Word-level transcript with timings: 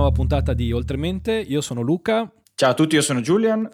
nuova 0.00 0.16
puntata 0.16 0.54
di 0.54 0.72
Oltremente. 0.72 1.32
Io 1.46 1.60
sono 1.60 1.82
Luca. 1.82 2.32
Ciao 2.54 2.70
a 2.70 2.74
tutti, 2.74 2.94
io 2.94 3.02
sono 3.02 3.20
Julian. 3.20 3.68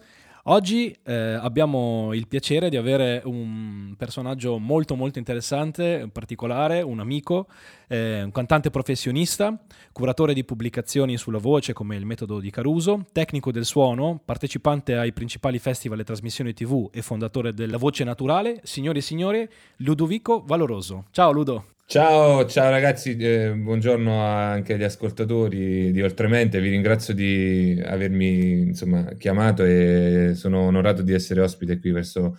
Oggi 0.48 0.96
eh, 1.04 1.14
abbiamo 1.14 2.12
il 2.14 2.26
piacere 2.26 2.68
di 2.68 2.76
avere 2.76 3.22
un 3.24 3.94
personaggio 3.96 4.58
molto 4.58 4.96
molto 4.96 5.18
interessante, 5.20 6.08
particolare, 6.12 6.82
un 6.82 6.98
amico, 6.98 7.46
eh, 7.86 8.22
un 8.24 8.32
cantante 8.32 8.70
professionista, 8.70 9.56
curatore 9.92 10.34
di 10.34 10.44
pubblicazioni 10.44 11.16
sulla 11.16 11.38
voce 11.38 11.72
come 11.72 11.94
il 11.94 12.06
metodo 12.06 12.40
di 12.40 12.50
Caruso, 12.50 13.06
tecnico 13.12 13.52
del 13.52 13.64
suono, 13.64 14.20
partecipante 14.24 14.96
ai 14.96 15.12
principali 15.12 15.60
festival 15.60 16.00
e 16.00 16.04
trasmissioni 16.04 16.52
TV 16.52 16.88
e 16.92 17.02
fondatore 17.02 17.52
della 17.52 17.76
Voce 17.76 18.02
Naturale, 18.02 18.60
signore 18.64 18.98
e 18.98 19.02
signori, 19.02 19.48
Ludovico 19.78 20.42
Valoroso. 20.44 21.06
Ciao 21.12 21.30
Ludo. 21.30 21.75
Ciao, 21.88 22.44
ciao 22.46 22.68
ragazzi, 22.68 23.16
eh, 23.16 23.52
buongiorno 23.54 24.20
anche 24.20 24.74
agli 24.74 24.82
ascoltatori 24.82 25.92
di 25.92 26.02
Oltremente, 26.02 26.60
vi 26.60 26.70
ringrazio 26.70 27.14
di 27.14 27.80
avermi 27.80 28.62
insomma, 28.62 29.04
chiamato 29.16 29.62
e 29.62 30.32
sono 30.34 30.62
onorato 30.62 31.02
di 31.02 31.12
essere 31.12 31.42
ospite 31.42 31.78
qui 31.78 31.92
verso 31.92 32.38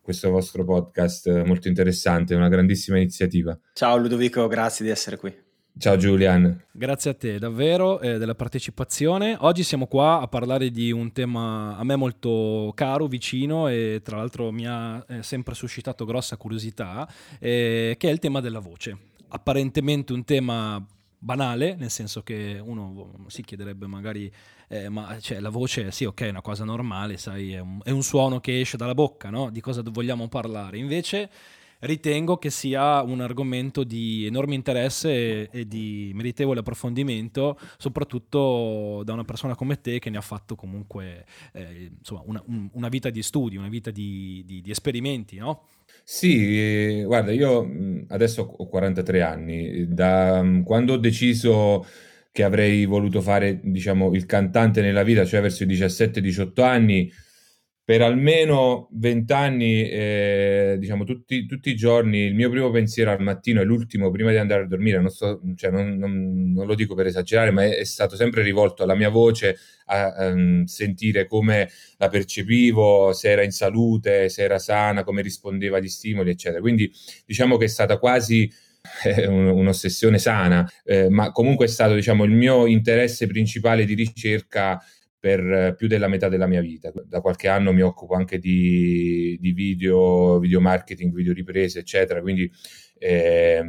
questo 0.00 0.30
vostro 0.30 0.64
podcast 0.64 1.44
molto 1.44 1.68
interessante, 1.68 2.34
una 2.34 2.48
grandissima 2.48 2.96
iniziativa. 2.96 3.56
Ciao 3.74 3.96
Ludovico, 3.96 4.48
grazie 4.48 4.84
di 4.84 4.90
essere 4.90 5.16
qui. 5.16 5.49
Ciao 5.80 5.96
Julian. 5.96 6.62
Grazie 6.70 7.12
a 7.12 7.14
te 7.14 7.38
davvero 7.38 8.00
eh, 8.00 8.18
della 8.18 8.34
partecipazione. 8.34 9.34
Oggi 9.40 9.62
siamo 9.62 9.86
qua 9.86 10.20
a 10.20 10.28
parlare 10.28 10.70
di 10.70 10.92
un 10.92 11.10
tema 11.10 11.74
a 11.78 11.84
me 11.84 11.96
molto 11.96 12.70
caro, 12.74 13.06
vicino 13.06 13.66
e 13.66 14.02
tra 14.04 14.18
l'altro 14.18 14.52
mi 14.52 14.66
ha 14.66 15.02
eh, 15.08 15.22
sempre 15.22 15.54
suscitato 15.54 16.04
grossa 16.04 16.36
curiosità, 16.36 17.10
eh, 17.38 17.94
che 17.98 18.08
è 18.10 18.12
il 18.12 18.18
tema 18.18 18.40
della 18.40 18.58
voce. 18.58 18.94
Apparentemente 19.28 20.12
un 20.12 20.22
tema 20.22 20.86
banale, 21.16 21.76
nel 21.76 21.90
senso 21.90 22.22
che 22.22 22.60
uno 22.62 23.14
si 23.28 23.42
chiederebbe 23.42 23.86
magari, 23.86 24.30
eh, 24.68 24.90
ma 24.90 25.16
cioè, 25.18 25.40
la 25.40 25.48
voce 25.48 25.90
sì, 25.92 26.04
ok, 26.04 26.20
è 26.24 26.28
una 26.28 26.42
cosa 26.42 26.64
normale, 26.64 27.16
sai, 27.16 27.54
è 27.54 27.58
un, 27.58 27.80
è 27.82 27.90
un 27.90 28.02
suono 28.02 28.38
che 28.38 28.60
esce 28.60 28.76
dalla 28.76 28.92
bocca, 28.92 29.30
no? 29.30 29.48
Di 29.48 29.62
cosa 29.62 29.80
vogliamo 29.82 30.28
parlare? 30.28 30.76
Invece 30.76 31.30
ritengo 31.80 32.36
che 32.36 32.50
sia 32.50 33.02
un 33.02 33.20
argomento 33.20 33.84
di 33.84 34.26
enorme 34.26 34.54
interesse 34.54 35.10
e, 35.10 35.48
e, 35.50 35.66
di 35.66 36.10
meritevole 36.14 36.60
approfondimento, 36.60 37.58
soprattutto 37.78 39.02
da 39.04 39.12
una 39.12 39.24
persona 39.24 39.54
come 39.54 39.80
te 39.80 39.98
che 39.98 40.10
ne 40.10 40.18
ha 40.18 40.22
fatto 40.22 40.54
comunque 40.54 41.24
eh, 41.52 41.90
insomma, 41.98 42.22
una, 42.26 42.42
un, 42.46 42.68
una, 42.72 42.88
vita 42.88 43.10
di 43.10 43.22
studi, 43.22 43.56
una 43.56 43.68
vita 43.68 43.90
di, 43.90 44.42
di, 44.46 44.60
di 44.60 44.70
esperimenti, 44.70 45.36
no? 45.36 45.66
Sì, 46.02 46.58
eh, 46.58 47.02
guarda, 47.04 47.32
io 47.32 47.68
adesso 48.08 48.42
ho 48.42 48.66
43 48.66 49.22
anni, 49.22 49.86
da 49.88 50.42
quando 50.64 50.94
ho 50.94 50.98
deciso 50.98 51.84
che 52.32 52.42
avrei 52.42 52.84
voluto 52.84 53.20
fare, 53.20 53.60
diciamo, 53.62 54.12
il 54.14 54.26
cantante 54.26 54.80
nella 54.82 55.02
vita, 55.02 55.24
cioè 55.24 55.40
verso 55.40 55.64
i 55.64 55.66
17-18 55.66 56.62
anni, 56.62 57.12
per 57.90 58.02
almeno 58.02 58.86
vent'anni, 58.92 59.90
eh, 59.90 60.76
diciamo 60.78 61.02
tutti, 61.02 61.44
tutti, 61.44 61.70
i 61.70 61.74
giorni, 61.74 62.18
il 62.18 62.36
mio 62.36 62.48
primo 62.48 62.70
pensiero 62.70 63.10
al 63.10 63.20
mattino 63.20 63.60
e 63.60 63.64
l'ultimo 63.64 64.12
prima 64.12 64.30
di 64.30 64.36
andare 64.36 64.62
a 64.62 64.66
dormire, 64.68 65.00
non, 65.00 65.10
sto, 65.10 65.40
cioè 65.56 65.72
non, 65.72 65.96
non, 65.96 66.52
non 66.52 66.66
lo 66.68 66.76
dico 66.76 66.94
per 66.94 67.06
esagerare, 67.06 67.50
ma 67.50 67.64
è, 67.64 67.78
è, 67.78 67.82
stato 67.82 68.14
sempre 68.14 68.42
rivolto 68.42 68.84
alla 68.84 68.94
mia 68.94 69.08
voce, 69.08 69.58
a, 69.86 70.12
a 70.12 70.26
um, 70.28 70.62
sentire 70.66 71.26
come 71.26 71.68
la 71.96 72.06
percepivo, 72.06 73.12
se 73.12 73.28
era 73.28 73.42
in 73.42 73.50
salute, 73.50 74.28
se 74.28 74.44
era 74.44 74.60
sana, 74.60 75.02
come 75.02 75.20
rispondeva 75.20 75.78
agli 75.78 75.88
stimoli, 75.88 76.30
eccetera. 76.30 76.60
Quindi 76.60 76.92
diciamo 77.26 77.56
che 77.56 77.64
è 77.64 77.68
stata 77.68 77.98
quasi 77.98 78.48
eh, 79.02 79.26
un'ossessione 79.26 80.18
sana, 80.18 80.64
eh, 80.84 81.08
ma 81.08 81.32
comunque 81.32 81.64
è 81.64 81.68
stato 81.68 81.94
diciamo, 81.94 82.22
il 82.22 82.30
mio 82.30 82.66
interesse 82.66 83.26
principale 83.26 83.84
di 83.84 83.94
ricerca 83.94 84.80
per 85.20 85.74
più 85.76 85.86
della 85.86 86.08
metà 86.08 86.30
della 86.30 86.46
mia 86.46 86.62
vita. 86.62 86.90
Da 87.04 87.20
qualche 87.20 87.46
anno 87.46 87.72
mi 87.74 87.82
occupo 87.82 88.14
anche 88.14 88.38
di, 88.38 89.36
di 89.38 89.52
video, 89.52 90.38
video 90.38 90.60
marketing, 90.62 91.12
video 91.12 91.34
riprese, 91.34 91.80
eccetera. 91.80 92.22
Quindi 92.22 92.50
eh, 93.02 93.62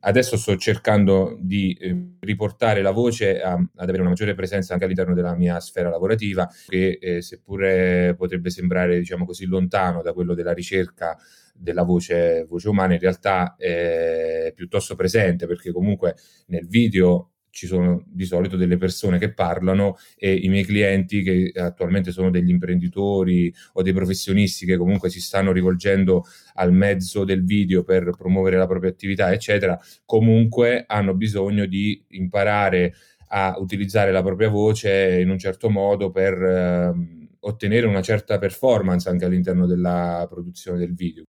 adesso 0.00 0.36
sto 0.36 0.56
cercando 0.56 1.38
di 1.40 1.72
eh, 1.72 1.96
riportare 2.20 2.82
la 2.82 2.90
voce 2.90 3.40
a, 3.40 3.52
ad 3.52 3.68
avere 3.76 4.00
una 4.00 4.10
maggiore 4.10 4.34
presenza 4.34 4.74
anche 4.74 4.84
all'interno 4.84 5.14
della 5.14 5.34
mia 5.34 5.58
sfera 5.60 5.88
lavorativa, 5.88 6.46
che 6.66 6.98
eh, 7.00 7.22
seppure 7.22 8.14
potrebbe 8.14 8.50
sembrare, 8.50 8.98
diciamo 8.98 9.24
così, 9.24 9.46
lontano 9.46 10.02
da 10.02 10.12
quello 10.12 10.34
della 10.34 10.52
ricerca 10.52 11.16
della 11.54 11.84
voce, 11.84 12.44
voce 12.46 12.68
umana, 12.68 12.92
in 12.92 13.00
realtà 13.00 13.56
è 13.56 14.52
piuttosto 14.54 14.94
presente, 14.94 15.46
perché 15.46 15.72
comunque 15.72 16.14
nel 16.48 16.68
video 16.68 17.30
ci 17.50 17.66
sono 17.66 18.04
di 18.06 18.24
solito 18.24 18.56
delle 18.56 18.76
persone 18.76 19.18
che 19.18 19.32
parlano 19.32 19.96
e 20.16 20.34
i 20.34 20.48
miei 20.48 20.64
clienti 20.64 21.22
che 21.22 21.52
attualmente 21.54 22.12
sono 22.12 22.30
degli 22.30 22.50
imprenditori 22.50 23.52
o 23.74 23.82
dei 23.82 23.92
professionisti 23.92 24.66
che 24.66 24.76
comunque 24.76 25.10
si 25.10 25.20
stanno 25.20 25.52
rivolgendo 25.52 26.24
al 26.54 26.72
mezzo 26.72 27.24
del 27.24 27.44
video 27.44 27.82
per 27.82 28.10
promuovere 28.16 28.56
la 28.56 28.66
propria 28.66 28.90
attività, 28.90 29.32
eccetera, 29.32 29.78
comunque 30.04 30.84
hanno 30.86 31.14
bisogno 31.14 31.66
di 31.66 32.02
imparare 32.08 32.94
a 33.28 33.56
utilizzare 33.58 34.10
la 34.10 34.22
propria 34.22 34.48
voce 34.48 35.20
in 35.20 35.30
un 35.30 35.38
certo 35.38 35.68
modo 35.68 36.10
per 36.10 36.34
eh, 36.42 36.92
ottenere 37.40 37.86
una 37.86 38.02
certa 38.02 38.38
performance 38.38 39.08
anche 39.08 39.24
all'interno 39.24 39.66
della 39.66 40.26
produzione 40.28 40.78
del 40.78 40.94
video 40.94 41.24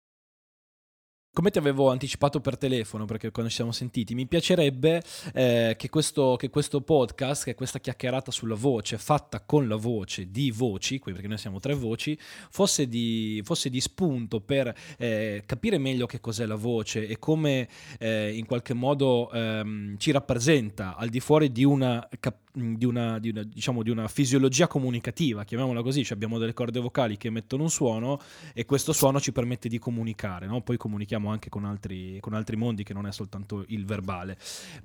come 1.37 1.51
ti 1.51 1.59
avevo 1.59 1.91
anticipato 1.91 2.41
per 2.41 2.57
telefono, 2.57 3.05
perché 3.05 3.29
quando 3.29 3.51
ci 3.51 3.57
siamo 3.57 3.71
sentiti, 3.71 4.15
mi 4.15 4.25
piacerebbe 4.25 5.03
eh, 5.35 5.75
che, 5.77 5.87
questo, 5.87 6.35
che, 6.35 6.49
questo, 6.49 6.81
podcast, 6.81 7.43
che 7.43 7.53
questa 7.53 7.79
chiacchierata 7.79 8.31
sulla 8.31 8.55
voce, 8.55 8.97
fatta 8.97 9.41
con 9.41 9.67
la 9.67 9.75
voce 9.75 10.31
di 10.31 10.49
voci, 10.49 10.99
perché 10.99 11.27
noi 11.27 11.37
siamo 11.37 11.59
tre 11.59 11.75
voci, 11.75 12.17
fosse 12.49 12.87
di, 12.87 13.39
fosse 13.43 13.69
di 13.69 13.79
spunto 13.79 14.39
per 14.41 14.75
eh, 14.97 15.43
capire 15.45 15.77
meglio 15.77 16.07
che 16.07 16.19
cos'è 16.19 16.47
la 16.47 16.55
voce 16.55 17.07
e 17.07 17.19
come 17.19 17.69
eh, 17.99 18.35
in 18.35 18.47
qualche 18.47 18.73
modo 18.73 19.29
ehm, 19.31 19.95
ci 19.99 20.09
rappresenta 20.09 20.95
al 20.95 21.09
di 21.09 21.19
fuori 21.19 21.51
di 21.51 21.63
una 21.63 22.09
di 22.57 22.85
una, 22.85 23.19
di, 23.19 23.29
una, 23.29 23.43
diciamo, 23.43 23.83
di 23.83 23.91
una, 23.91 24.07
fisiologia 24.07 24.67
comunicativa, 24.67 25.43
chiamiamola 25.43 25.83
così, 25.83 26.03
cioè 26.03 26.15
abbiamo 26.15 26.39
delle 26.39 26.53
corde 26.53 26.79
vocali 26.79 27.17
che 27.17 27.27
emettono 27.27 27.63
un 27.63 27.69
suono 27.69 28.19
e 28.53 28.65
questo 28.65 28.93
suono 28.93 29.19
ci 29.19 29.31
permette 29.31 29.69
di 29.69 29.77
comunicare, 29.77 30.47
no? 30.47 30.61
poi 30.61 30.77
comunichiamo 30.77 31.26
anche 31.29 31.49
con 31.49 31.65
altri, 31.65 32.17
con 32.19 32.33
altri, 32.33 32.55
mondi 32.55 32.83
che 32.83 32.93
non 32.93 33.07
è 33.07 33.11
soltanto 33.11 33.63
il 33.67 33.85
verbale. 33.85 34.37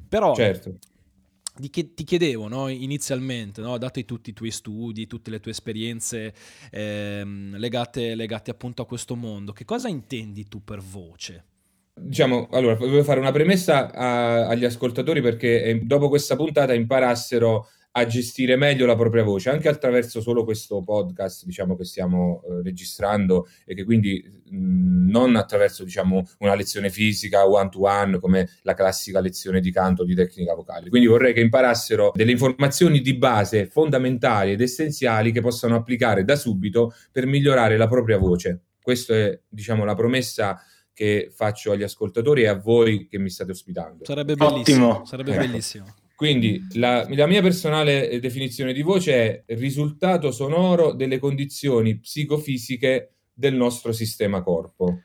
Però 0.08 0.34
certo. 0.34 0.76
Di 1.54 1.68
che 1.68 1.92
ti 1.92 2.04
chiedevo 2.04 2.48
no, 2.48 2.68
inizialmente, 2.68 3.60
no, 3.60 3.76
dato 3.76 4.02
tutti 4.06 4.30
i 4.30 4.32
tuoi 4.32 4.50
studi, 4.50 5.06
tutte 5.06 5.28
le 5.28 5.38
tue 5.38 5.50
esperienze 5.50 6.32
ehm, 6.70 7.56
legate, 7.58 8.14
legate 8.14 8.50
appunto 8.50 8.80
a 8.80 8.86
questo 8.86 9.16
mondo, 9.16 9.52
che 9.52 9.66
cosa 9.66 9.88
intendi 9.88 10.48
tu 10.48 10.64
per 10.64 10.80
voce? 10.80 11.44
Diciamo, 11.94 12.48
allora, 12.52 12.74
volevo 12.76 13.04
fare 13.04 13.20
una 13.20 13.32
premessa 13.32 13.92
a, 13.92 14.46
agli 14.46 14.64
ascoltatori 14.64 15.20
perché 15.20 15.62
eh, 15.62 15.80
dopo 15.80 16.08
questa 16.08 16.36
puntata 16.36 16.72
imparassero 16.72 17.68
a 17.94 18.06
gestire 18.06 18.56
meglio 18.56 18.86
la 18.86 18.96
propria 18.96 19.22
voce, 19.22 19.50
anche 19.50 19.68
attraverso 19.68 20.20
solo 20.20 20.44
questo 20.44 20.82
podcast, 20.82 21.44
diciamo, 21.44 21.76
che 21.76 21.84
stiamo 21.84 22.42
eh, 22.42 22.62
registrando 22.62 23.48
e 23.66 23.74
che 23.74 23.84
quindi 23.84 24.24
mh, 24.50 25.10
non 25.10 25.36
attraverso, 25.36 25.84
diciamo, 25.84 26.24
una 26.38 26.54
lezione 26.54 26.88
fisica 26.88 27.46
one 27.46 27.68
to 27.68 27.82
one 27.82 28.18
come 28.18 28.48
la 28.62 28.74
classica 28.74 29.20
lezione 29.20 29.60
di 29.60 29.70
canto 29.70 30.04
di 30.04 30.14
tecnica 30.14 30.54
vocale. 30.54 30.88
Quindi 30.88 31.06
vorrei 31.06 31.34
che 31.34 31.40
imparassero 31.40 32.12
delle 32.14 32.32
informazioni 32.32 33.00
di 33.00 33.14
base 33.14 33.66
fondamentali 33.66 34.52
ed 34.52 34.60
essenziali 34.62 35.30
che 35.30 35.42
possano 35.42 35.76
applicare 35.76 36.24
da 36.24 36.36
subito 36.36 36.94
per 37.10 37.26
migliorare 37.26 37.76
la 37.76 37.88
propria 37.88 38.16
voce. 38.16 38.60
Questa 38.80 39.14
è, 39.14 39.38
diciamo, 39.48 39.84
la 39.84 39.94
promessa 39.94 40.58
che 40.94 41.30
faccio 41.30 41.72
agli 41.72 41.82
ascoltatori 41.82 42.42
e 42.42 42.48
a 42.48 42.54
voi 42.54 43.06
che 43.06 43.18
mi 43.18 43.28
state 43.28 43.50
ospitando. 43.50 44.04
Sarebbe 44.04 44.34
bellissimo. 44.34 44.88
Ottimo. 44.88 45.04
Sarebbe 45.04 45.36
bellissimo. 45.36 45.94
Quindi 46.14 46.66
la, 46.74 47.06
la, 47.10 47.26
mia 47.26 47.42
personale 47.42 48.20
definizione 48.20 48.72
di 48.72 48.82
voce 48.82 49.44
è 49.44 49.54
risultato 49.56 50.30
sonoro 50.30 50.92
delle 50.92 51.18
condizioni 51.18 51.98
psicofisiche 51.98 53.14
del 53.32 53.54
nostro 53.54 53.92
sistema 53.92 54.42
corpo. 54.42 55.02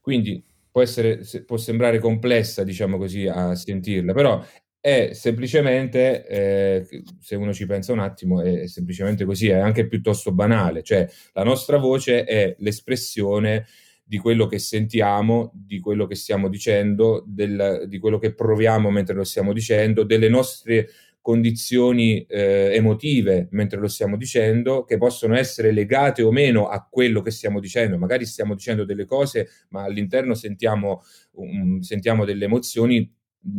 Quindi 0.00 0.42
può, 0.70 0.82
essere, 0.82 1.20
può 1.44 1.56
sembrare 1.56 1.98
complessa, 1.98 2.62
diciamo 2.62 2.98
così, 2.98 3.26
a 3.26 3.54
sentirla, 3.54 4.12
però 4.12 4.42
è 4.80 5.10
semplicemente, 5.12 6.26
eh, 6.26 7.02
se 7.20 7.34
uno 7.34 7.52
ci 7.52 7.66
pensa 7.66 7.92
un 7.92 7.98
attimo, 7.98 8.40
è 8.40 8.66
semplicemente 8.68 9.24
così, 9.24 9.48
è 9.48 9.54
anche 9.56 9.88
piuttosto 9.88 10.32
banale, 10.32 10.82
cioè 10.82 11.06
la 11.32 11.42
nostra 11.42 11.78
voce 11.78 12.24
è 12.24 12.54
l'espressione 12.58 13.66
di 14.08 14.16
quello 14.16 14.46
che 14.46 14.58
sentiamo, 14.58 15.52
di 15.54 15.80
quello 15.80 16.06
che 16.06 16.14
stiamo 16.14 16.48
dicendo, 16.48 17.22
del, 17.26 17.84
di 17.88 17.98
quello 17.98 18.16
che 18.16 18.32
proviamo 18.32 18.90
mentre 18.90 19.14
lo 19.14 19.22
stiamo 19.22 19.52
dicendo, 19.52 20.02
delle 20.02 20.30
nostre 20.30 20.88
condizioni 21.20 22.24
eh, 22.24 22.70
emotive 22.72 23.48
mentre 23.50 23.78
lo 23.78 23.86
stiamo 23.86 24.16
dicendo, 24.16 24.84
che 24.84 24.96
possono 24.96 25.36
essere 25.36 25.72
legate 25.72 26.22
o 26.22 26.30
meno 26.30 26.68
a 26.68 26.88
quello 26.90 27.20
che 27.20 27.30
stiamo 27.30 27.60
dicendo. 27.60 27.98
Magari 27.98 28.24
stiamo 28.24 28.54
dicendo 28.54 28.86
delle 28.86 29.04
cose, 29.04 29.48
ma 29.68 29.82
all'interno 29.82 30.32
sentiamo, 30.32 31.02
um, 31.32 31.80
sentiamo 31.80 32.24
delle 32.24 32.46
emozioni 32.46 33.14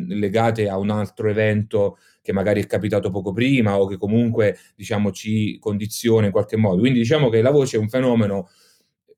legate 0.08 0.68
a 0.68 0.78
un 0.78 0.90
altro 0.90 1.30
evento 1.30 2.00
che 2.24 2.34
magari 2.34 2.62
è 2.62 2.66
capitato 2.66 3.12
poco 3.12 3.32
prima 3.34 3.80
o 3.80 3.86
che 3.86 3.98
comunque 3.98 4.58
diciamo, 4.76 5.12
ci 5.12 5.60
condiziona 5.60 6.26
in 6.26 6.32
qualche 6.32 6.58
modo. 6.58 6.80
Quindi 6.80 6.98
diciamo 6.98 7.30
che 7.30 7.40
la 7.44 7.52
voce 7.52 7.78
è 7.78 7.80
un 7.80 7.88
fenomeno 7.88 8.50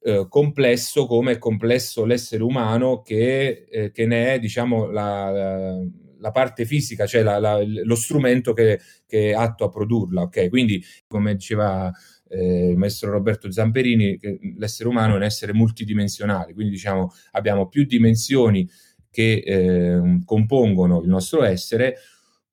eh, 0.04 0.26
complesso 0.28 1.06
come 1.06 1.34
è 1.34 1.38
complesso 1.38 2.06
l'essere 2.06 2.44
umano 2.44 3.02
che, 3.02 3.68
eh, 3.70 3.92
che 3.92 4.06
ne 4.06 4.34
è 4.34 4.40
diciamo, 4.40 4.90
la, 4.90 5.80
la 6.22 6.32
parte 6.32 6.66
fisica, 6.66 7.06
cioè 7.06 7.24
la, 7.24 7.40
la, 7.40 7.62
lo 7.64 7.96
strumento 7.96 8.54
che, 8.54 8.80
che, 9.06 9.30
è 9.30 9.34
atto 9.34 9.66
a 9.66 9.70
produrla. 9.70 10.22
Okay? 10.24 10.50
Quindi, 10.50 10.84
come 11.08 11.36
diceva 11.36 11.92
eh, 12.30 12.70
il 12.70 12.78
maestro 12.78 13.12
Roberto 13.12 13.52
Zamperini, 13.52 14.18
l'essere 14.58 14.90
umano 14.90 15.14
è 15.14 15.18
un 15.18 15.24
essere 15.24 15.54
multidimensionale, 15.54 16.54
quindi 16.54 16.72
diciamo 16.72 17.12
abbiamo 17.32 17.68
più 17.68 17.86
dimensioni 17.86 18.68
che 19.10 19.44
eh, 19.46 20.22
compongono 20.24 21.02
il 21.02 21.10
nostro 21.10 21.44
essere, 21.44 21.98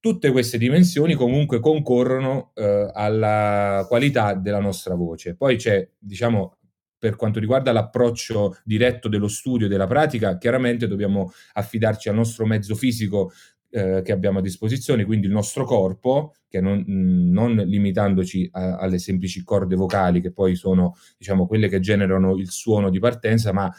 tutte 0.00 0.30
queste 0.30 0.58
dimensioni 0.58 1.14
comunque 1.14 1.60
concorrono 1.60 2.52
eh, 2.54 2.90
alla 2.92 3.84
qualità 3.88 4.34
della 4.34 4.60
nostra 4.60 4.94
voce. 4.94 5.36
Poi 5.36 5.56
c'è, 5.56 5.88
diciamo, 5.98 6.57
per 6.98 7.16
quanto 7.16 7.38
riguarda 7.38 7.72
l'approccio 7.72 8.56
diretto 8.64 9.08
dello 9.08 9.28
studio 9.28 9.66
e 9.66 9.68
della 9.68 9.86
pratica, 9.86 10.36
chiaramente 10.36 10.88
dobbiamo 10.88 11.32
affidarci 11.52 12.08
al 12.08 12.16
nostro 12.16 12.44
mezzo 12.44 12.74
fisico 12.74 13.30
eh, 13.70 14.02
che 14.02 14.12
abbiamo 14.12 14.38
a 14.38 14.42
disposizione, 14.42 15.04
quindi 15.04 15.26
il 15.26 15.32
nostro 15.32 15.64
corpo, 15.64 16.34
che 16.48 16.60
non, 16.60 16.82
non 16.86 17.54
limitandoci 17.54 18.48
a, 18.52 18.78
alle 18.78 18.98
semplici 18.98 19.44
corde 19.44 19.76
vocali, 19.76 20.20
che 20.20 20.32
poi 20.32 20.54
sono 20.54 20.96
diciamo, 21.18 21.46
quelle 21.46 21.68
che 21.68 21.80
generano 21.80 22.36
il 22.36 22.50
suono 22.50 22.90
di 22.90 22.98
partenza, 22.98 23.52
ma 23.52 23.70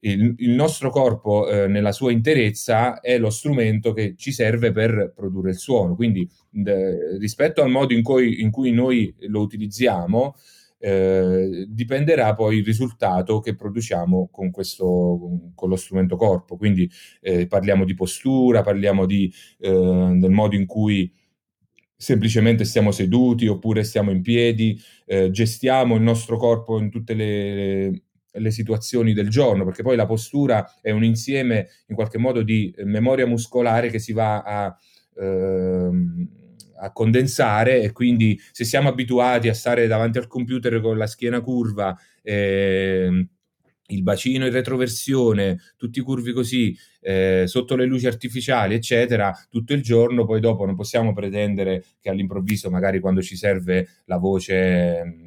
il, 0.00 0.34
il 0.38 0.50
nostro 0.50 0.90
corpo 0.90 1.48
eh, 1.48 1.66
nella 1.66 1.92
sua 1.92 2.12
interezza 2.12 3.00
è 3.00 3.18
lo 3.18 3.30
strumento 3.30 3.92
che 3.92 4.14
ci 4.16 4.32
serve 4.32 4.72
per 4.72 5.12
produrre 5.14 5.50
il 5.50 5.58
suono. 5.58 5.94
Quindi 5.94 6.28
d- 6.48 7.18
rispetto 7.18 7.62
al 7.62 7.70
modo 7.70 7.92
in 7.92 8.02
cui, 8.02 8.40
in 8.40 8.50
cui 8.50 8.72
noi 8.72 9.14
lo 9.28 9.40
utilizziamo, 9.40 10.34
eh, 10.86 11.66
dipenderà 11.68 12.32
poi 12.36 12.58
il 12.58 12.64
risultato 12.64 13.40
che 13.40 13.56
produciamo 13.56 14.28
con, 14.30 14.52
questo, 14.52 15.50
con 15.52 15.68
lo 15.68 15.74
strumento 15.74 16.14
corpo. 16.14 16.56
Quindi 16.56 16.88
eh, 17.20 17.48
parliamo 17.48 17.84
di 17.84 17.94
postura, 17.94 18.62
parliamo 18.62 19.04
di, 19.04 19.32
eh, 19.58 19.68
del 19.68 20.30
modo 20.30 20.54
in 20.54 20.64
cui 20.64 21.12
semplicemente 21.96 22.64
stiamo 22.64 22.92
seduti 22.92 23.48
oppure 23.48 23.82
stiamo 23.82 24.12
in 24.12 24.22
piedi, 24.22 24.80
eh, 25.06 25.30
gestiamo 25.32 25.96
il 25.96 26.02
nostro 26.02 26.36
corpo 26.36 26.78
in 26.78 26.88
tutte 26.88 27.14
le, 27.14 28.02
le 28.30 28.50
situazioni 28.52 29.12
del 29.12 29.28
giorno, 29.28 29.64
perché 29.64 29.82
poi 29.82 29.96
la 29.96 30.06
postura 30.06 30.72
è 30.80 30.92
un 30.92 31.02
insieme 31.02 31.66
in 31.88 31.96
qualche 31.96 32.18
modo 32.18 32.42
di 32.42 32.72
memoria 32.84 33.26
muscolare 33.26 33.90
che 33.90 33.98
si 33.98 34.12
va 34.12 34.42
a, 34.42 34.78
ehm, 35.18 36.45
a 36.78 36.92
condensare 36.92 37.82
e 37.82 37.92
quindi 37.92 38.38
se 38.52 38.64
siamo 38.64 38.88
abituati 38.88 39.48
a 39.48 39.54
stare 39.54 39.86
davanti 39.86 40.18
al 40.18 40.26
computer 40.26 40.80
con 40.80 40.96
la 40.96 41.06
schiena 41.06 41.40
curva, 41.40 41.96
eh, 42.22 43.28
il 43.88 44.02
bacino 44.02 44.46
in 44.46 44.52
retroversione, 44.52 45.58
tutti 45.76 46.00
curvi 46.00 46.32
così, 46.32 46.76
eh, 47.00 47.44
sotto 47.46 47.76
le 47.76 47.84
luci 47.84 48.06
artificiali, 48.06 48.74
eccetera, 48.74 49.32
tutto 49.48 49.74
il 49.74 49.82
giorno, 49.82 50.24
poi 50.24 50.40
dopo 50.40 50.64
non 50.64 50.74
possiamo 50.74 51.12
pretendere 51.12 51.84
che 52.00 52.10
all'improvviso, 52.10 52.70
magari 52.70 52.98
quando 53.00 53.22
ci 53.22 53.36
serve 53.36 53.88
la 54.06 54.16
voce 54.16 55.25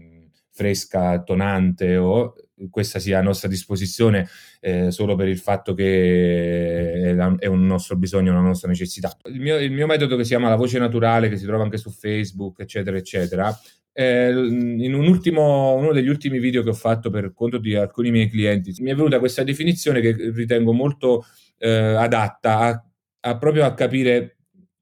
fresca, 0.60 1.24
tonante 1.24 1.96
o 1.96 2.34
questa 2.70 3.00
sia 3.00 3.20
a 3.20 3.22
nostra 3.22 3.48
disposizione 3.48 4.28
eh, 4.60 4.92
solo 4.92 5.16
per 5.16 5.30
il 5.30 5.38
fatto 5.38 5.74
che 5.74 7.16
è 7.16 7.46
un 7.46 7.66
nostro 7.66 7.96
bisogno, 7.96 8.32
una 8.32 8.42
nostra 8.42 8.68
necessità. 8.68 9.16
Il 9.32 9.40
mio, 9.40 9.58
il 9.58 9.72
mio, 9.72 9.88
metodo 9.88 10.18
che 10.18 10.24
si 10.24 10.32
chiama 10.32 10.50
la 10.50 10.58
voce 10.58 10.78
naturale, 10.78 11.30
che 11.30 11.38
si 11.38 11.46
trova 11.46 11.64
anche 11.64 11.78
su 11.78 11.90
Facebook, 11.90 12.60
eccetera, 12.60 12.98
eccetera, 12.98 13.58
eh, 13.94 14.30
in 14.32 14.94
un 14.94 15.08
ultimo, 15.08 15.76
uno 15.76 15.94
degli 15.94 16.10
ultimi 16.10 16.40
video 16.40 16.62
che 16.62 16.70
ho 16.70 16.74
fatto 16.74 17.10
per 17.10 17.32
conto 17.34 17.58
di 17.58 17.76
alcuni 17.76 18.12
miei 18.12 18.30
clienti, 18.30 18.76
mi 18.82 18.92
è 18.92 18.96
venuta 18.96 19.20
questa 19.20 19.44
definizione 19.44 20.02
che 20.02 20.14
ritengo 20.34 20.74
molto 20.74 21.26
eh, 21.58 21.70
adatta 21.70 22.60
a, 22.60 22.86
a 23.22 23.38
proprio 23.38 23.64
a 23.64 23.74
capire 23.74 24.39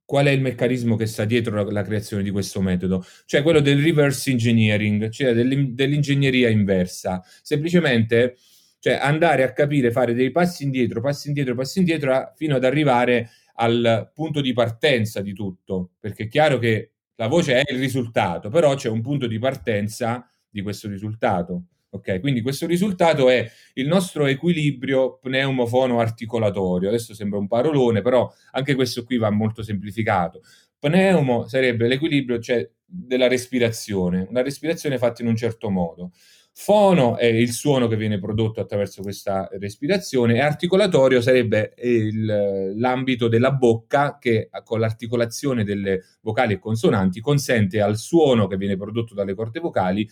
qual 0.08 0.28
è 0.28 0.30
il 0.30 0.40
meccanismo 0.40 0.96
che 0.96 1.06
sta 1.06 1.26
dietro 1.26 1.54
la, 1.54 1.70
la, 1.70 1.84
creazione 1.84 2.24
di 2.24 2.32
questo 2.32 2.62
metodo, 2.62 3.06
cioè 3.26 3.44
quello 3.44 3.60
del 3.60 3.84
reverse 3.84 4.32
engineering, 4.32 5.10
cioè 5.10 5.34
dell'ingegneria 5.34 6.48
inversa. 6.48 7.22
Semplicemente 7.42 8.38
cioè 8.80 8.94
andare 8.94 9.44
a 9.44 9.52
capire, 9.52 9.92
fare 9.92 10.14
dei 10.14 10.32
passi 10.32 10.64
indietro, 10.64 11.02
passi 11.02 11.28
indietro, 11.28 11.56
passi 11.56 11.80
indietro 11.80 12.32
fino 12.38 12.56
ad 12.56 12.64
arrivare 12.64 13.32
al 13.56 14.10
punto 14.14 14.40
di 14.40 14.54
partenza 14.54 15.20
di 15.20 15.34
tutto, 15.34 15.92
perché 16.00 16.24
è 16.24 16.28
chiaro 16.30 16.58
che 16.58 16.92
la 17.16 17.28
voce 17.28 17.62
è 17.62 17.74
il 17.74 17.78
risultato, 17.78 18.50
però 18.50 18.76
c'è 18.76 18.88
un 18.88 19.02
punto 19.02 19.28
di 19.28 19.40
partenza 19.40 20.26
di 20.50 20.62
questo 20.62 20.88
risultato. 20.88 21.64
Ok, 21.98 22.20
quindi 22.20 22.42
questo 22.42 22.68
risultato 22.68 23.28
è 23.28 23.50
il 23.74 23.88
nostro 23.88 24.28
equilibrio 24.28 25.18
pneumofono-articolatorio. 25.18 26.90
Adesso 26.90 27.16
sembra 27.16 27.40
un 27.40 27.48
parolone, 27.48 28.02
però 28.02 28.32
anche 28.52 28.76
questo 28.76 29.04
qui 29.04 29.18
va 29.18 29.32
molto 29.32 29.64
semplificato. 29.64 30.42
Pneumo 30.78 31.48
sarebbe 31.48 31.88
l'equilibrio 31.88 32.40
cioè, 32.40 32.70
della 32.86 33.28
respirazione, 33.28 34.28
una 34.30 34.44
respirazione 34.44 35.00
fatta 35.00 35.24
in 35.24 35.28
un 35.28 35.36
certo 35.36 35.72
modo. 35.72 36.12
Fono 36.54 37.18
è 37.18 37.26
il 37.26 37.52
suono 37.52 37.88
che 37.88 37.96
viene 37.96 38.20
prodotto 38.20 38.62
attraverso 38.62 39.02
questa 39.02 39.48
respirazione 39.60 40.36
e 40.36 40.40
articolatorio 40.42 41.22
sarebbe 41.22 41.74
il, 41.84 42.74
l'ambito 42.76 43.28
della 43.28 43.52
bocca 43.52 44.18
che 44.20 44.50
con 44.64 44.80
l'articolazione 44.80 45.64
delle 45.64 46.02
vocali 46.22 46.54
e 46.54 46.60
consonanti 46.60 47.22
consente 47.22 47.80
al 47.80 47.98
suono 47.98 48.48
che 48.48 48.58
viene 48.58 48.76
prodotto 48.76 49.14
dalle 49.14 49.36
corde 49.36 49.60
vocali 49.60 50.08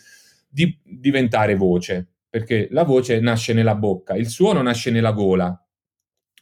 di 0.56 0.80
diventare 0.84 1.56
voce, 1.56 2.08
perché 2.30 2.70
la 2.72 2.84
voce 2.84 3.20
nasce 3.20 3.52
nella 3.52 3.76
bocca, 3.76 4.16
il 4.16 4.30
suono 4.30 4.62
nasce 4.62 4.90
nella 4.90 5.12
gola, 5.12 5.54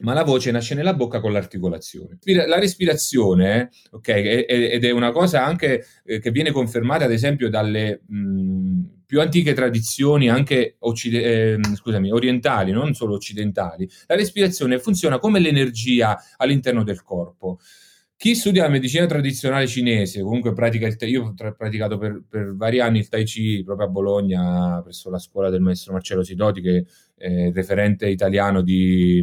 ma 0.01 0.13
la 0.13 0.23
voce 0.23 0.51
nasce 0.51 0.75
nella 0.75 0.93
bocca 0.93 1.19
con 1.19 1.31
l'articolazione. 1.31 2.19
La 2.45 2.59
respirazione, 2.59 3.71
ok, 3.89 4.07
ed 4.07 4.85
è 4.85 4.91
una 4.91 5.11
cosa 5.11 5.43
anche 5.43 5.83
eh, 6.03 6.19
che 6.19 6.29
viene 6.29 6.51
confermata, 6.51 7.05
ad 7.05 7.11
esempio, 7.11 7.49
dalle 7.49 8.03
mh, 8.05 9.03
più 9.07 9.19
antiche 9.19 9.53
tradizioni, 9.53 10.29
anche 10.29 10.75
occide- 10.79 11.53
eh, 11.53 11.59
scusami, 11.75 12.11
orientali, 12.11 12.71
non 12.71 12.93
solo 12.93 13.15
occidentali. 13.15 13.89
La 14.05 14.15
respirazione 14.15 14.77
funziona 14.77 15.17
come 15.17 15.39
l'energia 15.39 16.19
all'interno 16.37 16.83
del 16.83 17.01
corpo. 17.01 17.59
Chi 18.23 18.35
studia 18.35 18.63
la 18.63 18.69
medicina 18.69 19.05
tradizionale 19.05 19.67
cinese, 19.67 20.21
comunque 20.21 20.53
pratica 20.53 20.87
il 20.87 20.95
tai, 20.95 21.09
io 21.09 21.35
ho 21.37 21.53
praticato 21.57 21.97
per, 21.97 22.23
per, 22.25 22.55
vari 22.55 22.79
anni 22.79 22.99
il 22.99 23.09
Tai 23.09 23.25
Chi 23.25 23.63
proprio 23.65 23.87
a 23.87 23.89
Bologna, 23.89 24.81
presso 24.81 25.09
la 25.09 25.19
scuola 25.19 25.49
del 25.49 25.59
maestro 25.59 25.91
Marcello 25.91 26.23
Sidoti, 26.23 26.61
che 26.61 26.85
è 27.17 27.51
referente 27.51 28.07
italiano 28.07 28.61
di, 28.61 29.21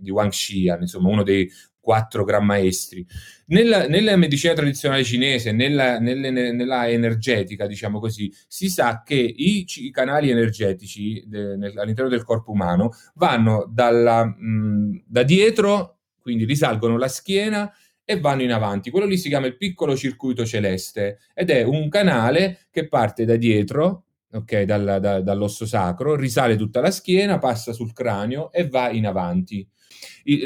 di 0.00 0.10
Wang 0.10 0.32
Xian, 0.32 0.80
insomma 0.80 1.10
uno 1.10 1.22
dei 1.22 1.48
quattro 1.78 2.24
gran 2.24 2.44
maestri. 2.44 3.06
Nella, 3.46 3.86
nella 3.86 4.16
medicina 4.16 4.52
tradizionale 4.52 5.04
cinese, 5.04 5.52
nella, 5.52 6.00
nelle, 6.00 6.32
nella, 6.32 6.88
energetica, 6.88 7.68
diciamo 7.68 8.00
così, 8.00 8.34
si 8.48 8.68
sa 8.68 9.04
che 9.06 9.14
i, 9.14 9.64
i 9.76 9.90
canali 9.92 10.28
energetici 10.28 11.22
de, 11.24 11.54
nel, 11.54 11.78
all'interno 11.78 12.10
del 12.10 12.24
corpo 12.24 12.50
umano 12.50 12.90
vanno 13.14 13.70
dalla, 13.72 14.24
mh, 14.24 15.04
da 15.06 15.22
dietro, 15.22 15.98
quindi 16.20 16.44
risalgono 16.44 16.98
la 16.98 17.06
schiena 17.06 17.72
e 18.10 18.18
vanno 18.18 18.40
in 18.40 18.52
avanti. 18.52 18.88
Quello 18.88 19.04
lì 19.04 19.18
si 19.18 19.28
chiama 19.28 19.48
il 19.48 19.58
piccolo 19.58 19.94
circuito 19.94 20.46
celeste 20.46 21.18
ed 21.34 21.50
è 21.50 21.62
un 21.62 21.90
canale 21.90 22.60
che 22.70 22.88
parte 22.88 23.26
da 23.26 23.36
dietro, 23.36 24.06
ok, 24.32 24.62
dal, 24.62 24.96
da, 24.98 25.20
dall'osso 25.20 25.66
sacro, 25.66 26.16
risale 26.16 26.56
tutta 26.56 26.80
la 26.80 26.90
schiena, 26.90 27.38
passa 27.38 27.74
sul 27.74 27.92
cranio 27.92 28.50
e 28.50 28.66
va 28.66 28.88
in 28.88 29.06
avanti. 29.06 29.68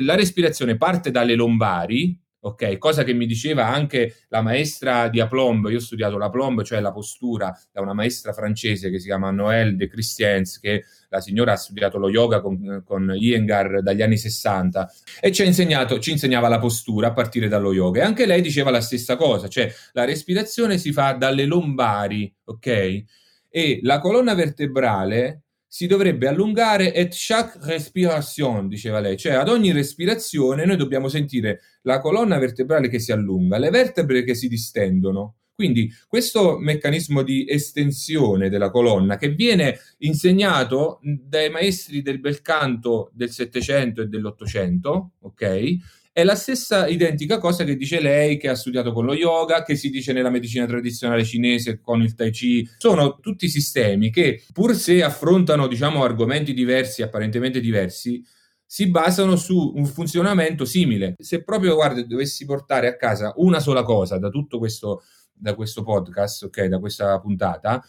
La 0.00 0.16
respirazione 0.16 0.76
parte 0.76 1.12
dalle 1.12 1.36
lombari, 1.36 2.18
ok? 2.44 2.78
Cosa 2.78 3.04
che 3.04 3.12
mi 3.12 3.26
diceva 3.26 3.68
anche 3.68 4.24
la 4.28 4.42
maestra 4.42 5.08
di 5.08 5.20
aplomb, 5.20 5.68
io 5.68 5.76
ho 5.76 5.80
studiato 5.80 6.18
l'aplomb, 6.18 6.62
cioè 6.62 6.80
la 6.80 6.92
postura, 6.92 7.56
da 7.70 7.80
una 7.80 7.92
maestra 7.92 8.32
francese 8.32 8.90
che 8.90 8.98
si 8.98 9.06
chiama 9.06 9.30
Noël 9.30 9.76
de 9.76 9.88
Christiens, 9.88 10.58
che 10.58 10.84
la 11.08 11.20
signora 11.20 11.52
ha 11.52 11.56
studiato 11.56 11.98
lo 11.98 12.10
yoga 12.10 12.40
con, 12.40 12.82
con 12.84 13.12
Iyengar 13.14 13.82
dagli 13.82 14.02
anni 14.02 14.16
60 14.16 14.92
e 15.20 15.30
ci 15.30 15.42
ha 15.42 15.44
insegnato, 15.44 15.98
ci 15.98 16.10
insegnava 16.10 16.48
la 16.48 16.58
postura 16.58 17.08
a 17.08 17.12
partire 17.12 17.48
dallo 17.48 17.72
yoga 17.72 18.00
e 18.00 18.04
anche 18.04 18.26
lei 18.26 18.40
diceva 18.40 18.70
la 18.70 18.80
stessa 18.80 19.16
cosa, 19.16 19.48
cioè 19.48 19.72
la 19.92 20.04
respirazione 20.04 20.78
si 20.78 20.92
fa 20.92 21.12
dalle 21.12 21.44
lombari, 21.44 22.32
ok? 22.44 23.04
E 23.48 23.80
la 23.82 24.00
colonna 24.00 24.34
vertebrale 24.34 25.42
si 25.74 25.86
dovrebbe 25.86 26.28
allungare 26.28 26.92
et 26.92 27.14
chaque 27.16 27.58
respiration, 27.62 28.68
diceva 28.68 29.00
lei, 29.00 29.16
cioè 29.16 29.32
ad 29.32 29.48
ogni 29.48 29.72
respirazione 29.72 30.66
noi 30.66 30.76
dobbiamo 30.76 31.08
sentire 31.08 31.62
la 31.84 31.98
colonna 31.98 32.36
vertebrale 32.36 32.90
che 32.90 32.98
si 32.98 33.10
allunga, 33.10 33.56
le 33.56 33.70
vertebre 33.70 34.22
che 34.22 34.34
si 34.34 34.48
distendono. 34.48 35.36
Quindi 35.54 35.90
questo 36.06 36.58
meccanismo 36.58 37.22
di 37.22 37.46
estensione 37.48 38.50
della 38.50 38.68
colonna 38.70 39.16
che 39.16 39.30
viene 39.30 39.78
insegnato 40.00 41.00
dai 41.00 41.48
maestri 41.48 42.02
del 42.02 42.20
bel 42.20 42.42
canto 42.42 43.10
del 43.14 43.30
Settecento 43.30 44.02
e 44.02 44.08
dell'Ottocento, 44.08 45.12
ok? 45.20 45.76
È 46.12 46.24
la 46.24 46.34
stessa 46.34 46.86
identica 46.88 47.38
cosa 47.38 47.64
che 47.64 47.74
dice 47.74 47.98
lei 47.98 48.36
che 48.36 48.50
ha 48.50 48.54
studiato 48.54 48.92
con 48.92 49.06
lo 49.06 49.14
yoga, 49.14 49.62
che 49.62 49.76
si 49.76 49.88
dice 49.88 50.12
nella 50.12 50.28
medicina 50.28 50.66
tradizionale 50.66 51.24
cinese 51.24 51.80
con 51.80 52.02
il 52.02 52.14
tai 52.14 52.30
chi. 52.30 52.68
Sono 52.76 53.18
tutti 53.18 53.48
sistemi 53.48 54.10
che 54.10 54.42
pur 54.52 54.74
se 54.74 55.02
affrontano, 55.02 55.66
diciamo, 55.66 56.04
argomenti 56.04 56.52
diversi, 56.52 57.00
apparentemente 57.00 57.60
diversi, 57.60 58.22
si 58.66 58.90
basano 58.90 59.36
su 59.36 59.72
un 59.74 59.86
funzionamento 59.86 60.66
simile. 60.66 61.14
Se 61.18 61.42
proprio, 61.42 61.74
guarda, 61.74 62.02
dovessi 62.02 62.44
portare 62.44 62.88
a 62.88 62.96
casa 62.96 63.32
una 63.36 63.60
sola 63.60 63.82
cosa 63.82 64.18
da 64.18 64.28
tutto 64.28 64.58
questo, 64.58 65.04
da 65.32 65.54
questo 65.54 65.82
podcast, 65.82 66.44
ok, 66.44 66.64
da 66.64 66.78
questa 66.78 67.18
puntata, 67.20 67.82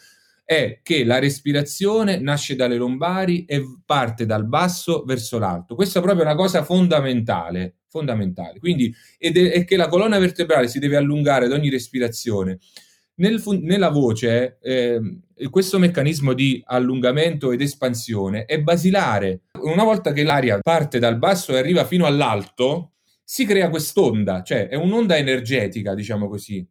è 0.45 0.79
che 0.83 1.03
la 1.03 1.19
respirazione 1.19 2.19
nasce 2.19 2.55
dalle 2.55 2.75
lombari 2.75 3.45
e 3.45 3.63
parte 3.85 4.25
dal 4.25 4.45
basso 4.45 5.03
verso 5.05 5.39
l'alto. 5.39 5.75
Questa 5.75 5.99
è 5.99 6.01
proprio 6.01 6.25
una 6.25 6.35
cosa 6.35 6.63
fondamentale, 6.63 7.77
fondamentale. 7.87 8.59
Quindi, 8.59 8.93
ed 9.17 9.37
è, 9.37 9.51
è 9.51 9.65
che 9.65 9.77
la 9.77 9.87
colonna 9.87 10.19
vertebrale 10.19 10.67
si 10.67 10.79
deve 10.79 10.97
allungare 10.97 11.45
ad 11.45 11.51
ogni 11.51 11.69
respirazione. 11.69 12.59
Nel, 13.15 13.41
nella 13.61 13.89
voce, 13.89 14.57
eh, 14.59 14.99
questo 15.49 15.77
meccanismo 15.77 16.33
di 16.33 16.61
allungamento 16.65 17.51
ed 17.51 17.61
espansione 17.61 18.45
è 18.45 18.59
basilare. 18.59 19.43
Una 19.61 19.83
volta 19.83 20.11
che 20.11 20.23
l'aria 20.23 20.59
parte 20.59 20.99
dal 20.99 21.19
basso 21.19 21.53
e 21.53 21.59
arriva 21.59 21.85
fino 21.85 22.05
all'alto, 22.05 22.93
si 23.23 23.45
crea 23.45 23.69
quest'onda, 23.69 24.43
cioè 24.43 24.67
è 24.67 24.75
un'onda 24.75 25.15
energetica, 25.15 25.93
diciamo 25.93 26.27
così. 26.27 26.67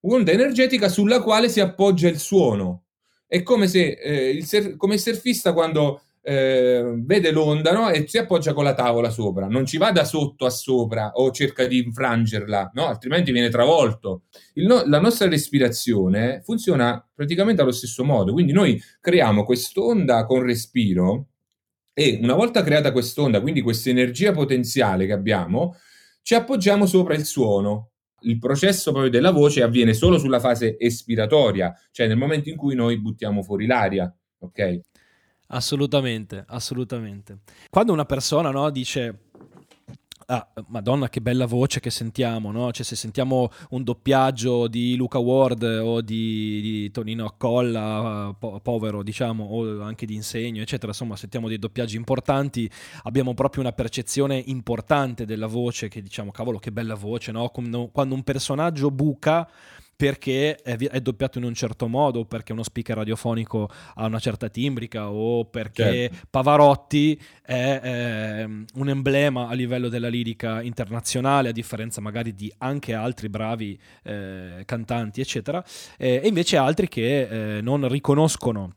Un'onda 0.00 0.32
energetica 0.32 0.88
sulla 0.88 1.20
quale 1.20 1.48
si 1.48 1.60
appoggia 1.60 2.08
il 2.08 2.18
suono. 2.18 2.84
È 3.30 3.44
come 3.44 3.68
se 3.68 3.90
eh, 3.90 4.30
il, 4.30 4.44
ser- 4.44 4.74
come 4.74 4.98
surfista 4.98 5.52
quando 5.52 6.00
eh, 6.20 6.82
vede 6.96 7.30
l'onda 7.30 7.70
no? 7.70 7.88
e 7.88 8.08
si 8.08 8.18
appoggia 8.18 8.52
con 8.52 8.64
la 8.64 8.74
tavola 8.74 9.08
sopra, 9.08 9.46
non 9.46 9.66
ci 9.66 9.78
va 9.78 9.92
da 9.92 10.04
sotto 10.04 10.46
a 10.46 10.50
sopra 10.50 11.12
o 11.14 11.30
cerca 11.30 11.64
di 11.68 11.78
infrangerla, 11.78 12.72
no? 12.74 12.86
altrimenti 12.86 13.30
viene 13.30 13.48
travolto. 13.48 14.22
No- 14.54 14.82
la 14.84 14.98
nostra 14.98 15.28
respirazione 15.28 16.42
funziona 16.42 17.08
praticamente 17.14 17.62
allo 17.62 17.70
stesso 17.70 18.02
modo, 18.02 18.32
quindi 18.32 18.50
noi 18.50 18.82
creiamo 19.00 19.44
quest'onda 19.44 20.26
con 20.26 20.42
respiro 20.42 21.26
e 21.94 22.18
una 22.20 22.34
volta 22.34 22.64
creata 22.64 22.90
quest'onda, 22.90 23.40
quindi 23.40 23.60
questa 23.60 23.90
energia 23.90 24.32
potenziale 24.32 25.06
che 25.06 25.12
abbiamo, 25.12 25.76
ci 26.22 26.34
appoggiamo 26.34 26.84
sopra 26.84 27.14
il 27.14 27.24
suono 27.24 27.90
il 28.22 28.38
processo 28.38 28.90
proprio 28.90 29.10
della 29.10 29.30
voce 29.30 29.62
avviene 29.62 29.94
solo 29.94 30.18
sulla 30.18 30.40
fase 30.40 30.78
espiratoria, 30.78 31.74
cioè 31.90 32.06
nel 32.06 32.16
momento 32.16 32.48
in 32.48 32.56
cui 32.56 32.74
noi 32.74 32.98
buttiamo 32.98 33.42
fuori 33.42 33.66
l'aria, 33.66 34.12
ok? 34.38 34.80
Assolutamente, 35.52 36.44
assolutamente. 36.46 37.38
Quando 37.68 37.92
una 37.92 38.04
persona 38.04 38.50
no, 38.50 38.70
dice 38.70 39.29
Ah, 40.32 40.46
Madonna, 40.68 41.08
che 41.08 41.20
bella 41.20 41.44
voce 41.44 41.80
che 41.80 41.90
sentiamo, 41.90 42.52
no? 42.52 42.70
Cioè, 42.70 42.84
se 42.84 42.94
sentiamo 42.94 43.50
un 43.70 43.82
doppiaggio 43.82 44.68
di 44.68 44.94
Luca 44.94 45.18
Ward 45.18 45.64
o 45.64 46.00
di, 46.02 46.60
di 46.60 46.90
Tonino 46.92 47.24
Accolla, 47.24 48.32
po- 48.38 48.60
povero, 48.60 49.02
diciamo, 49.02 49.42
o 49.42 49.82
anche 49.82 50.06
di 50.06 50.14
Insegno, 50.14 50.62
eccetera, 50.62 50.92
insomma, 50.92 51.16
sentiamo 51.16 51.48
dei 51.48 51.58
doppiaggi 51.58 51.96
importanti, 51.96 52.70
abbiamo 53.02 53.34
proprio 53.34 53.62
una 53.62 53.72
percezione 53.72 54.40
importante 54.46 55.24
della 55.24 55.48
voce 55.48 55.88
che 55.88 56.00
diciamo, 56.00 56.30
cavolo, 56.30 56.60
che 56.60 56.70
bella 56.70 56.94
voce, 56.94 57.32
no? 57.32 57.48
Quando 57.48 58.14
un 58.14 58.22
personaggio 58.22 58.92
buca 58.92 59.50
perché 60.00 60.56
è, 60.56 60.78
è, 60.78 61.00
doppiato 61.02 61.36
in 61.36 61.44
un 61.44 61.52
certo 61.52 61.86
modo, 61.86 62.24
perché 62.24 62.52
uno 62.54 62.62
speaker 62.62 62.96
radiofonico 62.96 63.68
ha 63.96 64.06
una 64.06 64.18
certa 64.18 64.48
timbrica 64.48 65.10
o 65.10 65.44
perché 65.44 66.08
certo. 66.08 66.26
Pavarotti 66.30 67.20
è 67.42 67.80
eh, 67.82 68.44
un 68.44 68.88
emblema 68.88 69.48
a 69.48 69.52
livello 69.52 69.90
della 69.90 70.08
lirica 70.08 70.62
internazionale, 70.62 71.50
a 71.50 71.52
differenza 71.52 72.00
magari 72.00 72.34
di 72.34 72.50
anche 72.56 72.94
altri 72.94 73.28
bravi 73.28 73.78
eh, 74.04 74.62
cantanti, 74.64 75.20
eccetera, 75.20 75.62
eh, 75.98 76.22
e 76.24 76.26
invece 76.26 76.56
altri 76.56 76.88
che 76.88 77.58
eh, 77.58 77.60
non 77.60 77.86
riconoscono 77.86 78.76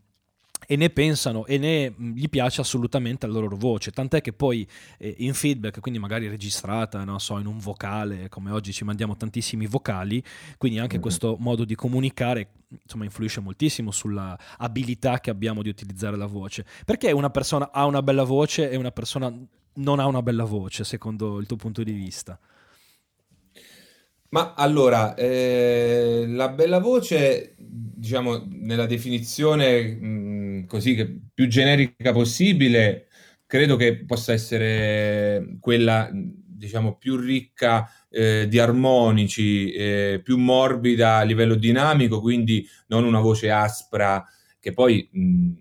e 0.73 0.75
ne 0.75 0.89
pensano 0.89 1.45
e 1.45 1.59
ne 1.59 1.91
mm, 1.91 2.15
gli 2.15 2.27
piace 2.29 2.61
assolutamente 2.61 3.27
la 3.27 3.33
loro 3.33 3.55
voce, 3.55 3.91
tant'è 3.91 4.21
che 4.21 4.33
poi 4.33 4.67
eh, 4.97 5.13
in 5.19 5.35
feedback, 5.35 5.79
quindi 5.79 5.99
magari 5.99 6.27
registrata, 6.27 7.03
non 7.03 7.19
so, 7.19 7.37
in 7.37 7.45
un 7.45 7.59
vocale, 7.59 8.27
come 8.27 8.49
oggi 8.49 8.73
ci 8.73 8.83
mandiamo 8.83 9.15
tantissimi 9.15 9.67
vocali, 9.67 10.23
quindi 10.57 10.79
anche 10.79 10.93
mm-hmm. 10.93 11.01
questo 11.01 11.35
modo 11.39 11.63
di 11.63 11.75
comunicare 11.75 12.49
insomma 12.81 13.03
influisce 13.03 13.39
moltissimo 13.39 13.91
sulla 13.91 14.35
abilità 14.57 15.19
che 15.19 15.29
abbiamo 15.29 15.61
di 15.61 15.69
utilizzare 15.69 16.17
la 16.17 16.25
voce. 16.25 16.65
Perché 16.85 17.11
una 17.11 17.29
persona 17.29 17.71
ha 17.71 17.85
una 17.85 18.01
bella 18.01 18.23
voce 18.23 18.71
e 18.71 18.75
una 18.75 18.91
persona 18.91 19.31
non 19.75 19.99
ha 19.99 20.07
una 20.07 20.23
bella 20.23 20.43
voce, 20.43 20.83
secondo 20.83 21.39
il 21.39 21.45
tuo 21.45 21.57
punto 21.57 21.83
di 21.83 21.91
vista? 21.91 22.39
Ma 24.33 24.55
allora, 24.55 25.13
eh, 25.13 26.25
la 26.27 26.49
bella 26.49 26.79
voce, 26.79 27.53
diciamo, 27.55 28.47
nella 28.49 28.87
definizione 28.87 29.83
mh, 29.93 30.65
così 30.65 30.95
che 30.95 31.19
più 31.31 31.45
generica 31.47 32.11
possibile, 32.11 33.09
credo 33.45 33.75
che 33.75 34.03
possa 34.05 34.33
essere 34.33 35.57
quella, 35.59 36.09
diciamo, 36.11 36.95
più 36.97 37.15
ricca 37.15 37.87
eh, 38.09 38.47
di 38.49 38.57
armonici, 38.57 39.71
eh, 39.71 40.19
più 40.23 40.37
morbida 40.39 41.17
a 41.17 41.21
livello 41.23 41.53
dinamico, 41.53 42.19
quindi 42.19 42.67
non 42.87 43.03
una 43.03 43.19
voce 43.19 43.51
aspra 43.51 44.25
che 44.59 44.73
poi 44.73 45.07
mh, 45.11 45.51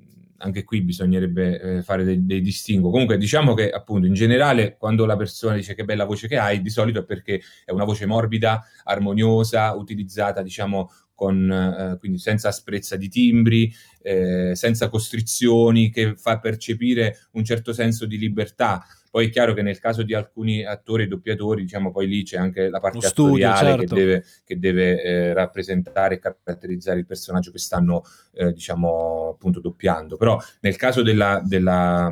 anche 0.43 0.65
qui 0.65 0.83
bisognerebbe 0.83 1.61
eh, 1.61 1.83
fare 1.83 2.05
dei, 2.05 2.27
dei 2.27 2.41
distinguo. 2.41 2.91
Comunque 2.91 3.17
diciamo 3.17 3.55
che 3.55 3.71
appunto 3.71 4.07
in 4.07 4.15
generale 4.15 4.77
quando 4.77 5.07
la 5.07 5.17
persona 5.17 5.55
dice 5.55 5.75
che 5.75 5.85
bella 5.85 6.05
voce 6.05 6.29
che 6.29 6.37
hai, 6.37 6.61
di 6.61 6.71
solito 6.71 7.01
è 7.01 7.05
perché 7.05 7.41
è 7.65 7.71
una 7.71 7.85
voce 7.85 8.07
morbida, 8.07 8.65
armoniosa, 8.85 9.75
utilizzata 9.75 10.43
diciamo 10.43 10.91
con, 11.15 11.51
eh, 11.51 11.99
quindi 11.99 12.19
senza 12.19 12.49
asprezza 12.49 12.97
di 12.97 13.09
timbri, 13.09 13.73
eh, 14.03 14.53
senza 14.55 14.89
costrizioni, 14.89 15.91
che 15.91 16.15
fa 16.17 16.39
percepire 16.39 17.29
un 17.33 17.45
certo 17.45 17.73
senso 17.73 18.07
di 18.07 18.19
libertà. 18.19 18.85
Poi 19.11 19.27
è 19.27 19.31
chiaro 19.31 19.53
che 19.53 19.61
nel 19.61 19.79
caso 19.79 20.03
di 20.03 20.15
alcuni 20.15 20.65
attori 20.65 21.03
e 21.03 21.07
doppiatori, 21.07 21.63
diciamo, 21.63 21.91
poi 21.91 22.09
lì 22.09 22.23
c'è 22.23 22.39
anche 22.39 22.71
la 22.71 22.81
parte 22.81 23.07
studio, 23.07 23.47
attoriale 23.47 23.79
certo. 23.81 23.95
che 23.95 24.01
deve, 24.01 24.25
che 24.43 24.59
deve 24.59 25.03
eh, 25.03 25.33
rappresentare 25.35 26.15
e 26.15 26.19
caratterizzare 26.19 26.99
il 26.99 27.07
personaggio 27.07 27.51
che 27.51 27.59
stanno, 27.59 28.05
eh, 28.33 28.53
diciamo, 28.53 29.33
appunto 29.35 29.61
doppiando. 29.61 30.17
Però 30.17 30.41
nel 30.61 30.77
caso 30.77 31.03
della, 31.03 31.43
della, 31.45 32.11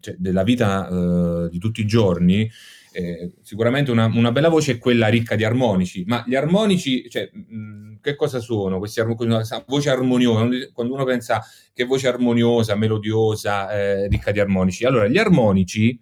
cioè, 0.00 0.16
della 0.18 0.42
vita 0.42 0.88
eh, 0.88 1.48
di 1.50 1.58
tutti 1.58 1.82
i 1.82 1.86
giorni, 1.86 2.50
eh, 2.92 3.32
sicuramente 3.42 3.90
una, 3.90 4.06
una, 4.06 4.32
bella 4.32 4.48
voce 4.48 4.72
è 4.72 4.78
quella 4.78 5.08
ricca 5.08 5.34
di 5.34 5.44
armonici, 5.44 6.04
ma 6.06 6.22
gli 6.26 6.34
armonici, 6.34 7.08
cioè, 7.08 7.30
mh, 7.32 8.00
che 8.00 8.14
cosa 8.14 8.40
sono? 8.40 8.78
Questi 8.78 9.00
armonici, 9.00 9.62
voce 9.66 9.90
armoniosa, 9.90 10.72
quando 10.72 10.94
uno 10.94 11.04
pensa 11.04 11.42
che 11.72 11.84
voce 11.84 12.08
armoniosa, 12.08 12.74
melodiosa, 12.74 13.70
eh, 13.72 14.08
ricca 14.08 14.30
di 14.30 14.40
armonici. 14.40 14.84
Allora, 14.84 15.08
gli 15.08 15.18
armonici 15.18 15.98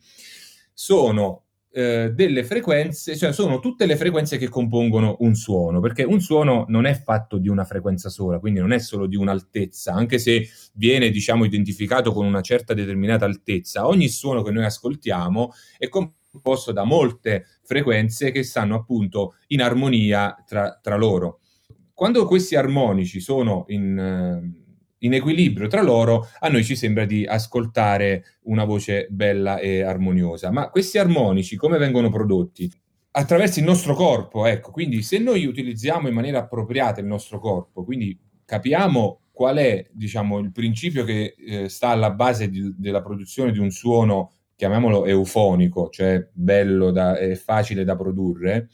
sono 0.73 1.44
eh, 1.73 2.11
delle 2.12 2.42
frequenze, 2.42 3.16
cioè 3.16 3.32
sono 3.32 3.61
tutte 3.61 3.87
le 3.87 3.97
frequenze 3.97 4.38
che 4.38 4.49
compongono 4.49 5.16
un 5.20 5.35
suono, 5.37 5.80
perché 5.80 6.02
un 6.02 6.20
suono 6.20 6.64
non 6.68 6.85
è 6.85 6.94
fatto 6.94 7.38
di 7.38 7.49
una 7.49 7.64
frequenza 7.64 8.09
sola, 8.09 8.40
quindi 8.40 8.59
non 8.61 8.73
è 8.73 8.78
solo 8.78 9.06
di 9.06 9.16
un'altezza, 9.16 9.92
anche 9.92 10.18
se 10.18 10.49
viene, 10.75 11.11
diciamo, 11.11 11.44
identificato 11.44 12.12
con 12.12 12.26
una 12.26 12.40
certa 12.40 12.75
determinata 12.75 13.25
altezza. 13.25 13.87
Ogni 13.87 14.09
suono 14.09 14.42
che 14.42 14.50
noi 14.50 14.64
ascoltiamo 14.64 15.52
è 15.78 15.88
composto 15.88 16.18
composto 16.30 16.72
da 16.72 16.84
molte 16.84 17.46
frequenze 17.64 18.30
che 18.30 18.42
stanno 18.42 18.76
appunto 18.76 19.34
in 19.49 19.62
armonia 19.62 20.42
tra, 20.46 20.78
tra 20.80 20.96
loro. 20.96 21.40
Quando 21.92 22.25
questi 22.26 22.56
armonici 22.56 23.20
sono 23.20 23.64
in, 23.68 23.99
eh, 23.99 24.96
in, 24.99 25.12
equilibrio 25.12 25.66
tra 25.66 25.82
loro, 25.82 26.28
a 26.38 26.49
noi 26.49 26.64
ci 26.64 26.76
sembra 26.76 27.04
di 27.04 27.26
ascoltare 27.26 28.38
una 28.44 28.64
voce 28.64 29.06
bella 29.10 29.58
e 29.58 29.82
armoniosa. 29.82 30.50
Ma 30.50 30.70
questi 30.70 30.99
armonici 30.99 31.56
come 31.56 31.76
vengono 31.76 32.08
prodotti? 32.08 32.72
Attraverso 33.12 33.58
il 33.58 33.64
nostro 33.64 33.94
corpo, 33.94 34.46
ecco, 34.46 34.70
quindi 34.70 35.02
se 35.02 35.18
noi 35.18 35.44
utilizziamo 35.44 36.06
in 36.06 36.14
maniera 36.14 36.38
appropriata 36.38 37.00
il 37.00 37.06
nostro 37.06 37.40
corpo, 37.40 37.82
quindi 37.82 38.16
capiamo 38.44 39.22
qual 39.32 39.56
è, 39.56 39.88
diciamo, 39.90 40.38
il 40.38 40.52
principio 40.52 41.04
che 41.04 41.34
eh, 41.37 41.68
sta 41.68 41.88
alla 41.88 42.12
base 42.12 42.49
di, 42.49 42.72
della 42.76 43.02
produzione 43.02 43.50
di 43.50 43.58
un 43.58 43.70
suono 43.70 44.32
chiamiamolo 44.61 45.07
eufonico, 45.07 45.88
cioè 45.88 46.29
bello 46.31 46.93
e 47.17 47.35
facile 47.35 47.83
da 47.83 47.97
produrre, 47.97 48.69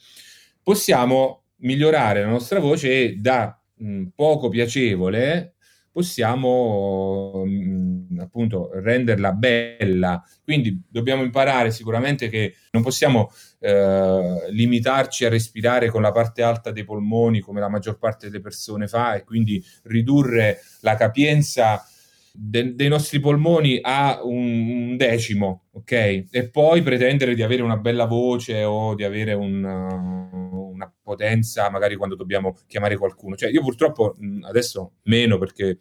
possiamo 0.61 1.43
migliorare 1.59 2.23
la 2.23 2.27
nostra 2.27 2.59
voce 2.59 2.89
e 2.91 3.15
da 3.15 3.57
mh, 3.75 4.07
poco 4.13 4.49
piacevole 4.49 5.53
possiamo 5.89 7.45
mh, 7.45 8.19
appunto 8.19 8.69
renderla 8.73 9.31
bella. 9.31 10.21
Quindi 10.43 10.83
dobbiamo 10.89 11.23
imparare 11.23 11.71
sicuramente 11.71 12.27
che 12.27 12.55
non 12.71 12.83
possiamo 12.83 13.31
eh, 13.59 14.39
limitarci 14.49 15.23
a 15.23 15.29
respirare 15.29 15.89
con 15.89 16.01
la 16.01 16.11
parte 16.11 16.43
alta 16.43 16.71
dei 16.71 16.83
polmoni 16.83 17.39
come 17.39 17.61
la 17.61 17.69
maggior 17.69 17.97
parte 17.97 18.27
delle 18.27 18.41
persone 18.41 18.89
fa 18.89 19.15
e 19.15 19.23
quindi 19.23 19.63
ridurre 19.83 20.59
la 20.81 20.95
capienza 20.95 21.81
de- 22.39 22.75
dei 22.75 22.87
nostri 22.87 23.19
polmoni 23.19 23.79
a 23.81 24.19
un, 24.23 24.95
decimo, 24.95 25.65
ok? 25.71 25.91
E 26.29 26.49
poi 26.51 26.83
pretendere 26.83 27.33
di 27.33 27.41
avere 27.41 27.63
una 27.63 27.77
bella 27.77 28.05
voce 28.05 28.63
o 28.63 28.93
di 28.93 29.03
avere 29.03 29.33
un, 29.33 29.63
uh, 29.63 30.71
una 30.71 30.93
potenza, 31.01 31.69
magari 31.71 31.95
quando 31.95 32.15
dobbiamo 32.15 32.55
chiamare 32.67 32.95
qualcuno. 32.95 33.35
Cioè, 33.35 33.49
io 33.49 33.61
purtroppo 33.61 34.15
adesso 34.43 34.93
meno 35.03 35.39
perché 35.39 35.79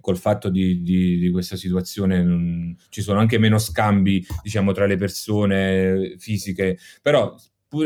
col 0.00 0.16
fatto 0.16 0.48
di, 0.48 0.82
di, 0.82 1.18
di 1.18 1.30
questa 1.30 1.56
situazione 1.56 2.22
mh, 2.22 2.76
ci 2.88 3.02
sono 3.02 3.20
anche 3.20 3.38
meno 3.38 3.58
scambi, 3.58 4.24
diciamo, 4.42 4.72
tra 4.72 4.86
le 4.86 4.96
persone 4.96 6.14
fisiche, 6.18 6.78
però 7.02 7.34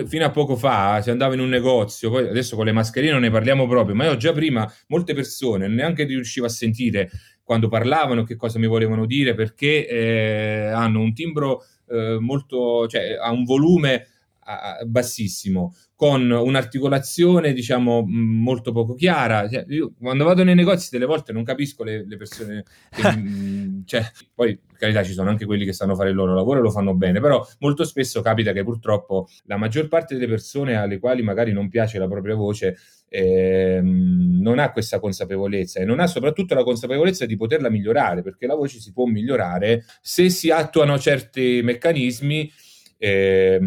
fino 0.06 0.24
a 0.24 0.30
poco 0.30 0.54
fa 0.54 1.00
si 1.00 1.10
andava 1.10 1.34
in 1.34 1.40
un 1.40 1.48
negozio, 1.48 2.10
poi 2.10 2.28
adesso 2.28 2.56
con 2.56 2.66
le 2.66 2.72
mascherine 2.72 3.12
non 3.12 3.22
ne 3.22 3.30
parliamo 3.30 3.66
proprio, 3.66 3.94
ma 3.94 4.04
io 4.04 4.16
già 4.16 4.32
prima 4.32 4.70
molte 4.88 5.14
persone 5.14 5.66
neanche 5.66 6.04
riuscivo 6.04 6.44
a 6.44 6.50
sentire 6.50 7.10
quando 7.48 7.68
parlavano 7.68 8.24
che 8.24 8.36
cosa 8.36 8.58
mi 8.58 8.66
volevano 8.66 9.06
dire 9.06 9.32
perché 9.32 9.88
eh, 9.88 10.66
hanno 10.66 11.00
un 11.00 11.14
timbro 11.14 11.64
eh, 11.88 12.18
molto, 12.20 12.86
cioè 12.86 13.16
ha 13.18 13.30
un 13.30 13.44
volume 13.44 14.06
a, 14.48 14.78
bassissimo 14.86 15.74
con 15.94 16.30
un'articolazione 16.30 17.52
diciamo 17.52 18.04
molto 18.06 18.72
poco 18.72 18.94
chiara. 18.94 19.48
Cioè, 19.48 19.64
io 19.68 19.92
quando 19.98 20.24
vado 20.24 20.44
nei 20.44 20.54
negozi 20.54 20.88
delle 20.92 21.06
volte 21.06 21.32
non 21.32 21.42
capisco 21.42 21.82
le, 21.82 22.06
le 22.06 22.16
persone 22.16 22.64
che, 22.88 23.02
mh, 23.16 23.82
cioè, 23.84 24.04
poi 24.34 24.56
per 24.56 24.76
carità 24.76 25.02
ci 25.02 25.12
sono 25.12 25.28
anche 25.28 25.44
quelli 25.44 25.64
che 25.64 25.72
sanno 25.72 25.96
fare 25.96 26.10
il 26.10 26.14
loro 26.14 26.34
lavoro 26.34 26.60
e 26.60 26.62
lo 26.62 26.70
fanno 26.70 26.94
bene 26.94 27.20
però 27.20 27.44
molto 27.58 27.84
spesso 27.84 28.20
capita 28.20 28.52
che 28.52 28.62
purtroppo 28.62 29.26
la 29.46 29.56
maggior 29.56 29.88
parte 29.88 30.14
delle 30.14 30.28
persone 30.28 30.76
alle 30.76 31.00
quali 31.00 31.22
magari 31.22 31.52
non 31.52 31.68
piace 31.68 31.98
la 31.98 32.06
propria 32.06 32.36
voce 32.36 32.76
eh, 33.08 33.80
non 33.82 34.60
ha 34.60 34.70
questa 34.70 35.00
consapevolezza 35.00 35.80
e 35.80 35.84
non 35.84 35.98
ha 35.98 36.06
soprattutto 36.06 36.54
la 36.54 36.62
consapevolezza 36.62 37.26
di 37.26 37.36
poterla 37.36 37.70
migliorare 37.70 38.22
perché 38.22 38.46
la 38.46 38.54
voce 38.54 38.78
si 38.78 38.92
può 38.92 39.04
migliorare 39.06 39.84
se 40.00 40.30
si 40.30 40.50
attuano 40.50 40.96
certi 40.98 41.60
meccanismi 41.64 42.50
eh, 42.98 43.58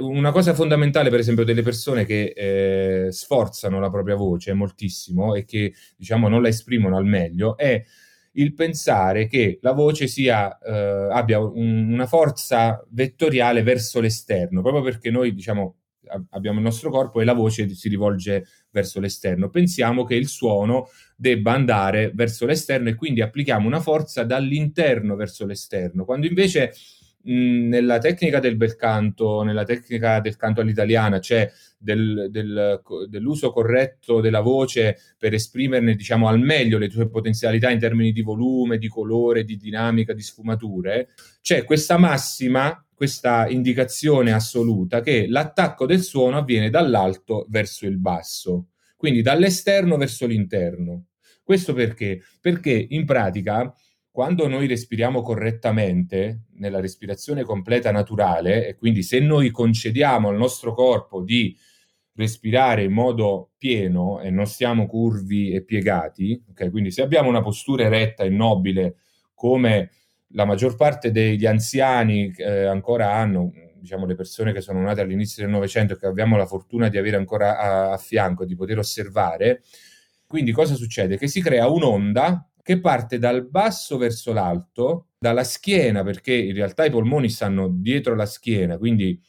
una 0.00 0.32
cosa 0.32 0.54
fondamentale, 0.54 1.08
per 1.08 1.20
esempio, 1.20 1.44
delle 1.44 1.62
persone 1.62 2.04
che 2.04 2.32
eh, 2.34 3.12
sforzano 3.12 3.78
la 3.78 3.90
propria 3.90 4.16
voce 4.16 4.52
moltissimo 4.52 5.34
e 5.34 5.44
che 5.44 5.72
diciamo 5.96 6.28
non 6.28 6.42
la 6.42 6.48
esprimono 6.48 6.96
al 6.96 7.06
meglio 7.06 7.56
è 7.56 7.82
il 8.34 8.54
pensare 8.54 9.26
che 9.26 9.58
la 9.62 9.72
voce 9.72 10.06
sia, 10.06 10.56
eh, 10.58 11.08
abbia 11.10 11.40
un, 11.40 11.92
una 11.92 12.06
forza 12.06 12.84
vettoriale 12.90 13.62
verso 13.62 14.00
l'esterno, 14.00 14.62
proprio 14.62 14.82
perché 14.82 15.10
noi 15.10 15.34
diciamo 15.34 15.76
abbiamo 16.30 16.58
il 16.58 16.64
nostro 16.64 16.90
corpo 16.90 17.20
e 17.20 17.24
la 17.24 17.34
voce 17.34 17.68
si 17.68 17.88
rivolge 17.88 18.44
verso 18.70 19.00
l'esterno. 19.00 19.48
Pensiamo 19.48 20.04
che 20.04 20.14
il 20.14 20.26
suono 20.26 20.88
debba 21.16 21.52
andare 21.52 22.10
verso 22.14 22.46
l'esterno 22.46 22.88
e 22.88 22.94
quindi 22.94 23.20
applichiamo 23.20 23.66
una 23.66 23.80
forza 23.80 24.24
dall'interno 24.24 25.14
verso 25.14 25.46
l'esterno, 25.46 26.04
quando 26.04 26.26
invece 26.26 26.72
nella 27.22 27.98
tecnica 27.98 28.38
del 28.40 28.56
bel 28.56 28.76
canto, 28.76 29.42
nella 29.42 29.64
tecnica 29.64 30.20
del 30.20 30.36
canto 30.36 30.60
all'italiana, 30.60 31.18
c'è 31.18 31.50
del, 31.76 32.28
del, 32.30 32.80
dell'uso 33.08 33.52
corretto 33.52 34.20
della 34.20 34.40
voce 34.40 34.96
per 35.18 35.34
esprimerne, 35.34 35.94
diciamo, 35.94 36.28
al 36.28 36.40
meglio 36.40 36.78
le 36.78 36.88
tue 36.88 37.08
potenzialità 37.08 37.70
in 37.70 37.78
termini 37.78 38.12
di 38.12 38.22
volume, 38.22 38.78
di 38.78 38.88
colore, 38.88 39.44
di 39.44 39.56
dinamica, 39.56 40.12
di 40.12 40.22
sfumature, 40.22 41.08
c'è 41.42 41.64
questa 41.64 41.98
massima, 41.98 42.84
questa 42.94 43.48
indicazione 43.48 44.32
assoluta 44.32 45.00
che 45.00 45.26
l'attacco 45.26 45.86
del 45.86 46.02
suono 46.02 46.38
avviene 46.38 46.70
dall'alto 46.70 47.46
verso 47.48 47.86
il 47.86 47.98
basso, 47.98 48.68
quindi 48.96 49.22
dall'esterno 49.22 49.96
verso 49.96 50.26
l'interno. 50.26 51.06
Questo 51.42 51.72
perché? 51.72 52.20
Perché 52.40 52.86
in 52.90 53.04
pratica 53.04 53.74
quando 54.10 54.48
noi 54.48 54.66
respiriamo 54.66 55.22
correttamente, 55.22 56.46
nella 56.54 56.80
respirazione 56.80 57.44
completa 57.44 57.92
naturale, 57.92 58.66
e 58.66 58.74
quindi 58.74 59.02
se 59.02 59.20
noi 59.20 59.50
concediamo 59.50 60.28
al 60.28 60.36
nostro 60.36 60.74
corpo 60.74 61.22
di 61.22 61.56
respirare 62.14 62.82
in 62.82 62.92
modo 62.92 63.52
pieno 63.56 64.20
e 64.20 64.30
non 64.30 64.46
siamo 64.46 64.86
curvi 64.86 65.52
e 65.52 65.62
piegati, 65.62 66.42
okay? 66.50 66.70
quindi 66.70 66.90
se 66.90 67.02
abbiamo 67.02 67.28
una 67.28 67.40
postura 67.40 67.84
eretta 67.84 68.24
e 68.24 68.28
nobile 68.28 68.96
come 69.32 69.90
la 70.32 70.44
maggior 70.44 70.76
parte 70.76 71.10
degli 71.12 71.46
anziani 71.46 72.32
eh, 72.36 72.64
ancora 72.64 73.14
hanno, 73.14 73.52
diciamo 73.76 74.06
le 74.06 74.16
persone 74.16 74.52
che 74.52 74.60
sono 74.60 74.80
nate 74.82 75.00
all'inizio 75.00 75.42
del 75.42 75.52
Novecento 75.52 75.94
e 75.94 75.98
che 75.98 76.06
abbiamo 76.06 76.36
la 76.36 76.46
fortuna 76.46 76.88
di 76.88 76.98
avere 76.98 77.16
ancora 77.16 77.58
a, 77.58 77.92
a 77.92 77.96
fianco, 77.96 78.44
di 78.44 78.54
poter 78.54 78.78
osservare, 78.78 79.62
quindi 80.26 80.52
cosa 80.52 80.74
succede? 80.74 81.16
Che 81.16 81.26
si 81.26 81.40
crea 81.40 81.68
un'onda 81.68 82.49
che 82.70 82.78
parte 82.78 83.18
dal 83.18 83.48
basso 83.48 83.98
verso 83.98 84.32
l'alto, 84.32 85.08
dalla 85.18 85.42
schiena, 85.42 86.04
perché 86.04 86.32
in 86.32 86.54
realtà 86.54 86.84
i 86.84 86.90
polmoni 86.90 87.28
stanno 87.28 87.68
dietro 87.68 88.14
la 88.14 88.26
schiena, 88.26 88.78
quindi 88.78 89.20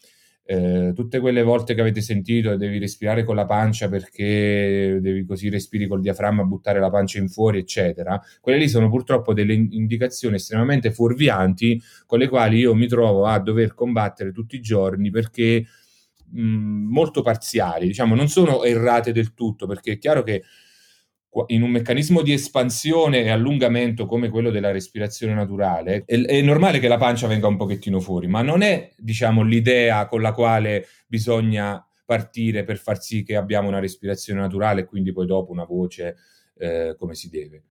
eh, 0.44 0.92
tutte 0.94 1.20
quelle 1.20 1.42
volte 1.42 1.74
che 1.74 1.82
avete 1.82 2.02
sentito 2.02 2.56
devi 2.56 2.78
respirare 2.78 3.24
con 3.24 3.36
la 3.36 3.46
pancia 3.46 3.90
perché 3.90 5.00
devi 5.02 5.26
così 5.26 5.50
respiri 5.50 5.88
col 5.88 6.02
diaframma, 6.02 6.44
buttare 6.44 6.80
la 6.80 6.92
pancia 6.92 7.18
in 7.18 7.30
fuori, 7.30 7.58
eccetera. 7.58 8.22
Quelle 8.40 8.60
lì 8.60 8.70
sono 8.70 8.90
purtroppo 8.90 9.34
delle 9.34 9.54
indicazioni 9.54 10.36
estremamente 10.36 10.92
fuorvianti 10.92 11.82
con 12.06 12.20
le 12.20 12.28
quali 12.28 12.60
io 12.60 12.76
mi 12.76 12.86
trovo 12.86 13.26
a 13.26 13.40
dover 13.40 13.74
combattere 13.74 14.32
tutti 14.32 14.56
i 14.56 14.62
giorni 14.62 15.10
perché 15.10 15.66
mh, 16.30 16.42
molto 16.44 17.24
parziali, 17.24 17.88
diciamo, 17.88 18.14
non 18.14 18.28
sono 18.28 18.64
errate 18.64 19.12
del 19.12 19.34
tutto, 19.34 19.66
perché 19.66 19.94
è 19.94 19.98
chiaro 19.98 20.22
che 20.22 20.44
in 21.48 21.62
un 21.62 21.70
meccanismo 21.70 22.22
di 22.22 22.34
espansione 22.34 23.22
e 23.22 23.30
allungamento 23.30 24.06
come 24.06 24.30
quello 24.30 24.50
della 24.50 24.72
respirazione 24.72 25.34
naturale, 25.34 26.04
è, 26.06 26.20
è, 26.20 26.42
normale 26.42 26.80
che 26.80 26.90
la 26.90 26.98
pancia 26.98 27.28
venga 27.28 27.48
un 27.48 27.56
pochettino 27.56 28.00
fuori, 28.00 28.28
ma 28.28 28.42
non 28.42 28.62
è, 28.62 28.92
diciamo, 28.98 29.42
l'idea 29.42 30.08
con 30.08 30.22
la 30.22 30.34
quale 30.34 30.88
bisogna 31.08 31.86
partire 32.04 32.66
per 32.66 32.78
far 32.78 33.02
sì 33.02 33.24
che 33.24 33.38
abbiamo 33.38 33.70
una 33.70 33.80
respirazione 33.80 34.42
naturale 34.42 34.82
e 34.82 34.86
quindi 34.86 35.14
poi 35.14 35.26
dopo 35.26 35.52
una 35.52 35.64
voce 35.64 36.18
eh, 36.58 36.96
come 36.98 37.16
si 37.16 37.30
deve. 37.30 37.64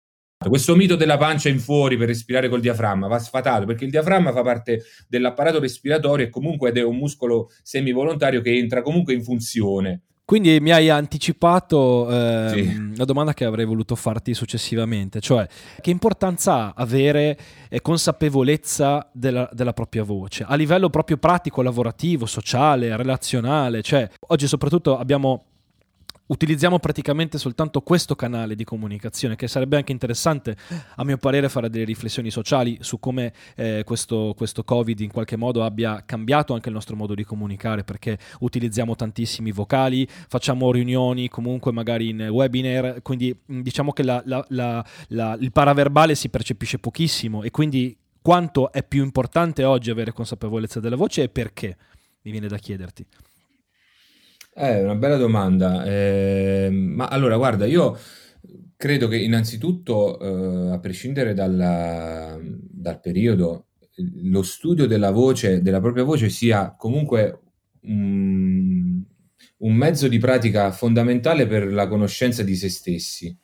Questo 0.48 0.74
mito 0.74 0.96
della 0.96 1.18
pancia 1.18 1.50
in 1.50 1.58
fuori 1.58 1.98
per 1.98 2.06
respirare 2.06 2.48
col 2.48 2.62
diaframma 2.62 3.08
va 3.08 3.18
sfatato 3.18 3.66
perché 3.66 3.84
il 3.84 3.90
diaframma 3.90 4.32
fa 4.32 4.40
parte 4.40 4.84
dell'apparato 5.06 5.60
respiratorio 5.60 6.24
e 6.24 6.30
comunque 6.30 6.72
è 6.72 6.82
un 6.82 6.96
muscolo 6.96 7.50
semivolontario 7.62 8.40
che 8.40 8.56
entra 8.56 8.80
comunque 8.80 9.12
in 9.12 9.22
funzione 9.22 10.04
quindi 10.30 10.60
mi 10.60 10.70
hai 10.70 10.88
anticipato 10.88 12.08
eh, 12.08 12.50
sì. 12.54 12.92
la 12.94 13.04
domanda 13.04 13.34
che 13.34 13.44
avrei 13.44 13.64
voluto 13.64 13.96
farti 13.96 14.32
successivamente, 14.32 15.20
cioè 15.20 15.44
che 15.80 15.90
importanza 15.90 16.66
ha 16.66 16.72
avere 16.76 17.36
eh, 17.68 17.80
consapevolezza 17.80 19.08
della, 19.10 19.48
della, 19.52 19.72
propria 19.72 20.04
voce 20.04 20.44
a 20.46 20.54
livello 20.54 20.88
proprio 20.88 21.16
pratico, 21.16 21.62
lavorativo, 21.62 22.26
sociale, 22.26 22.96
relazionale, 22.96 23.82
cioè 23.82 24.08
oggi 24.28 24.46
soprattutto 24.46 24.96
abbiamo 24.96 25.46
utilizziamo 26.30 26.78
praticamente 26.78 27.38
soltanto 27.38 27.80
questo 27.82 28.14
canale 28.14 28.54
di 28.54 28.64
comunicazione, 28.64 29.36
che 29.36 29.48
sarebbe 29.48 29.76
anche 29.76 29.92
interessante, 29.92 30.56
a 30.96 31.04
mio 31.04 31.18
parere, 31.18 31.48
fare 31.48 31.68
delle 31.68 31.84
riflessioni 31.84 32.30
sociali 32.30 32.78
su 32.80 32.98
come 32.98 33.32
eh, 33.56 33.82
questo, 33.84 34.34
questo, 34.36 34.64
Covid 34.64 35.00
in 35.00 35.10
qualche 35.10 35.36
modo 35.36 35.64
abbia 35.64 36.02
cambiato 36.06 36.54
anche 36.54 36.68
il 36.68 36.74
nostro 36.74 36.96
modo 36.96 37.14
di 37.14 37.24
comunicare, 37.24 37.82
perché 37.84 38.18
utilizziamo 38.40 38.94
tantissimi 38.94 39.50
vocali, 39.50 40.06
facciamo 40.08 40.70
riunioni 40.70 41.28
comunque 41.28 41.72
magari 41.72 42.10
in 42.10 42.28
webinar, 42.30 43.02
quindi 43.02 43.36
mm, 43.52 43.60
diciamo 43.60 43.92
che 43.92 44.02
la, 44.04 44.22
la, 44.24 44.44
la, 45.08 45.36
il 45.40 45.52
paraverbale 45.52 46.14
si 46.14 46.28
percepisce 46.28 46.78
pochissimo 46.78 47.42
e 47.42 47.50
quindi 47.50 47.96
quanto 48.22 48.70
è 48.70 48.84
più 48.84 49.02
importante 49.02 49.64
oggi 49.64 49.90
avere 49.90 50.12
consapevolezza 50.12 50.78
della 50.78 50.96
voce 50.96 51.24
e 51.24 51.28
perché, 51.28 51.76
mi 52.22 52.30
viene 52.30 52.46
da 52.46 52.58
chiederti. 52.58 53.06
È 54.52 54.82
una 54.82 54.94
bella 54.96 55.16
domanda. 55.16 55.84
Eh, 55.84 56.68
ma 56.70 57.06
allora, 57.08 57.36
guarda, 57.36 57.66
io 57.66 57.96
credo 58.76 59.08
che 59.08 59.16
innanzitutto, 59.16 60.18
eh, 60.70 60.72
a 60.72 60.78
prescindere 60.80 61.34
dalla- 61.34 62.38
dal 62.42 63.00
periodo, 63.00 63.66
lo 64.22 64.42
studio 64.42 64.86
della 64.86 65.10
voce, 65.10 65.62
della 65.62 65.80
propria 65.80 66.04
voce 66.04 66.28
sia 66.30 66.74
comunque 66.76 67.40
un, 67.82 69.02
un 69.58 69.74
mezzo 69.74 70.08
di 70.08 70.18
pratica 70.18 70.70
fondamentale 70.72 71.46
per 71.46 71.70
la 71.72 71.86
conoscenza 71.86 72.42
di 72.42 72.56
se 72.56 72.68
stessi 72.70 73.36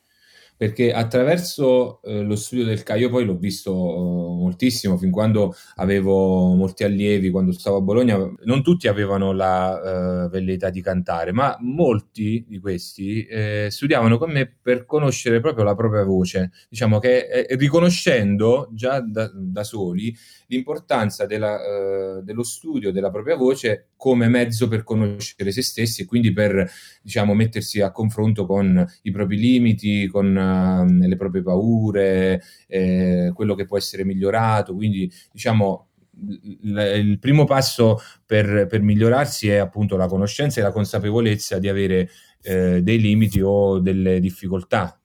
perché 0.57 0.91
attraverso 0.91 2.01
eh, 2.01 2.23
lo 2.23 2.35
studio 2.35 2.65
del 2.65 2.81
Caio 2.81 3.09
poi 3.11 3.25
l'ho 3.25 3.37
visto 3.37 3.71
eh, 3.71 4.41
moltissimo 4.41 4.97
fin 4.97 5.11
quando 5.11 5.53
avevo 5.75 6.55
molti 6.55 6.83
allievi, 6.83 7.29
quando 7.29 7.51
stavo 7.51 7.77
a 7.77 7.81
Bologna, 7.81 8.17
non 8.43 8.63
tutti 8.63 8.87
avevano 8.87 9.33
la 9.33 10.25
uh, 10.25 10.29
velleità 10.29 10.71
di 10.71 10.81
cantare, 10.81 11.31
ma 11.31 11.55
molti 11.59 12.43
di 12.47 12.59
questi 12.59 13.23
eh, 13.25 13.67
studiavano 13.69 14.17
con 14.17 14.31
me 14.31 14.51
per 14.59 14.85
conoscere 14.85 15.39
proprio 15.39 15.63
la 15.63 15.75
propria 15.75 16.03
voce, 16.03 16.51
diciamo 16.69 16.97
che 16.97 17.27
eh, 17.27 17.55
riconoscendo 17.55 18.69
già 18.73 18.99
da, 18.99 19.29
da 19.33 19.63
soli 19.63 20.15
l'importanza 20.47 21.25
della, 21.25 22.21
dello 22.23 22.43
studio 22.43 22.91
della 22.91 23.11
propria 23.11 23.35
voce 23.35 23.89
come 23.97 24.27
mezzo 24.29 24.67
per 24.67 24.83
conoscere 24.83 25.51
se 25.51 25.61
stessi 25.61 26.03
e 26.03 26.05
quindi 26.05 26.31
per 26.31 26.71
diciamo, 27.01 27.33
mettersi 27.33 27.81
a 27.81 27.91
confronto 27.91 28.45
con 28.45 28.85
i 29.03 29.11
propri 29.11 29.37
limiti, 29.37 30.07
con 30.07 30.37
uh, 30.47 30.85
le 30.85 31.15
proprie 31.15 31.41
paure, 31.41 32.41
eh, 32.67 33.31
quello 33.33 33.55
che 33.55 33.65
può 33.65 33.77
essere 33.77 34.03
migliorato. 34.03 34.73
Quindi 34.73 35.11
diciamo 35.31 35.87
il 36.19 37.19
primo 37.19 37.45
passo 37.45 37.99
per, 38.25 38.65
per, 38.67 38.81
migliorarsi 38.81 39.49
è 39.49 39.57
appunto 39.57 39.97
la 39.97 40.07
conoscenza 40.07 40.59
e 40.59 40.63
la 40.63 40.71
consapevolezza 40.71 41.59
di 41.59 41.69
avere 41.69 42.09
eh, 42.41 42.81
dei 42.81 42.99
limiti 42.99 43.41
o 43.41 43.79
delle 43.79 44.19
difficoltà. 44.19 44.99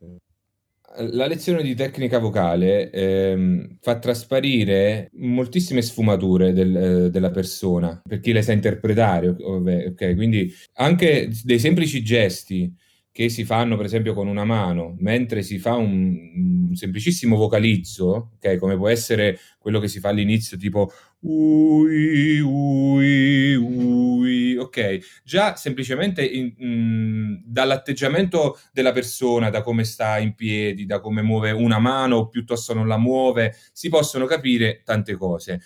La 0.95 1.27
lezione 1.27 1.63
di 1.63 1.75
tecnica 1.75 2.19
vocale 2.19 2.91
ehm, 2.91 3.79
fa 3.81 3.99
trasparire 3.99 5.09
moltissime 5.15 5.81
sfumature 5.81 6.53
del, 6.53 6.77
eh, 6.77 7.11
della 7.11 7.31
persona 7.31 8.03
per 8.07 8.21
chi 8.21 8.33
le 8.33 8.43
sa 8.43 8.53
interpretare, 8.53 9.29
ok? 9.29 10.15
Quindi 10.15 10.53
anche 10.75 11.31
dei 11.45 11.59
semplici 11.59 12.03
gesti 12.03 12.71
che 13.13 13.29
si 13.29 13.45
fanno 13.45 13.77
per 13.77 13.85
esempio 13.85 14.15
con 14.15 14.27
una 14.27 14.45
mano, 14.45 14.97
mentre 14.99 15.43
si 15.43 15.59
fa 15.59 15.75
un, 15.75 16.69
un 16.69 16.75
semplicissimo 16.75 17.37
vocalizzo, 17.37 18.31
okay, 18.37 18.57
come 18.57 18.75
può 18.77 18.89
essere 18.89 19.39
quello 19.59 19.79
che 19.81 19.89
si 19.89 20.01
fa 20.01 20.09
all'inizio, 20.09 20.57
tipo 20.57 20.91
ui, 21.21 22.41
ui, 22.41 23.55
ui, 23.55 24.57
ok, 24.57 25.21
già 25.23 25.57
semplicemente 25.57 26.25
in, 26.25 26.55
mh, 26.57 27.43
dall'atteggiamento 27.45 28.59
della 28.73 28.93
persona, 28.93 29.51
da 29.51 29.61
come 29.61 29.85
sta 29.85 30.19
in 30.19 30.35
piedi, 30.35 30.87
da 30.87 30.99
come 31.01 31.21
muove 31.21 31.51
una 31.51 31.79
mano 31.79 32.17
o 32.17 32.29
piuttosto 32.29 32.73
non 32.73 32.89
la 32.89 32.97
muove, 32.97 33.55
si 33.73 33.91
possono 33.91 34.25
capire 34.25 34.81
tante 34.85 35.17
cose. 35.17 35.61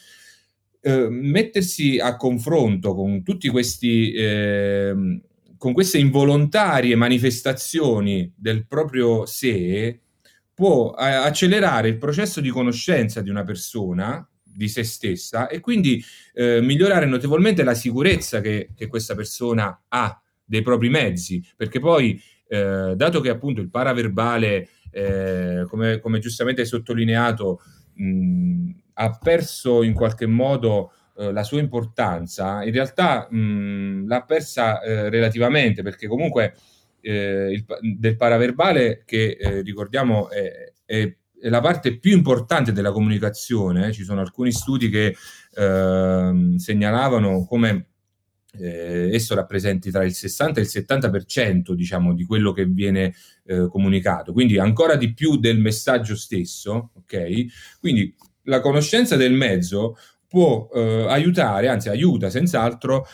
Uh, 0.80 1.08
mettersi 1.10 1.98
a 1.98 2.16
confronto 2.16 2.94
con 2.94 3.22
tutti 3.24 3.48
questi 3.48 4.12
eh, 4.12 4.94
con 5.66 5.74
queste 5.74 5.98
involontarie 5.98 6.94
manifestazioni 6.94 8.32
del 8.36 8.68
proprio 8.68 9.26
sé 9.26 9.98
può 10.54 10.94
eh, 10.96 11.04
accelerare 11.04 11.88
il 11.88 11.98
processo 11.98 12.40
di 12.40 12.50
conoscenza 12.50 13.20
di 13.20 13.30
una 13.30 13.42
persona, 13.42 14.24
di 14.44 14.68
se 14.68 14.84
stessa, 14.84 15.48
e 15.48 15.58
quindi 15.58 16.00
eh, 16.34 16.60
migliorare 16.60 17.04
notevolmente 17.06 17.64
la 17.64 17.74
sicurezza 17.74 18.40
che, 18.40 18.68
che, 18.76 18.86
questa 18.86 19.16
persona 19.16 19.86
ha 19.88 20.22
dei 20.44 20.62
propri 20.62 20.88
mezzi, 20.88 21.44
perché 21.56 21.80
poi, 21.80 22.22
eh, 22.46 22.92
dato 22.94 23.20
che 23.20 23.30
appunto 23.30 23.60
il 23.60 23.68
paraverbale, 23.68 24.68
eh, 24.92 25.66
come, 25.68 25.98
come, 25.98 26.20
giustamente 26.20 26.60
hai 26.60 26.68
sottolineato, 26.68 27.60
mh, 27.94 28.70
ha 28.92 29.18
perso 29.18 29.82
in 29.82 29.94
qualche 29.94 30.26
modo 30.26 30.92
eh, 31.18 31.32
la 31.32 31.42
sua 31.42 31.60
importanza, 31.60 32.62
in 32.62 32.72
realtà 32.72 33.26
mh, 33.30 34.06
l'ha 34.06 34.22
persa 34.22 34.80
eh, 34.80 35.08
relativamente, 35.08 35.82
perché 35.82 36.06
comunque 36.06 36.54
eh, 37.00 37.50
il, 37.52 37.64
del 37.98 38.16
paraverbale, 38.16 39.02
che 39.04 39.36
eh, 39.38 39.62
ricordiamo 39.62 40.28
è, 40.28 40.72
è, 40.84 41.16
è, 41.40 41.48
la 41.48 41.60
parte 41.60 41.98
più 41.98 42.12
importante 42.12 42.72
della 42.72 42.92
comunicazione, 42.92 43.92
ci 43.92 44.04
sono 44.04 44.20
alcuni 44.20 44.52
studi 44.52 44.88
che 44.88 45.14
ehm, 45.54 46.56
segnalavano 46.56 47.44
come 47.46 47.86
eh, 48.58 49.10
esso 49.12 49.34
rappresenti 49.34 49.90
tra 49.90 50.04
il 50.04 50.14
60 50.14 50.60
e 50.60 50.62
il 50.62 50.68
70% 50.70 51.72
diciamo, 51.72 52.14
di 52.14 52.24
quello 52.24 52.52
che 52.52 52.64
viene 52.66 53.14
eh, 53.44 53.68
comunicato, 53.68 54.32
quindi 54.32 54.58
ancora 54.58 54.96
di 54.96 55.12
più 55.14 55.36
del 55.36 55.58
messaggio 55.58 56.16
stesso, 56.16 56.90
ok? 56.94 57.78
Quindi 57.80 58.14
la 58.42 58.60
conoscenza 58.60 59.16
del 59.16 59.32
mezzo 59.32 59.96
può 60.28 60.68
eh, 60.74 61.06
aiutare, 61.08 61.68
anzi 61.68 61.88
aiuta 61.88 62.30
senz'altro, 62.30 63.06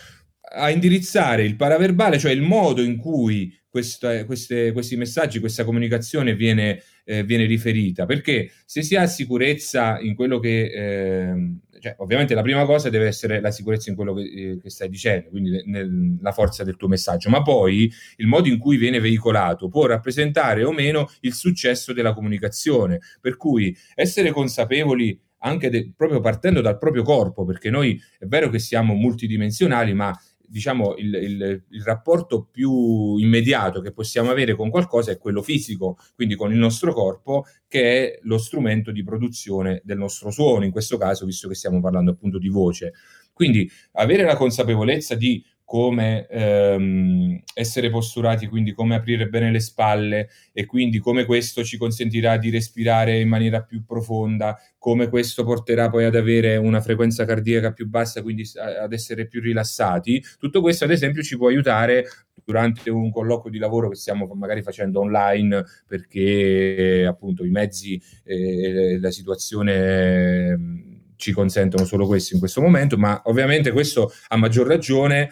a 0.55 0.70
indirizzare 0.70 1.44
il 1.44 1.57
paraverbale, 1.57 2.18
cioè 2.18 2.33
il 2.33 2.42
modo 2.42 2.83
in 2.83 2.96
cui 2.96 3.59
questa, 3.68 4.27
queste, 4.27 4.72
questi 4.72 4.96
messaggi, 4.96 5.40
questa 5.40 5.64
comunicazione 5.64 6.35
viene, 6.35 6.83
eh, 7.05 7.25
viene, 7.25 7.46
riferita. 7.46 8.05
Perché 8.05 8.51
se 8.66 8.83
si 8.83 8.96
ha 8.96 9.07
sicurezza 9.07 9.98
in 9.98 10.14
quello 10.14 10.38
che... 10.38 10.64
Eh, 10.64 11.57
cioè, 11.83 11.96
ovviamente 11.98 12.35
la 12.35 12.42
prima 12.42 12.64
cosa 12.64 12.90
deve 12.90 13.07
essere 13.07 13.40
la 13.40 13.51
sicurezza 13.51 13.90
in 13.90 13.96
quello 13.96 14.14
che, 14.14 14.22
eh, 14.22 14.59
che 14.62 14.70
stai 14.70 14.88
dicendo, 14.88 15.31
quindi 15.31 15.62
nel, 15.64 16.16
la 16.20 16.31
forza 16.31 16.62
del 16.62 16.77
tuo 16.77 16.87
messaggio, 16.87 17.29
ma 17.29 17.42
poi 17.42 17.90
il 18.18 18.27
modo 18.29 18.46
in 18.46 18.59
cui 18.59 18.77
viene 18.77 19.01
veicolato 19.01 19.68
può 19.68 19.87
rappresentare 19.87 20.62
o 20.62 20.70
meno 20.70 21.11
il 21.20 21.33
successo 21.33 21.92
della 21.92 22.12
comunicazione. 22.12 23.01
Per 23.20 23.37
cui 23.37 23.77
essere 23.94 24.31
consapevoli 24.31 25.18
anche 25.42 25.70
de- 25.70 25.92
proprio 25.96 26.20
partendo 26.20 26.61
dal 26.61 26.78
proprio 26.78 27.02
corpo, 27.02 27.44
perché 27.44 27.70
noi 27.70 28.00
è 28.18 28.26
vero 28.26 28.48
che 28.48 28.59
siamo 28.59 28.94
multidimensionali, 28.94 29.94
ma 29.94 30.12
diciamo 30.52 30.96
il, 30.96 31.14
il, 31.14 31.62
il, 31.70 31.83
rapporto 31.83 32.46
più 32.50 33.16
immediato 33.16 33.81
che 33.81 33.92
possiamo 33.92 34.31
avere 34.31 34.55
con 34.55 34.68
qualcosa 34.68 35.11
è 35.11 35.16
quello 35.16 35.40
fisico, 35.40 35.96
quindi 36.14 36.37
con 36.37 36.52
il 36.52 36.59
nostro 36.59 36.92
corpo, 36.92 37.46
che 37.66 37.83
è 37.83 38.18
lo 38.24 38.37
strumento 38.37 38.90
di 38.90 39.02
produzione 39.02 39.81
del 39.83 39.96
nostro 39.96 40.31
suono, 40.31 40.64
in 40.64 40.70
questo 40.70 40.98
caso, 40.98 41.24
visto 41.24 41.48
che 41.48 41.55
stiamo 41.55 41.81
parlando 41.81 42.11
appunto 42.11 42.38
di 42.38 42.48
voce. 42.48 42.92
Quindi 43.33 43.68
avere 43.92 44.24
la 44.24 44.37
consapevolezza 44.37 45.14
di 45.14 45.42
come 45.72 46.26
ehm, 46.26 47.40
essere 47.54 47.88
posturati, 47.88 48.46
quindi 48.46 48.74
come 48.74 48.94
aprire 48.94 49.30
bene 49.30 49.50
le 49.50 49.58
spalle 49.58 50.28
e 50.52 50.66
quindi 50.66 50.98
come 50.98 51.24
questo 51.24 51.64
ci 51.64 51.78
consentirà 51.78 52.37
di 52.37 52.50
respirare 52.50 53.18
in 53.18 53.28
maniera 53.30 53.62
più 53.62 53.82
profonda, 53.82 54.54
come 54.76 55.08
questo 55.08 55.44
porterà 55.44 55.88
poi 55.88 56.04
ad 56.04 56.14
avere 56.14 56.58
una 56.58 56.82
frequenza 56.82 57.24
cardiaca 57.24 57.72
più 57.72 57.88
bassa, 57.88 58.20
quindi 58.20 58.44
ad 58.54 58.92
essere 58.92 59.26
più 59.26 59.40
rilassati. 59.40 60.22
Tutto 60.38 60.61
questo, 60.61 60.85
ad 60.85 60.90
esempio, 60.90 61.22
ci 61.22 61.38
può 61.38 61.48
aiutare 61.48 62.04
durante 62.44 62.90
un 62.90 63.11
colloquio 63.11 63.50
di 63.50 63.58
lavoro 63.58 63.88
che 63.88 63.96
stiamo 63.96 64.26
magari 64.35 64.61
facendo 64.61 65.00
online 65.00 65.64
perché 65.87 67.06
appunto 67.08 67.46
i 67.46 67.50
mezzi 67.50 67.98
e 68.24 68.98
la 69.00 69.11
situazione 69.11 71.00
ci 71.16 71.32
consentono 71.32 71.87
solo 71.87 72.06
questo 72.06 72.35
in 72.35 72.40
questo 72.40 72.61
momento, 72.61 72.98
ma 72.98 73.22
ovviamente 73.24 73.70
questo 73.70 74.12
a 74.28 74.37
maggior 74.37 74.66
ragione 74.66 75.30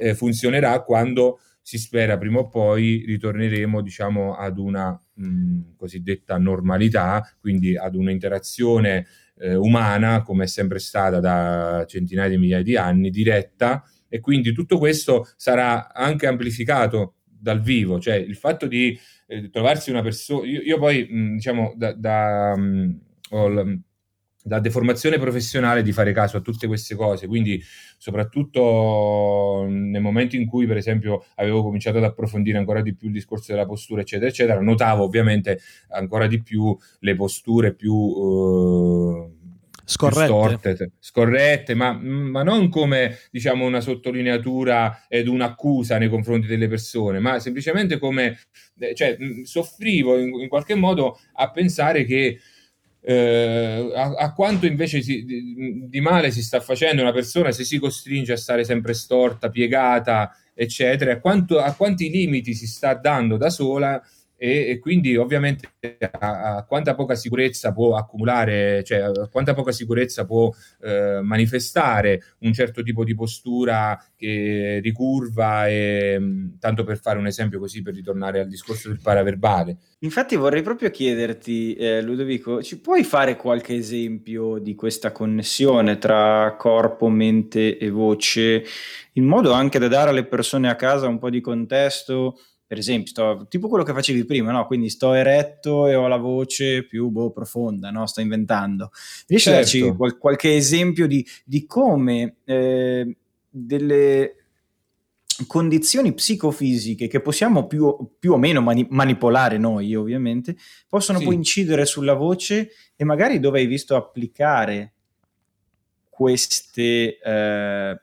eh, 0.00 0.14
funzionerà 0.14 0.82
quando 0.82 1.40
si 1.62 1.78
spera 1.78 2.16
prima 2.16 2.40
o 2.40 2.48
poi 2.48 3.04
ritorneremo 3.06 3.82
diciamo 3.82 4.34
ad 4.34 4.58
una 4.58 4.98
mh, 5.14 5.76
cosiddetta 5.76 6.38
normalità, 6.38 7.22
quindi 7.38 7.76
ad 7.76 7.94
un'interazione 7.94 9.06
eh, 9.36 9.54
umana 9.54 10.22
come 10.22 10.44
è 10.44 10.46
sempre 10.46 10.78
stata 10.78 11.20
da 11.20 11.84
centinaia 11.86 12.30
di 12.30 12.38
migliaia 12.38 12.62
di 12.62 12.76
anni, 12.76 13.10
diretta. 13.10 13.84
E 14.08 14.18
quindi 14.20 14.52
tutto 14.52 14.78
questo 14.78 15.28
sarà 15.36 15.92
anche 15.92 16.26
amplificato 16.26 17.14
dal 17.24 17.60
vivo, 17.60 18.00
cioè 18.00 18.16
il 18.16 18.36
fatto 18.36 18.66
di 18.66 18.98
eh, 19.26 19.48
trovarsi 19.50 19.90
una 19.90 20.02
persona, 20.02 20.46
io, 20.46 20.60
io, 20.62 20.78
poi 20.78 21.06
mh, 21.08 21.34
diciamo 21.34 21.74
da, 21.76 21.92
da 21.92 22.56
mh, 22.56 23.00
ho 23.30 23.80
la 24.44 24.60
deformazione 24.60 25.18
professionale 25.18 25.82
di 25.82 25.92
fare 25.92 26.12
caso 26.12 26.38
a 26.38 26.40
tutte 26.40 26.66
queste 26.66 26.94
cose, 26.94 27.26
quindi 27.26 27.62
soprattutto 27.98 29.66
nel 29.68 30.00
momento 30.00 30.36
in 30.36 30.46
cui 30.46 30.66
per 30.66 30.76
esempio 30.76 31.24
avevo 31.36 31.62
cominciato 31.62 31.98
ad 31.98 32.04
approfondire 32.04 32.56
ancora 32.56 32.80
di 32.80 32.94
più 32.94 33.08
il 33.08 33.14
discorso 33.14 33.52
della 33.52 33.66
postura 33.66 34.00
eccetera 34.00 34.30
eccetera, 34.30 34.60
notavo 34.60 35.04
ovviamente 35.04 35.60
ancora 35.90 36.26
di 36.26 36.42
più 36.42 36.76
le 37.00 37.14
posture 37.14 37.74
più... 37.74 37.92
Uh, 37.94 39.38
scorrette. 39.90 40.26
Storte, 40.26 40.90
scorrette, 41.00 41.74
ma, 41.74 41.92
ma, 41.92 42.44
non 42.44 42.68
come 42.68 43.18
diciamo 43.32 43.66
una 43.66 43.80
sottolineatura 43.80 45.06
ed 45.08 45.26
un'accusa 45.26 45.98
nei 45.98 46.08
confronti 46.08 46.46
delle 46.46 46.68
persone, 46.68 47.18
ma 47.18 47.40
semplicemente 47.40 47.98
come 47.98 48.38
eh, 48.78 48.94
cioè, 48.94 49.16
soffrivo 49.42 50.16
in, 50.16 50.32
in 50.42 50.48
qualche 50.48 50.76
modo 50.76 51.18
a 51.34 51.50
pensare 51.50 52.04
che 52.04 52.38
eh, 53.02 53.92
a, 53.94 54.10
a, 54.12 54.32
quanto 54.34 54.66
invece 54.66 55.00
si, 55.02 55.24
di, 55.24 55.88
di, 55.88 56.00
male 56.00 56.30
si 56.30 56.42
sta 56.42 56.60
facendo 56.60 57.00
una 57.00 57.12
persona 57.12 57.50
se 57.50 57.64
si 57.64 57.78
costringe 57.78 58.32
a 58.32 58.36
stare 58.36 58.64
sempre 58.64 58.92
storta, 58.92 59.48
piegata, 59.48 60.36
eccetera, 60.52 61.12
a, 61.12 61.20
quanto, 61.20 61.58
a 61.58 61.72
quanti 61.74 62.10
limiti 62.10 62.54
si 62.54 62.66
sta 62.66 62.94
dando 62.94 63.36
da 63.36 63.48
sola 63.48 64.02
e, 64.42 64.70
e 64.70 64.78
quindi 64.78 65.18
ovviamente 65.18 65.68
a, 66.18 66.56
a, 66.56 66.64
quanta 66.64 66.94
poca 66.94 67.14
sicurezza 67.14 67.74
può 67.74 67.94
accumulare, 67.94 68.82
cioè 68.84 69.00
a 69.00 69.28
quanta 69.30 69.52
poca 69.52 69.70
sicurezza 69.70 70.24
può 70.24 70.50
eh, 70.80 71.20
manifestare 71.22 72.22
un 72.38 72.54
certo 72.54 72.82
tipo 72.82 73.04
di 73.04 73.14
postura 73.14 74.02
che 74.16 74.80
ricurva, 74.82 75.68
e, 75.68 76.16
mm, 76.18 76.58
tanto 76.58 76.84
per 76.84 76.98
fare 76.98 77.18
un 77.18 77.26
esempio 77.26 77.58
così 77.58 77.82
per 77.82 77.92
ritornare 77.92 78.40
al 78.40 78.48
discorso 78.48 78.88
del 78.88 79.00
paraverbale. 79.02 79.76
Infatti 79.98 80.36
vorrei 80.36 80.62
proprio 80.62 80.88
chiederti, 80.88 81.74
eh, 81.74 82.00
Ludovico, 82.00 82.62
ci 82.62 82.80
puoi 82.80 83.04
fare 83.04 83.36
qualche 83.36 83.74
esempio 83.74 84.56
di 84.56 84.74
questa 84.74 85.12
connessione 85.12 85.98
tra 85.98 86.56
corpo, 86.56 87.10
mente 87.10 87.76
e 87.76 87.90
voce, 87.90 88.64
in 89.12 89.24
modo 89.26 89.52
anche 89.52 89.78
da 89.78 89.88
dare 89.88 90.08
alle 90.08 90.24
persone 90.24 90.70
a 90.70 90.76
casa 90.76 91.08
un 91.08 91.18
po' 91.18 91.28
di 91.28 91.42
contesto? 91.42 92.38
Per 92.70 92.78
esempio, 92.78 93.10
sto, 93.10 93.46
tipo 93.48 93.66
quello 93.66 93.82
che 93.82 93.92
facevi 93.92 94.24
prima, 94.24 94.52
no? 94.52 94.64
Quindi 94.64 94.90
sto 94.90 95.12
eretto 95.12 95.88
e 95.88 95.96
ho 95.96 96.06
la 96.06 96.18
voce 96.18 96.84
più 96.84 97.08
boh, 97.08 97.32
profonda, 97.32 97.90
no? 97.90 98.06
Sto 98.06 98.20
inventando. 98.20 98.92
Riesci 99.26 99.46
certo. 99.46 99.50
a 99.50 99.62
darci 99.62 99.78
certo. 99.80 99.96
qual- 99.96 100.18
qualche 100.18 100.54
esempio 100.54 101.08
di, 101.08 101.26
di 101.44 101.66
come 101.66 102.36
eh, 102.44 103.16
delle 103.48 104.34
condizioni 105.48 106.14
psicofisiche 106.14 107.08
che 107.08 107.20
possiamo 107.20 107.66
più, 107.66 107.92
più 108.16 108.34
o 108.34 108.36
meno 108.36 108.60
mani- 108.60 108.86
manipolare 108.88 109.58
noi, 109.58 109.96
ovviamente, 109.96 110.56
possono 110.88 111.18
sì. 111.18 111.24
poi 111.24 111.34
incidere 111.34 111.84
sulla 111.86 112.14
voce 112.14 112.70
e 112.94 113.02
magari 113.02 113.40
dove 113.40 113.58
hai 113.58 113.66
visto 113.66 113.96
applicare 113.96 114.92
queste, 116.08 117.18
eh, 117.18 118.00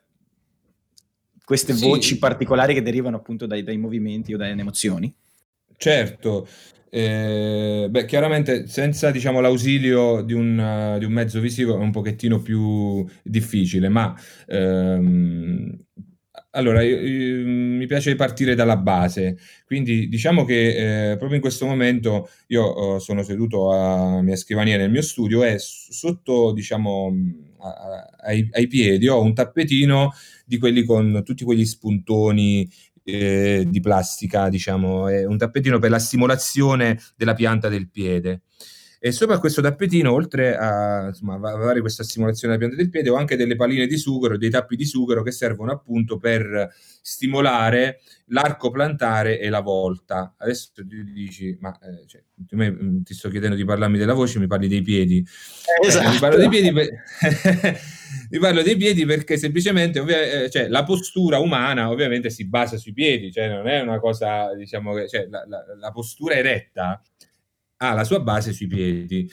queste 1.48 1.72
sì. 1.72 1.88
voci 1.88 2.18
particolari 2.18 2.74
che 2.74 2.82
derivano 2.82 3.16
appunto 3.16 3.46
dai, 3.46 3.64
dai 3.64 3.78
movimenti 3.78 4.34
o 4.34 4.38
dalle 4.38 4.52
emozioni? 4.52 5.16
Certo, 5.78 6.46
eh, 6.90 7.88
beh, 7.90 8.04
chiaramente 8.04 8.68
senza 8.68 9.12
diciamo, 9.12 9.40
l'ausilio 9.40 10.24
di 10.24 10.34
un, 10.34 10.58
uh, 10.58 11.00
di 11.00 11.06
un, 11.06 11.14
mezzo 11.14 11.40
visivo 11.40 11.76
è 11.76 11.78
un 11.78 11.92
pochettino 11.92 12.42
più 12.42 13.06
difficile, 13.24 13.88
ma 13.88 14.14
ehm, 14.46 15.74
allora 16.50 16.82
io, 16.82 17.00
io, 17.00 17.48
mi 17.48 17.86
piace 17.86 18.16
partire 18.16 18.54
dalla 18.54 18.76
base, 18.76 19.38
quindi 19.66 20.10
diciamo 20.10 20.44
che 20.44 21.12
eh, 21.12 21.16
proprio 21.16 21.36
in 21.36 21.42
questo 21.42 21.66
momento 21.66 22.30
io 22.48 22.96
uh, 22.96 23.00
sono 23.00 23.24
seduto 23.24 23.72
a 23.72 24.22
mia 24.22 24.36
scrivania 24.36 24.76
nel 24.76 24.92
mio 24.92 25.02
studio 25.02 25.44
e 25.44 25.56
sotto 25.60 26.52
diciamo 26.52 27.16
ai, 27.60 28.48
ai 28.52 28.68
piedi 28.68 29.08
ho 29.08 29.22
un 29.22 29.34
tappetino 29.34 30.12
di 30.46 30.58
quelli 30.58 30.84
con 30.84 31.22
tutti 31.24 31.44
quegli 31.44 31.66
spuntoni 31.66 32.70
eh, 33.04 33.66
di 33.68 33.80
plastica, 33.80 34.50
diciamo, 34.50 35.08
è 35.08 35.26
un 35.26 35.38
tappetino 35.38 35.80
per 35.80 35.90
la 35.90 36.00
stimolazione 36.00 37.00
della 37.16 37.34
pianta 37.34 37.70
del 37.70 37.90
piede. 37.90 38.42
E 39.08 39.14
sopra 39.14 39.40
questo 39.40 39.62
tappetino, 39.62 40.12
oltre 40.12 40.58
a 40.58 41.08
insomma, 41.08 41.36
avere 41.36 41.80
questa 41.80 42.04
stimolazione 42.04 42.58
della 42.58 42.66
pianta 42.68 42.84
del 42.84 42.92
piede, 42.92 43.10
ho 43.10 43.16
anche 43.16 43.38
delle 43.38 43.56
palline 43.56 43.88
di 43.88 43.98
sughero, 43.98 44.38
dei 44.38 44.50
tappi 44.50 44.76
di 44.76 44.86
sughero 44.86 45.24
che 45.24 45.32
servono 45.32 45.72
appunto 45.72 46.18
per 46.18 46.74
stimolare 47.02 48.02
l'arco 48.26 48.70
plantare 48.70 49.40
e 49.40 49.48
la 49.48 49.62
volta. 49.62 50.36
Adesso 50.38 50.72
tu 50.74 50.84
dici, 50.84 51.56
ma 51.62 51.72
eh, 51.80 52.06
cioè, 52.06 52.22
me, 52.52 53.02
ti 53.04 53.14
sto 53.14 53.30
chiedendo 53.30 53.56
di 53.56 53.64
parlarmi 53.64 53.98
della 53.98 54.14
voce, 54.14 54.40
mi 54.40 54.48
parli 54.48 54.68
dei 54.68 54.82
piedi. 54.82 55.26
Esatto. 55.82 56.10
Eh, 56.10 56.12
mi 56.12 56.20
parlo 56.20 56.38
dei 56.38 56.50
piedi 56.50 56.74
per... 56.74 56.90
vi 58.30 58.40
parlo 58.40 58.62
dei 58.62 58.76
piedi 58.76 59.06
perché 59.06 59.38
semplicemente 59.38 60.02
ovvia- 60.02 60.44
eh, 60.44 60.50
cioè, 60.50 60.68
la 60.68 60.84
postura 60.84 61.40
umana 61.40 61.90
ovviamente 61.90 62.30
si 62.30 62.46
basa 62.46 62.76
sui 62.76 62.92
piedi, 62.92 63.32
cioè 63.32 63.48
non 63.48 63.70
è 63.70 63.80
una 63.80 64.00
cosa, 64.00 64.54
diciamo, 64.54 64.94
che, 64.96 65.08
cioè, 65.08 65.28
la, 65.30 65.46
la, 65.48 65.64
la 65.80 65.92
postura 65.92 66.36
eretta 66.36 67.02
ha 67.78 67.94
la 67.94 68.04
sua 68.04 68.20
base 68.20 68.54
sui 68.54 68.68
piedi. 68.68 69.30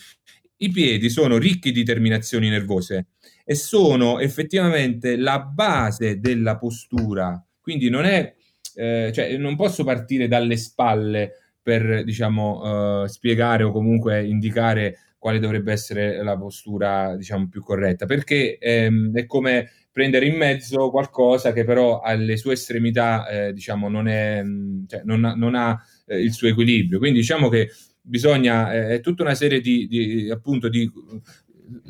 I 0.56 0.70
piedi 0.70 1.10
sono 1.10 1.36
ricchi 1.36 1.72
di 1.72 1.84
terminazioni 1.84 2.48
nervose 2.48 3.08
e 3.44 3.54
sono 3.54 4.20
effettivamente 4.20 5.16
la 5.16 5.40
base 5.40 6.20
della 6.20 6.56
postura, 6.56 7.44
quindi 7.60 7.90
non 7.90 8.04
è, 8.04 8.34
eh, 8.76 9.10
cioè, 9.12 9.36
non 9.36 9.56
posso 9.56 9.84
partire 9.84 10.28
dalle 10.28 10.56
spalle 10.56 11.32
per, 11.60 12.04
diciamo, 12.04 13.02
uh, 13.02 13.06
spiegare 13.06 13.62
o 13.62 13.72
comunque 13.72 14.24
indicare 14.24 14.98
quale 15.18 15.38
dovrebbe 15.38 15.72
essere 15.72 16.22
la 16.22 16.36
postura, 16.36 17.16
diciamo, 17.16 17.48
più 17.48 17.62
corretta, 17.62 18.04
perché 18.04 18.58
ehm, 18.58 19.14
è 19.14 19.24
come 19.24 19.70
prendere 19.90 20.26
in 20.26 20.36
mezzo 20.36 20.90
qualcosa 20.90 21.52
che 21.54 21.64
però 21.64 22.00
alle 22.00 22.36
sue 22.36 22.52
estremità, 22.52 23.26
eh, 23.28 23.52
diciamo, 23.54 23.88
non, 23.88 24.08
è, 24.08 24.42
cioè, 24.86 25.00
non, 25.04 25.32
non 25.36 25.54
ha 25.54 25.80
eh, 26.06 26.20
il 26.20 26.32
suo 26.34 26.48
equilibrio. 26.48 26.98
Quindi 26.98 27.20
diciamo 27.20 27.48
che 27.48 27.70
bisogna, 28.06 28.72
è 28.72 29.00
tutta 29.00 29.22
una 29.22 29.34
serie 29.34 29.60
di, 29.60 29.86
di, 29.86 30.30
appunto, 30.30 30.68
di 30.68 30.90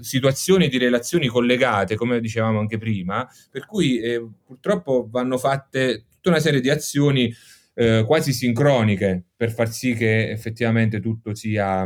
situazioni, 0.01 0.69
di 0.69 0.79
relazioni 0.79 1.27
collegate, 1.27 1.97
come 1.97 2.21
dicevamo 2.21 2.61
anche 2.61 2.79
prima, 2.79 3.29
per 3.51 3.67
cui 3.67 3.99
eh, 3.99 4.25
purtroppo 4.45 5.09
vanno 5.11 5.37
fatte 5.37 6.07
tutta 6.15 6.31
una 6.31 6.41
serie 6.41 6.61
di 6.61 6.71
azioni 6.71 7.35
eh, 7.75 8.05
quasi 8.07 8.33
sincroniche 8.33 9.25
per 9.37 9.51
far 9.51 9.69
sì 9.71 9.95
che 9.95 10.31
effettivamente 10.31 11.01
tutto 11.01 11.35
sia 11.35 11.85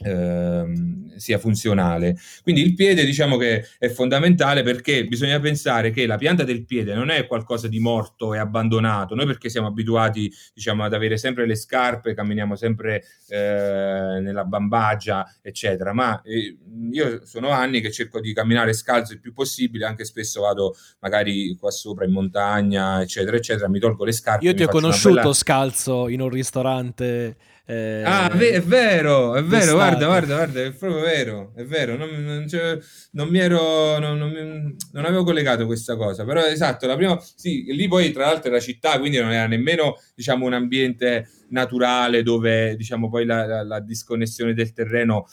Ehm, 0.00 1.14
sia 1.16 1.38
funzionale. 1.38 2.16
Quindi 2.42 2.62
il 2.62 2.74
piede 2.74 3.04
diciamo 3.04 3.36
che 3.36 3.66
è 3.78 3.88
fondamentale 3.88 4.62
perché 4.62 5.06
bisogna 5.06 5.38
pensare 5.38 5.90
che 5.90 6.06
la 6.06 6.16
pianta 6.16 6.42
del 6.44 6.64
piede 6.64 6.94
non 6.94 7.10
è 7.10 7.26
qualcosa 7.26 7.68
di 7.68 7.78
morto 7.78 8.32
e 8.32 8.38
abbandonato, 8.38 9.14
noi 9.14 9.26
perché 9.26 9.50
siamo 9.50 9.68
abituati 9.68 10.32
diciamo 10.54 10.82
ad 10.82 10.94
avere 10.94 11.18
sempre 11.18 11.46
le 11.46 11.54
scarpe, 11.54 12.14
camminiamo 12.14 12.56
sempre 12.56 13.04
eh, 13.28 14.18
nella 14.20 14.44
bambagia, 14.44 15.24
eccetera, 15.42 15.92
ma 15.92 16.20
eh, 16.22 16.56
io 16.90 17.24
sono 17.24 17.50
anni 17.50 17.80
che 17.80 17.92
cerco 17.92 18.18
di 18.18 18.32
camminare 18.32 18.72
scalzo 18.72 19.12
il 19.12 19.20
più 19.20 19.32
possibile, 19.32 19.84
anche 19.84 20.04
spesso 20.04 20.40
vado 20.40 20.74
magari 21.00 21.54
qua 21.56 21.70
sopra 21.70 22.06
in 22.06 22.12
montagna, 22.12 23.02
eccetera, 23.02 23.36
eccetera, 23.36 23.68
mi 23.68 23.78
tolgo 23.78 24.04
le 24.04 24.12
scarpe. 24.12 24.46
Io 24.46 24.54
ti 24.54 24.62
ho 24.62 24.68
conosciuto 24.68 25.14
bella... 25.16 25.32
scalzo 25.32 26.08
in 26.08 26.20
un 26.20 26.30
ristorante 26.30 27.36
eh, 27.64 28.02
ah, 28.04 28.28
è 28.28 28.60
vero, 28.60 29.36
è 29.36 29.42
vero, 29.44 29.74
guarda, 29.74 30.06
guarda, 30.06 30.34
guarda, 30.34 30.62
è 30.62 30.72
proprio 30.72 31.00
vero, 31.00 31.52
è 31.54 31.64
vero, 31.64 31.96
non, 31.96 32.10
non, 32.10 32.48
cioè, 32.48 32.76
non 33.12 33.28
mi 33.28 33.38
ero, 33.38 33.98
non, 33.98 34.18
non, 34.18 35.04
avevo 35.04 35.22
collegato 35.22 35.64
questa 35.64 35.94
cosa, 35.94 36.24
però 36.24 36.44
esatto, 36.44 36.88
la 36.88 36.96
prima, 36.96 37.16
sì, 37.20 37.64
lì 37.72 37.86
poi 37.86 38.10
tra 38.10 38.26
l'altro 38.26 38.50
è 38.50 38.52
la 38.54 38.60
città, 38.60 38.98
quindi 38.98 39.18
non 39.18 39.30
era 39.30 39.46
nemmeno, 39.46 39.94
diciamo, 40.14 40.44
un 40.44 40.54
ambiente 40.54 41.28
naturale 41.50 42.24
dove, 42.24 42.74
diciamo, 42.76 43.08
poi 43.08 43.24
la, 43.24 43.46
la, 43.46 43.62
la 43.62 43.80
disconnessione 43.80 44.54
del 44.54 44.72
terreno 44.72 45.26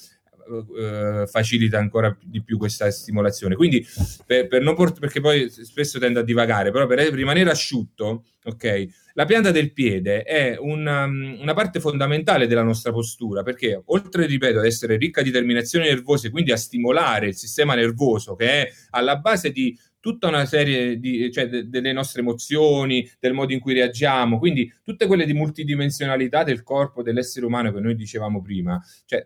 eh, 0.77 1.27
facilita 1.27 1.77
ancora 1.77 2.15
di 2.23 2.43
più 2.43 2.57
questa 2.57 2.89
stimolazione. 2.91 3.55
Quindi, 3.55 3.85
per, 4.25 4.47
per 4.47 4.61
non 4.61 4.75
port- 4.75 4.99
perché 4.99 5.21
poi 5.21 5.49
spesso 5.49 5.99
tende 5.99 6.19
a 6.19 6.23
divagare, 6.23 6.71
però 6.71 6.87
per 6.87 6.99
rimanere 7.11 7.49
asciutto, 7.49 8.25
ok, 8.43 8.87
la 9.19 9.25
pianta 9.25 9.51
del 9.51 9.73
piede 9.73 10.23
è 10.23 10.55
una, 10.57 11.03
um, 11.03 11.39
una 11.41 11.53
parte 11.53 11.81
fondamentale 11.81 12.47
della 12.47 12.63
nostra 12.63 12.93
postura 12.93 13.43
perché, 13.43 13.81
oltre, 13.87 14.25
ripeto, 14.25 14.59
ad 14.59 14.65
essere 14.65 14.95
ricca 14.95 15.21
di 15.21 15.29
terminazioni 15.29 15.87
nervose, 15.87 16.29
quindi 16.29 16.53
a 16.53 16.55
stimolare 16.55 17.27
il 17.27 17.35
sistema 17.35 17.75
nervoso 17.75 18.35
che 18.35 18.45
è 18.49 18.71
alla 18.91 19.17
base 19.17 19.51
di 19.51 19.77
tutta 19.99 20.29
una 20.29 20.45
serie 20.45 20.97
di, 20.99 21.29
cioè, 21.33 21.49
de, 21.49 21.67
delle 21.67 21.91
nostre 21.91 22.21
emozioni, 22.21 23.05
del 23.19 23.33
modo 23.33 23.51
in 23.51 23.59
cui 23.59 23.73
reagiamo, 23.73 24.39
quindi 24.39 24.73
tutte 24.85 25.05
quelle 25.05 25.25
di 25.25 25.33
multidimensionalità 25.33 26.43
del 26.43 26.63
corpo 26.63 27.03
dell'essere 27.03 27.45
umano 27.45 27.73
che 27.73 27.81
noi 27.81 27.95
dicevamo 27.95 28.41
prima, 28.41 28.81
cioè 29.03 29.25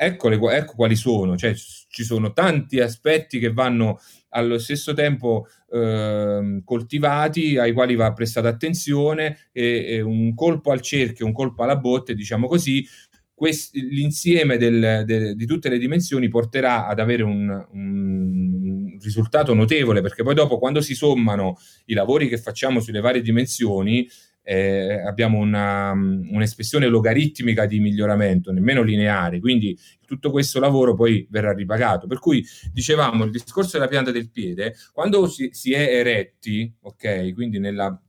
eccole, 0.00 0.36
ecco 0.56 0.74
quali 0.76 0.94
sono, 0.94 1.36
cioè 1.36 1.52
ci 1.54 2.04
sono 2.04 2.32
tanti 2.32 2.78
aspetti 2.78 3.40
che 3.40 3.52
vanno 3.52 3.98
allo 4.28 4.58
stesso 4.58 4.94
tempo 4.94 5.46
eh, 5.72 6.62
coltivati, 6.64 7.58
ai 7.58 7.72
quali 7.72 7.96
va 7.96 8.12
prestata 8.12 8.46
attenzione 8.46 9.48
e, 9.50 9.86
e, 9.88 10.00
un 10.00 10.34
colpo 10.36 10.70
al 10.70 10.80
cerchio, 10.82 11.26
un 11.26 11.32
colpo 11.32 11.64
alla 11.64 11.76
botte, 11.76 12.14
diciamo 12.14 12.46
così, 12.46 12.86
quest- 13.34 13.74
l'insieme 13.74 14.56
del, 14.56 15.02
de- 15.04 15.34
di 15.34 15.46
tutte 15.46 15.68
le 15.68 15.78
dimensioni 15.78 16.28
porterà 16.28 16.86
ad 16.86 17.00
avere 17.00 17.24
un, 17.24 17.66
un 17.72 18.98
risultato 19.00 19.52
notevole, 19.52 20.00
perché 20.00 20.22
poi 20.22 20.34
dopo 20.34 20.58
quando 20.58 20.80
si 20.80 20.94
sommano 20.94 21.56
i 21.86 21.94
lavori 21.94 22.28
che 22.28 22.38
facciamo 22.38 22.78
sulle 22.78 23.00
varie 23.00 23.20
dimensioni, 23.20 24.08
eh, 24.50 25.02
abbiamo 25.02 25.36
una, 25.36 25.92
un'espressione 25.92 26.86
logaritmica 26.86 27.66
di 27.66 27.80
miglioramento, 27.80 28.50
nemmeno 28.50 28.80
lineare, 28.80 29.40
quindi 29.40 29.78
tutto 30.06 30.30
questo 30.30 30.58
lavoro 30.58 30.94
poi 30.94 31.26
verrà 31.28 31.52
ripagato. 31.52 32.06
Per 32.06 32.18
cui 32.18 32.42
dicevamo 32.72 33.24
il 33.24 33.30
discorso 33.30 33.76
della 33.76 33.90
pianta 33.90 34.10
del 34.10 34.30
piede, 34.30 34.74
quando 34.94 35.26
si, 35.26 35.50
si 35.52 35.74
è 35.74 35.80
eretti, 35.80 36.74
ok, 36.80 37.34
quindi 37.34 37.58
nella 37.58 38.00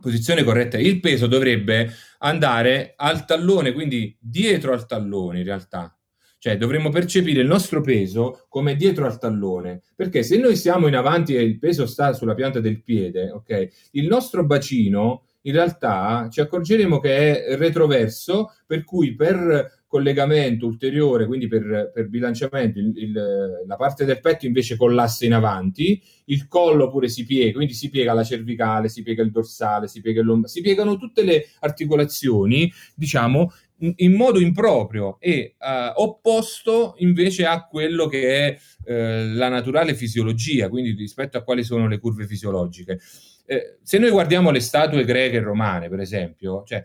posizione 0.00 0.44
corretta, 0.44 0.78
il 0.78 0.98
peso 0.98 1.26
dovrebbe 1.26 1.92
andare 2.20 2.94
al 2.96 3.26
tallone, 3.26 3.72
quindi 3.72 4.16
dietro 4.18 4.72
al 4.72 4.86
tallone 4.86 5.40
in 5.40 5.44
realtà. 5.44 5.94
Cioè 6.38 6.56
dovremmo 6.56 6.88
percepire 6.88 7.42
il 7.42 7.46
nostro 7.46 7.82
peso 7.82 8.46
come 8.48 8.76
dietro 8.76 9.04
al 9.04 9.18
tallone, 9.18 9.82
perché 9.94 10.22
se 10.22 10.38
noi 10.38 10.56
siamo 10.56 10.86
in 10.86 10.96
avanti 10.96 11.36
e 11.36 11.42
il 11.42 11.58
peso 11.58 11.84
sta 11.86 12.14
sulla 12.14 12.34
pianta 12.34 12.60
del 12.60 12.82
piede, 12.82 13.30
ok, 13.30 13.68
il 13.92 14.06
nostro 14.06 14.46
bacino 14.46 15.24
in 15.46 15.52
realtà 15.52 16.28
ci 16.30 16.40
accorgeremo 16.40 16.98
che 16.98 17.44
è 17.46 17.56
retroverso, 17.56 18.52
per 18.66 18.84
cui 18.84 19.14
per 19.14 19.84
collegamento 19.86 20.66
ulteriore, 20.66 21.26
quindi 21.26 21.46
per, 21.46 21.90
per 21.94 22.08
bilanciamento, 22.08 22.78
il, 22.78 22.92
il, 22.96 23.64
la 23.66 23.76
parte 23.76 24.04
del 24.04 24.20
petto 24.20 24.44
invece 24.44 24.76
collassa 24.76 25.24
in 25.24 25.32
avanti, 25.32 26.02
il 26.26 26.48
collo 26.48 26.90
pure 26.90 27.08
si 27.08 27.24
piega, 27.24 27.52
quindi 27.52 27.72
si 27.72 27.88
piega 27.88 28.12
la 28.12 28.24
cervicale, 28.24 28.88
si 28.88 29.02
piega 29.02 29.22
il 29.22 29.30
dorsale, 29.30 29.86
si 29.86 30.00
piega 30.00 30.20
il 30.20 30.26
lombare, 30.26 30.52
si 30.52 30.60
piegano 30.60 30.98
tutte 30.98 31.22
le 31.22 31.46
articolazioni, 31.60 32.70
diciamo, 32.94 33.52
in, 33.78 34.12
modo 34.12 34.40
improprio 34.40 35.18
e 35.20 35.54
uh, 35.58 36.00
opposto 36.02 36.94
invece 36.98 37.44
a 37.44 37.66
quello 37.66 38.06
che 38.06 38.28
è 38.46 38.58
uh, 38.90 39.34
la 39.34 39.48
naturale 39.48 39.94
fisiologia, 39.94 40.68
quindi 40.68 40.92
rispetto 40.92 41.36
a 41.36 41.42
quali 41.42 41.62
sono 41.62 41.86
le 41.88 41.98
curve 41.98 42.26
fisiologiche. 42.26 42.98
Eh, 43.46 43.78
se 43.82 43.98
noi 43.98 44.10
guardiamo 44.10 44.50
le 44.50 44.60
statue 44.60 45.04
greche 45.04 45.36
e 45.36 45.40
romane, 45.40 45.88
per 45.88 46.00
esempio, 46.00 46.64
cioè, 46.64 46.82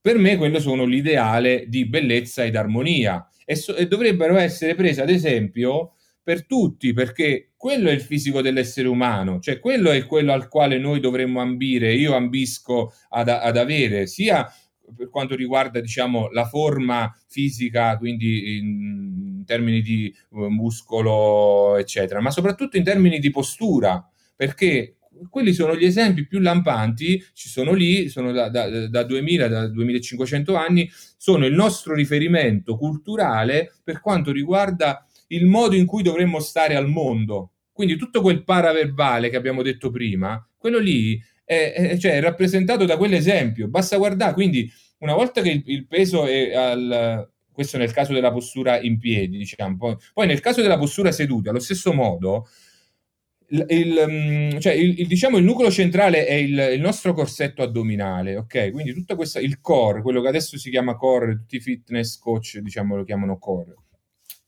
per 0.00 0.18
me 0.18 0.36
quello 0.36 0.58
sono 0.58 0.84
l'ideale 0.84 1.66
di 1.68 1.86
bellezza 1.86 2.44
ed 2.44 2.56
armonia 2.56 3.24
e, 3.44 3.54
so- 3.54 3.76
e 3.76 3.86
dovrebbero 3.86 4.36
essere 4.36 4.74
prese 4.74 5.02
ad 5.02 5.10
esempio 5.10 5.92
per 6.22 6.46
tutti, 6.46 6.92
perché 6.92 7.52
quello 7.56 7.88
è 7.88 7.92
il 7.92 8.00
fisico 8.00 8.42
dell'essere 8.42 8.88
umano, 8.88 9.40
cioè 9.40 9.58
quello 9.58 9.90
è 9.90 10.06
quello 10.06 10.32
al 10.32 10.48
quale 10.48 10.78
noi 10.78 11.00
dovremmo 11.00 11.40
ambire, 11.40 11.94
io 11.94 12.14
ambisco 12.14 12.92
ad, 13.10 13.28
ad 13.28 13.56
avere, 13.56 14.06
sia 14.06 14.48
per 14.96 15.08
quanto 15.08 15.34
riguarda 15.34 15.80
diciamo 15.80 16.30
la 16.30 16.46
forma 16.46 17.12
fisica, 17.28 17.96
quindi 17.96 18.58
in, 18.58 18.66
in 19.38 19.44
termini 19.44 19.80
di 19.80 20.14
uh, 20.30 20.46
muscolo, 20.46 21.76
eccetera, 21.76 22.20
ma 22.20 22.30
soprattutto 22.30 22.76
in 22.76 22.84
termini 22.84 23.18
di 23.18 23.30
postura, 23.30 24.06
perché 24.34 24.96
quelli 25.28 25.52
sono 25.52 25.76
gli 25.76 25.84
esempi 25.84 26.26
più 26.26 26.40
lampanti, 26.40 27.22
ci 27.32 27.48
sono 27.48 27.72
lì, 27.72 28.08
sono 28.08 28.32
da, 28.32 28.48
da, 28.48 28.88
da 28.88 29.02
2000, 29.02 29.48
da 29.48 29.68
2500 29.68 30.54
anni, 30.54 30.90
sono 31.16 31.46
il 31.46 31.54
nostro 31.54 31.94
riferimento 31.94 32.76
culturale 32.76 33.74
per 33.82 34.00
quanto 34.00 34.32
riguarda 34.32 35.06
il 35.28 35.46
modo 35.46 35.76
in 35.76 35.86
cui 35.86 36.02
dovremmo 36.02 36.40
stare 36.40 36.74
al 36.74 36.88
mondo. 36.88 37.52
Quindi 37.72 37.96
tutto 37.96 38.20
quel 38.20 38.44
paraverbale 38.44 39.30
che 39.30 39.36
abbiamo 39.36 39.62
detto 39.62 39.90
prima, 39.90 40.44
quello 40.58 40.78
lì 40.78 41.20
è, 41.52 41.98
cioè, 41.98 42.12
è 42.12 42.20
rappresentato 42.20 42.84
da 42.84 42.96
quell'esempio. 42.96 43.68
Basta 43.68 43.96
guardare, 43.96 44.34
quindi 44.34 44.70
una 44.98 45.14
volta 45.14 45.42
che 45.42 45.50
il, 45.50 45.62
il 45.66 45.86
peso 45.86 46.26
è 46.26 46.54
al, 46.54 47.28
questo 47.52 47.78
nel 47.78 47.92
caso 47.92 48.12
della 48.12 48.32
postura 48.32 48.80
in 48.80 48.98
piedi, 48.98 49.36
diciamo. 49.38 49.96
Poi, 50.12 50.26
nel 50.26 50.40
caso 50.40 50.62
della 50.62 50.78
postura 50.78 51.12
seduta, 51.12 51.50
allo 51.50 51.60
stesso 51.60 51.92
modo, 51.92 52.46
il, 53.48 53.66
il, 53.68 54.04
mm, 54.08 54.58
cioè 54.58 54.72
il, 54.72 55.06
diciamo 55.06 55.36
il 55.36 55.44
nucleo 55.44 55.70
centrale 55.70 56.26
è 56.26 56.34
il, 56.34 56.80
nostro 56.80 57.12
corsetto 57.12 57.62
addominale, 57.62 58.36
ok? 58.36 58.70
Quindi 58.70 58.92
tutto 58.92 59.14
questo, 59.14 59.38
il 59.38 59.60
core, 59.60 60.02
quello 60.02 60.22
che 60.22 60.28
adesso 60.28 60.56
si 60.58 60.70
chiama 60.70 60.96
core, 60.96 61.36
tutti 61.36 61.56
i 61.56 61.60
fitness 61.60 62.18
coach 62.18 62.58
diciamo 62.58 62.96
lo 62.96 63.04
chiamano 63.04 63.38
core. 63.38 63.74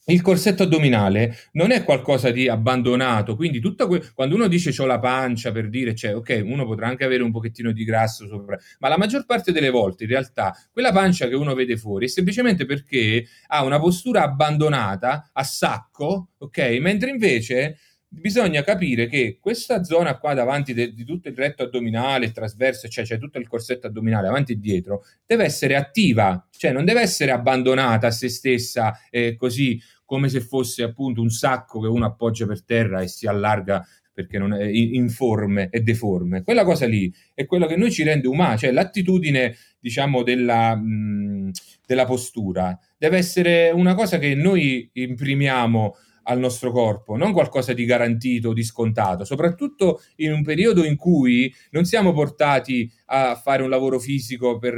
Il 0.07 0.21
corsetto 0.21 0.65
addominale 0.65 1.35
non 1.53 1.71
è 1.71 1.83
qualcosa 1.83 2.31
di 2.31 2.47
abbandonato, 2.47 3.37
quindi 3.37 3.59
que- 3.61 4.03
quando 4.13 4.35
uno 4.35 4.49
dice 4.49 4.71
ho 4.83 4.85
la 4.85 4.99
pancia 4.99 5.51
per 5.51 5.71
dire, 5.71 5.95
cioè, 5.95 6.15
ok, 6.15 6.43
uno 6.45 6.67
potrà 6.67 6.89
anche 6.89 7.05
avere 7.05 7.23
un 7.23 7.31
pochettino 7.31 7.73
di 7.73 7.85
grasso 7.85 8.27
sopra, 8.27 8.59
ma 8.81 8.89
la 8.89 8.99
maggior 8.99 9.25
parte 9.25 9.51
delle 9.51 9.71
volte 9.71 10.05
in 10.05 10.11
realtà 10.11 10.55
quella 10.71 10.93
pancia 10.93 11.27
che 11.27 11.35
uno 11.35 11.55
vede 11.55 11.79
fuori 11.79 12.05
è 12.05 12.09
semplicemente 12.09 12.67
perché 12.67 13.25
ha 13.47 13.65
una 13.65 13.81
postura 13.81 14.23
abbandonata, 14.25 15.31
a 15.33 15.43
sacco, 15.43 16.33
ok? 16.37 16.59
Mentre 16.81 17.09
invece 17.09 17.79
bisogna 18.21 18.63
capire 18.63 19.07
che 19.07 19.39
questa 19.41 19.83
zona 19.83 20.19
qua 20.19 20.35
davanti 20.35 20.73
de, 20.73 20.93
di 20.93 21.05
tutto 21.05 21.29
il 21.29 21.37
retto 21.37 21.65
addominale, 21.65 22.27
il 22.27 22.33
trasverso, 22.33 22.89
cioè 22.89 23.05
c'è 23.05 23.19
tutto 23.19 23.39
il 23.39 23.49
corsetto 23.49 23.87
addominale 23.87 24.29
avanti 24.29 24.53
e 24.53 24.59
dietro, 24.59 25.05
deve 25.27 25.45
essere 25.45 25.75
attiva, 25.77 26.47
cioè 26.57 26.73
non 26.73 26.85
deve 26.85 27.01
essere 27.01 27.33
abbandonata 27.33 28.07
a 28.07 28.11
se 28.11 28.29
stessa 28.29 28.99
eh, 29.11 29.37
così 29.37 29.81
come 30.05 30.29
se 30.29 30.41
fosse 30.41 30.83
appunto 30.83 31.21
un 31.21 31.31
sacco 31.31 31.81
che 31.81 31.89
uno 31.89 32.07
appoggia 32.07 32.47
per 32.47 32.65
terra 32.65 33.01
e 33.01 33.09
si 33.09 33.27
allarga 33.27 33.85
perché 34.13 34.39
non 34.39 34.53
è 34.53 34.65
informe 34.65 35.69
e 35.71 35.81
deforme. 35.81 36.45
Quella 36.45 36.63
cosa 36.63 36.87
lì 36.87 37.13
è 37.35 37.47
quello 37.47 37.67
che 37.67 37.75
noi 37.75 37.91
ci 37.91 38.05
rende 38.05 38.29
umani, 38.29 38.59
cioè 38.59 38.71
l'attitudine, 38.71 39.57
diciamo, 39.81 40.23
della, 40.23 40.77
mh, 40.77 41.51
della 41.85 42.05
postura 42.05 42.79
deve 42.97 43.19
essere 43.19 43.71
una 43.71 43.95
cosa 43.95 44.19
che 44.19 44.35
noi 44.37 44.89
imprimiamo 44.93 45.97
al 46.25 46.39
nostro 46.39 46.71
corpo, 46.71 47.17
non 47.17 47.33
qualcosa 47.33 47.73
di 47.73 47.85
garantito, 47.85 48.53
di 48.53 48.63
scontato, 48.63 49.25
soprattutto 49.25 50.03
in 50.17 50.33
un 50.33 50.43
periodo 50.43 50.85
in 50.85 50.97
cui 50.97 51.53
non 51.71 51.85
siamo 51.85 52.13
portati 52.13 52.91
a 53.07 53.35
fare 53.35 53.63
un 53.63 53.69
lavoro 53.69 53.99
fisico 53.99 54.59
per, 54.59 54.75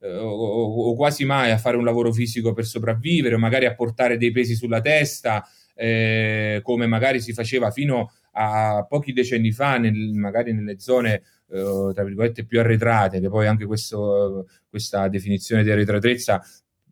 eh, 0.00 0.16
o, 0.16 0.90
o, 0.90 0.94
quasi 0.94 1.24
mai 1.24 1.50
a 1.50 1.58
fare 1.58 1.76
un 1.76 1.84
lavoro 1.84 2.12
fisico 2.12 2.52
per 2.52 2.64
sopravvivere, 2.64 3.34
o 3.34 3.38
magari 3.38 3.66
a 3.66 3.74
portare 3.74 4.16
dei 4.16 4.30
pesi 4.30 4.54
sulla 4.54 4.80
testa, 4.80 5.44
eh, 5.74 6.60
come 6.62 6.86
magari 6.86 7.20
si 7.20 7.32
faceva 7.32 7.70
fino 7.70 8.10
a 8.32 8.84
pochi 8.88 9.12
decenni 9.12 9.52
fa, 9.52 9.78
nel, 9.78 10.12
magari 10.14 10.52
nelle 10.52 10.78
zone 10.78 11.22
eh, 11.50 11.90
tra 11.94 12.04
virgolette 12.04 12.44
più 12.44 12.60
arretrate, 12.60 13.20
che 13.20 13.28
poi 13.28 13.46
anche 13.46 13.66
questo, 13.66 14.46
questa 14.68 15.08
definizione 15.08 15.62
di 15.62 15.70
arretratezza, 15.70 16.42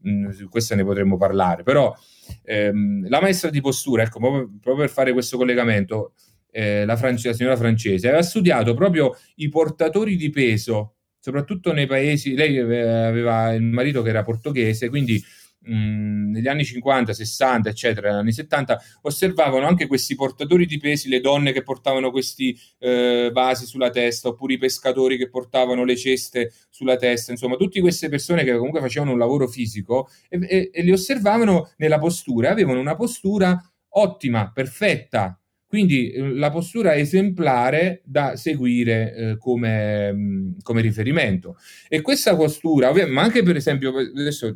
mh, 0.02 0.30
su 0.30 0.48
questa 0.48 0.74
ne 0.74 0.84
potremmo 0.84 1.16
parlare, 1.16 1.62
però 1.62 1.94
ehm, 2.42 3.08
la 3.08 3.20
maestra 3.20 3.50
di 3.50 3.60
postura, 3.60 4.02
ecco, 4.02 4.18
proprio, 4.18 4.50
proprio 4.60 4.84
per 4.84 4.90
fare 4.90 5.12
questo 5.12 5.36
collegamento, 5.36 6.14
eh, 6.50 6.84
la, 6.84 6.96
france, 6.96 7.28
la 7.28 7.34
signora 7.34 7.56
francese, 7.56 8.08
aveva 8.08 8.22
studiato 8.22 8.74
proprio 8.74 9.16
i 9.36 9.48
portatori 9.48 10.16
di 10.16 10.30
peso, 10.30 10.94
soprattutto 11.18 11.72
nei 11.72 11.86
paesi, 11.86 12.34
lei 12.34 12.58
aveva 12.58 13.52
il 13.52 13.62
marito 13.62 14.02
che 14.02 14.08
era 14.10 14.22
portoghese, 14.22 14.88
quindi 14.88 15.22
negli 15.66 16.48
anni 16.48 16.64
50, 16.64 17.12
60, 17.12 17.68
eccetera, 17.68 18.09
negli 18.11 18.18
anni 18.18 18.33
70, 18.33 18.81
osservavano 19.02 19.66
anche 19.66 19.87
questi 19.87 20.14
portatori 20.14 20.66
di 20.66 20.79
pesi, 20.79 21.09
le 21.09 21.20
donne 21.20 21.52
che 21.52 21.62
portavano 21.62 22.11
questi 22.11 22.59
eh, 22.79 23.31
vasi 23.33 23.66
sulla 23.66 23.90
testa, 23.90 24.29
oppure 24.29 24.55
i 24.55 24.59
pescatori 24.59 25.16
che 25.16 25.29
portavano 25.29 25.85
le 25.85 25.96
ceste 25.96 26.52
sulla 26.70 26.96
testa, 26.96 27.33
insomma, 27.33 27.57
tutte 27.57 27.81
queste 27.81 28.09
persone 28.09 28.44
che 28.44 28.55
comunque 28.57 28.81
facevano 28.81 29.12
un 29.12 29.18
lavoro 29.18 29.48
fisico 29.48 30.09
e, 30.29 30.38
e, 30.48 30.70
e 30.72 30.83
li 30.83 30.92
osservavano 30.92 31.72
nella 31.76 31.98
postura, 31.98 32.50
avevano 32.50 32.81
una 32.81 32.96
postura 32.96 33.61
ottima, 33.88 34.50
perfetta, 34.52 35.38
quindi 35.66 36.11
eh, 36.11 36.33
la 36.35 36.50
postura 36.50 36.96
esemplare 36.96 38.02
da 38.05 38.37
seguire 38.37 39.14
eh, 39.14 39.38
come, 39.38 40.55
come, 40.62 40.81
riferimento. 40.81 41.57
E 41.88 42.00
questa 42.02 42.37
postura, 42.37 42.92
ma 43.07 43.22
anche 43.22 43.42
per 43.42 43.57
esempio, 43.57 43.92
adesso 43.96 44.52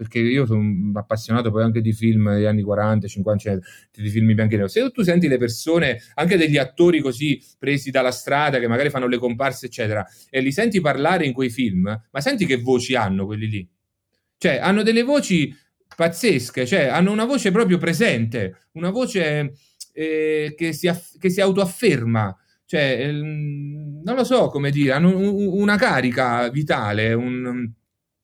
perché 0.00 0.18
io 0.18 0.46
sono 0.46 0.92
appassionato 0.94 1.50
poi 1.50 1.62
anche 1.62 1.82
di 1.82 1.92
film 1.92 2.32
degli 2.32 2.46
anni 2.46 2.62
40, 2.62 3.06
50, 3.06 3.42
cioè, 3.42 3.58
di 3.92 4.08
film 4.08 4.32
bianchi 4.32 4.54
e 4.54 4.56
nero. 4.56 4.68
Se 4.70 4.90
tu 4.92 5.02
senti 5.02 5.28
le 5.28 5.36
persone, 5.36 6.00
anche 6.14 6.38
degli 6.38 6.56
attori 6.56 7.00
così 7.00 7.38
presi 7.58 7.90
dalla 7.90 8.10
strada, 8.10 8.58
che 8.58 8.66
magari 8.66 8.88
fanno 8.88 9.06
le 9.06 9.18
comparse, 9.18 9.66
eccetera, 9.66 10.02
e 10.30 10.40
li 10.40 10.52
senti 10.52 10.80
parlare 10.80 11.26
in 11.26 11.34
quei 11.34 11.50
film, 11.50 11.82
ma 12.10 12.20
senti 12.22 12.46
che 12.46 12.56
voci 12.56 12.94
hanno 12.94 13.26
quelli 13.26 13.46
lì? 13.46 13.68
Cioè, 14.38 14.56
hanno 14.56 14.82
delle 14.82 15.02
voci 15.02 15.54
pazzesche, 15.94 16.64
cioè 16.64 16.86
hanno 16.86 17.12
una 17.12 17.26
voce 17.26 17.50
proprio 17.50 17.76
presente, 17.76 18.68
una 18.72 18.88
voce 18.88 19.52
eh, 19.92 20.54
che, 20.56 20.72
si 20.72 20.88
aff- 20.88 21.18
che 21.18 21.28
si 21.28 21.42
autoafferma 21.42 22.34
cioè, 22.64 22.98
ehm, 23.00 24.00
non 24.04 24.14
lo 24.14 24.22
so 24.22 24.48
come 24.48 24.70
dire, 24.70 24.92
hanno 24.92 25.14
un, 25.14 25.60
una 25.60 25.76
carica 25.76 26.48
vitale, 26.50 27.12
un, 27.12 27.68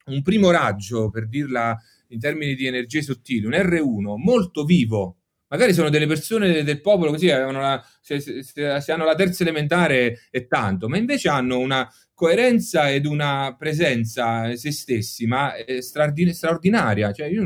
un 0.06 0.22
primo 0.22 0.50
raggio, 0.50 1.10
per 1.10 1.28
dirla 1.28 1.76
in 2.08 2.20
termini 2.20 2.54
di 2.54 2.66
energie 2.66 3.02
sottili, 3.02 3.46
un 3.46 3.52
R1 3.52 4.16
molto 4.16 4.64
vivo. 4.64 5.16
Magari 5.48 5.72
sono 5.72 5.90
delle 5.90 6.08
persone 6.08 6.64
del 6.64 6.80
popolo 6.80 7.12
così, 7.12 7.28
la, 7.28 7.84
se, 8.00 8.18
se, 8.18 8.42
se, 8.42 8.92
hanno 8.92 9.04
la 9.04 9.14
terza 9.14 9.44
elementare 9.44 10.26
e 10.28 10.48
tanto, 10.48 10.88
ma 10.88 10.96
invece 10.96 11.28
hanno 11.28 11.58
una 11.58 11.88
coerenza 12.14 12.90
ed 12.90 13.06
una 13.06 13.54
presenza 13.56 14.56
se 14.56 14.72
stessi, 14.72 15.26
ma 15.26 15.52
straordinaria. 15.78 17.12
Cioè, 17.12 17.28
io 17.28 17.44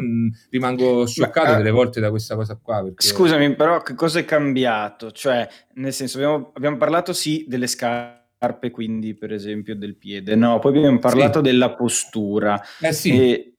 rimango 0.49 1.07
scioccato 1.07 1.51
ma, 1.51 1.57
delle 1.59 1.71
volte 1.71 2.01
da 2.01 2.09
questa 2.09 2.37
cosa 2.37 2.59
qua. 2.61 2.83
Perché... 2.83 3.07
Scusami, 3.07 3.55
però 3.55 3.83
che 3.83 3.95
cosa 3.95 4.19
è 4.19 4.25
cambiato? 4.25 5.13
Cioè, 5.13 5.47
nel 5.75 5.93
senso, 5.93 6.17
abbiamo, 6.17 6.53
abbiamo 6.55 6.77
parlato 6.79 7.13
sì 7.13 7.45
delle 7.47 7.67
scale 7.67 8.20
scarpe, 8.41 8.71
quindi 8.71 9.15
per 9.15 9.33
esempio 9.33 9.77
del 9.77 9.97
piede. 9.97 10.35
No, 10.35 10.59
poi 10.59 10.79
abbiamo 10.79 10.99
parlato 10.99 11.39
sì. 11.39 11.45
della 11.45 11.75
postura. 11.75 12.61
Eh 12.81 12.93
sì. 12.93 13.11
E 13.11 13.55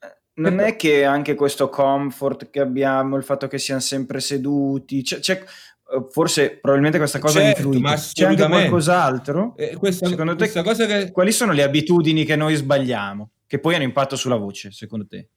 eh, 0.00 0.16
non 0.34 0.58
è 0.58 0.74
che 0.74 1.04
anche 1.04 1.36
questo 1.36 1.68
comfort 1.68 2.50
che 2.50 2.60
abbiamo, 2.60 3.16
il 3.16 3.22
fatto 3.22 3.46
che 3.46 3.58
siamo 3.58 3.80
sempre 3.80 4.18
seduti, 4.18 5.02
c'è, 5.02 5.20
c'è 5.20 5.34
eh, 5.34 6.06
forse 6.10 6.58
probabilmente 6.58 6.98
questa 6.98 7.20
cosa 7.20 7.38
certo, 7.38 7.60
influisce. 7.60 7.82
Ma 7.82 7.94
c'è 7.94 8.24
anche 8.24 8.46
qualcos'altro? 8.46 9.54
Eh, 9.56 9.76
questa, 9.76 10.08
secondo 10.08 10.34
te, 10.34 10.50
che... 10.50 11.12
quali 11.12 11.30
sono 11.30 11.52
le 11.52 11.62
abitudini 11.62 12.24
che 12.24 12.34
noi 12.34 12.56
sbagliamo, 12.56 13.30
che 13.46 13.60
poi 13.60 13.76
hanno 13.76 13.84
impatto 13.84 14.16
sulla 14.16 14.36
voce, 14.36 14.72
secondo 14.72 15.06
te? 15.06 15.28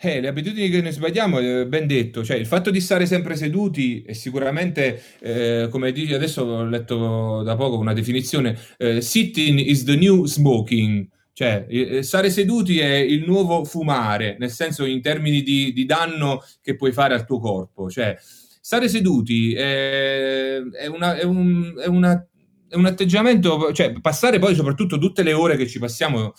Eh, 0.00 0.20
le 0.20 0.28
abitudini 0.28 0.68
che 0.68 0.80
noi 0.80 0.92
sbagliamo, 0.92 1.40
eh, 1.40 1.66
ben 1.66 1.88
detto, 1.88 2.22
cioè 2.22 2.36
il 2.36 2.46
fatto 2.46 2.70
di 2.70 2.80
stare 2.80 3.04
sempre 3.04 3.34
seduti 3.34 4.04
è 4.06 4.12
sicuramente, 4.12 5.02
eh, 5.18 5.66
come 5.72 5.90
dici 5.90 6.14
adesso 6.14 6.42
ho 6.44 6.64
letto 6.64 7.42
da 7.42 7.56
poco 7.56 7.78
una 7.78 7.92
definizione, 7.92 8.56
eh, 8.76 9.00
sitting 9.00 9.58
is 9.58 9.82
the 9.82 9.96
new 9.96 10.24
smoking, 10.24 11.04
cioè 11.32 11.66
eh, 11.68 12.04
stare 12.04 12.30
seduti 12.30 12.78
è 12.78 12.94
il 12.94 13.24
nuovo 13.26 13.64
fumare, 13.64 14.36
nel 14.38 14.50
senso 14.50 14.84
in 14.84 15.02
termini 15.02 15.42
di, 15.42 15.72
di 15.72 15.84
danno 15.84 16.44
che 16.62 16.76
puoi 16.76 16.92
fare 16.92 17.14
al 17.14 17.26
tuo 17.26 17.40
corpo, 17.40 17.90
cioè 17.90 18.16
stare 18.20 18.88
seduti 18.88 19.52
è, 19.52 20.62
è, 20.62 20.86
una, 20.86 21.16
è, 21.16 21.24
un, 21.24 21.74
è 21.76 21.88
una 21.88 22.24
è 22.68 22.76
un 22.76 22.84
atteggiamento, 22.84 23.72
cioè 23.72 23.98
passare 24.00 24.38
poi 24.38 24.54
soprattutto 24.54 24.98
tutte 24.98 25.22
le 25.22 25.32
ore 25.32 25.56
che 25.56 25.66
ci 25.66 25.78
passiamo 25.78 26.34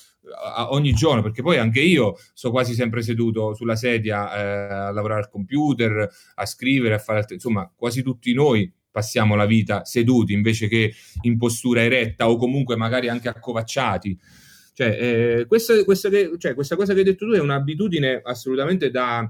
ogni 0.70 0.94
giorno, 0.94 1.22
perché 1.22 1.42
poi 1.42 1.58
anche 1.58 1.82
io 1.82 2.16
sto 2.34 2.52
quasi 2.52 2.74
sempre 2.74 3.02
seduto 3.02 3.56
sulla 3.56 3.76
sedia 3.76 4.36
eh, 4.36 4.74
a 4.74 4.92
lavorare 4.92 5.22
al 5.22 5.30
computer, 5.30 6.08
a 6.36 6.46
scrivere, 6.46 6.96
a 6.96 7.00
fare, 7.00 7.26
insomma, 7.30 7.72
quasi 7.76 8.04
tutti 8.04 8.34
noi 8.34 8.72
passiamo 8.92 9.36
la 9.36 9.46
vita 9.46 9.86
seduti 9.86 10.34
invece 10.34 10.68
che 10.68 10.94
in 11.22 11.38
postura 11.38 11.84
eretta 11.84 12.30
o 12.30 12.38
comunque 12.38 12.76
magari 12.76 13.10
anche 13.10 13.30
accovacciati. 13.30 14.20
Cioè, 14.74 14.88
eh, 14.88 15.46
questa, 15.46 15.84
questa, 15.84 16.10
che, 16.10 16.32
cioè, 16.38 16.54
questa 16.54 16.76
cosa 16.76 16.94
che 16.94 17.00
hai 17.00 17.06
detto 17.06 17.26
tu 17.26 17.34
è 17.34 17.40
un'abitudine 17.40 18.22
assolutamente 18.24 18.90
da, 18.90 19.30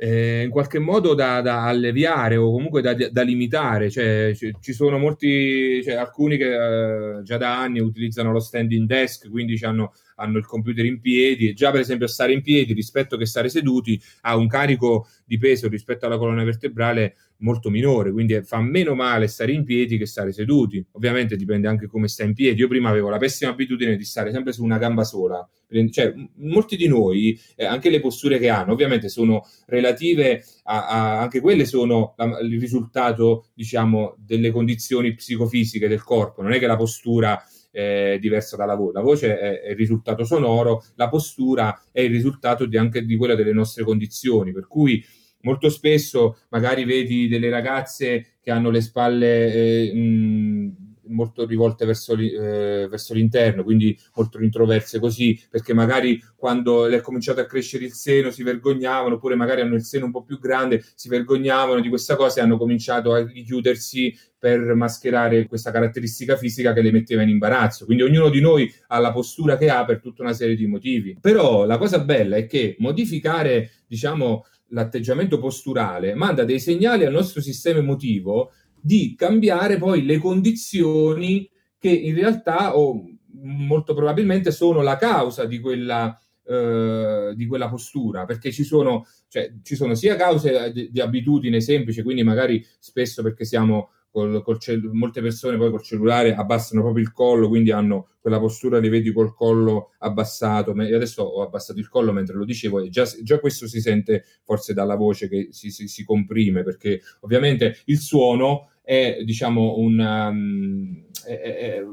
eh, 0.00 0.44
in 0.44 0.50
qualche 0.50 0.78
modo 0.78 1.12
da, 1.12 1.40
da, 1.40 1.64
alleviare 1.64 2.36
o 2.36 2.52
comunque 2.52 2.80
da, 2.80 2.94
da 2.94 3.22
limitare. 3.22 3.90
Cioè, 3.90 4.30
c- 4.32 4.52
ci 4.60 4.72
sono 4.72 4.96
molti, 4.96 5.82
cioè, 5.82 5.94
alcuni 5.94 6.36
che 6.36 7.16
eh, 7.18 7.22
già 7.24 7.36
da 7.36 7.60
anni 7.60 7.80
utilizzano 7.80 8.30
lo 8.30 8.38
standing 8.38 8.86
desk, 8.86 9.28
quindi 9.28 9.58
hanno, 9.64 9.92
hanno, 10.18 10.38
il 10.38 10.46
computer 10.46 10.84
in 10.84 11.00
piedi. 11.00 11.48
E 11.48 11.54
già, 11.54 11.70
per 11.70 11.80
esempio, 11.80 12.06
stare 12.06 12.32
in 12.32 12.42
piedi 12.42 12.72
rispetto 12.72 13.16
che 13.16 13.26
stare 13.26 13.48
seduti 13.48 14.00
ha 14.22 14.36
un 14.36 14.46
carico 14.46 15.08
di 15.24 15.38
peso 15.38 15.68
rispetto 15.68 16.06
alla 16.06 16.18
colonna 16.18 16.44
vertebrale 16.44 17.16
molto 17.38 17.70
minore, 17.70 18.10
quindi 18.10 18.40
fa 18.42 18.60
meno 18.60 18.94
male 18.94 19.28
stare 19.28 19.52
in 19.52 19.64
piedi 19.64 19.98
che 19.98 20.06
stare 20.06 20.32
seduti. 20.32 20.84
Ovviamente 20.92 21.36
dipende 21.36 21.68
anche 21.68 21.86
come 21.86 22.08
stai 22.08 22.28
in 22.28 22.34
piedi. 22.34 22.60
Io 22.60 22.68
prima 22.68 22.88
avevo 22.88 23.10
la 23.10 23.18
pessima 23.18 23.50
abitudine 23.50 23.96
di 23.96 24.04
stare 24.04 24.32
sempre 24.32 24.52
su 24.52 24.64
una 24.64 24.78
gamba 24.78 25.04
sola. 25.04 25.46
Cioè, 25.90 26.14
molti 26.36 26.76
di 26.76 26.88
noi, 26.88 27.38
eh, 27.54 27.66
anche 27.66 27.90
le 27.90 28.00
posture 28.00 28.38
che 28.38 28.48
hanno, 28.48 28.72
ovviamente 28.72 29.08
sono 29.08 29.46
relative 29.66 30.42
a, 30.64 30.86
a 30.86 31.20
anche 31.20 31.40
quelle 31.40 31.66
sono 31.66 32.14
la, 32.16 32.38
il 32.40 32.58
risultato, 32.58 33.48
diciamo, 33.54 34.16
delle 34.18 34.50
condizioni 34.50 35.14
psicofisiche 35.14 35.88
del 35.88 36.02
corpo. 36.02 36.42
Non 36.42 36.52
è 36.52 36.58
che 36.58 36.66
la 36.66 36.76
postura 36.76 37.40
è 37.70 38.18
diversa 38.20 38.56
dalla 38.56 38.74
voce. 38.74 38.92
La 38.92 39.02
voce 39.02 39.38
è, 39.38 39.60
è, 39.60 39.70
il 39.70 39.76
risultato 39.76 40.24
sonoro, 40.24 40.84
la 40.94 41.08
postura 41.08 41.80
è 41.92 42.00
il 42.00 42.10
risultato 42.10 42.66
di, 42.66 42.76
anche 42.76 43.04
di 43.04 43.16
quella 43.16 43.34
delle 43.34 43.52
nostre 43.52 43.84
condizioni. 43.84 44.52
Per 44.52 44.66
cui 44.66 45.04
molto 45.42 45.68
spesso 45.68 46.38
magari 46.50 46.84
vedi 46.84 47.28
delle 47.28 47.50
ragazze 47.50 48.38
che 48.40 48.50
hanno 48.50 48.70
le 48.70 48.80
spalle 48.80 49.52
eh, 49.52 49.94
mh, 49.94 50.87
molto 51.08 51.46
rivolte 51.46 51.84
verso, 51.84 52.14
eh, 52.14 52.86
verso, 52.88 53.14
l'interno, 53.14 53.64
quindi 53.64 53.98
molto 54.14 54.40
introverse 54.42 54.98
così, 54.98 55.40
perché 55.50 55.74
magari 55.74 56.22
quando 56.36 56.86
è 56.86 57.00
cominciato 57.00 57.40
a 57.40 57.46
crescere 57.46 57.84
il 57.84 57.92
seno 57.92 58.30
si 58.30 58.42
vergognavano, 58.42 59.16
oppure 59.16 59.34
magari 59.34 59.60
hanno 59.60 59.74
il 59.74 59.84
seno 59.84 60.06
un 60.06 60.12
po' 60.12 60.22
più 60.22 60.38
grande, 60.38 60.84
si 60.94 61.08
vergognavano 61.08 61.80
di 61.80 61.88
questa 61.88 62.16
cosa 62.16 62.40
e 62.40 62.44
hanno 62.44 62.56
cominciato 62.56 63.12
a 63.12 63.24
richiudersi 63.24 64.16
per 64.38 64.60
mascherare 64.74 65.46
questa 65.46 65.70
caratteristica 65.70 66.36
fisica 66.36 66.72
che 66.72 66.80
le 66.80 66.92
metteva 66.92 67.22
in 67.22 67.28
imbarazzo. 67.28 67.84
Quindi 67.84 68.04
ognuno 68.04 68.28
di 68.28 68.40
noi 68.40 68.72
ha 68.88 68.98
la 68.98 69.12
postura 69.12 69.56
che 69.56 69.68
ha 69.68 69.84
per 69.84 70.00
tutta 70.00 70.22
una 70.22 70.32
serie 70.32 70.54
di 70.54 70.66
motivi. 70.66 71.18
Però 71.20 71.64
la 71.64 71.76
cosa 71.76 71.98
bella 71.98 72.36
è 72.36 72.46
che 72.46 72.76
modificare, 72.78 73.70
diciamo, 73.86 74.44
l'atteggiamento 74.68 75.38
posturale 75.38 76.14
manda 76.14 76.44
dei 76.44 76.60
segnali 76.60 77.04
al 77.04 77.12
nostro 77.12 77.40
sistema 77.40 77.78
emotivo 77.78 78.52
di 78.80 79.14
cambiare 79.16 79.78
poi 79.78 80.04
le 80.04 80.18
condizioni 80.18 81.48
che 81.78 81.90
in 81.90 82.14
realtà 82.14 82.76
o 82.76 83.04
molto 83.40 83.94
probabilmente 83.94 84.50
sono 84.50 84.82
la 84.82 84.96
causa 84.96 85.44
di 85.44 85.60
quella, 85.60 86.18
eh, 86.44 87.32
di 87.34 87.46
quella 87.46 87.68
postura, 87.68 88.24
perché 88.24 88.50
ci 88.50 88.64
sono, 88.64 89.06
cioè, 89.28 89.52
ci 89.62 89.76
sono 89.76 89.94
sia 89.94 90.16
cause 90.16 90.72
di, 90.72 90.90
di 90.90 91.00
abitudine 91.00 91.60
semplice, 91.60 92.02
quindi 92.02 92.22
magari 92.22 92.64
spesso 92.78 93.22
perché 93.22 93.44
siamo 93.44 93.90
col, 94.18 94.42
col 94.42 94.58
cell- 94.58 94.90
molte 94.92 95.22
persone 95.22 95.56
poi 95.56 95.70
col 95.70 95.82
cellulare 95.82 96.34
abbassano 96.34 96.82
proprio 96.82 97.04
il 97.04 97.12
collo, 97.12 97.48
quindi 97.48 97.70
hanno 97.70 98.08
quella 98.20 98.40
postura, 98.40 98.78
li 98.78 98.88
vedi 98.88 99.12
col 99.12 99.34
collo 99.34 99.92
abbassato. 99.98 100.74
Io 100.82 100.96
adesso 100.96 101.22
ho 101.22 101.42
abbassato 101.42 101.78
il 101.78 101.88
collo 101.88 102.12
mentre 102.12 102.36
lo 102.36 102.44
dicevo 102.44 102.80
e 102.80 102.88
già, 102.88 103.04
già 103.22 103.38
questo 103.38 103.68
si 103.68 103.80
sente 103.80 104.24
forse 104.44 104.74
dalla 104.74 104.96
voce 104.96 105.28
che 105.28 105.48
si, 105.50 105.70
si, 105.70 105.86
si 105.86 106.04
comprime, 106.04 106.62
perché 106.62 107.00
ovviamente 107.20 107.76
il 107.86 107.98
suono 107.98 108.70
è, 108.82 109.18
diciamo, 109.24 109.76
un... 109.78 109.98
Um, 109.98 111.06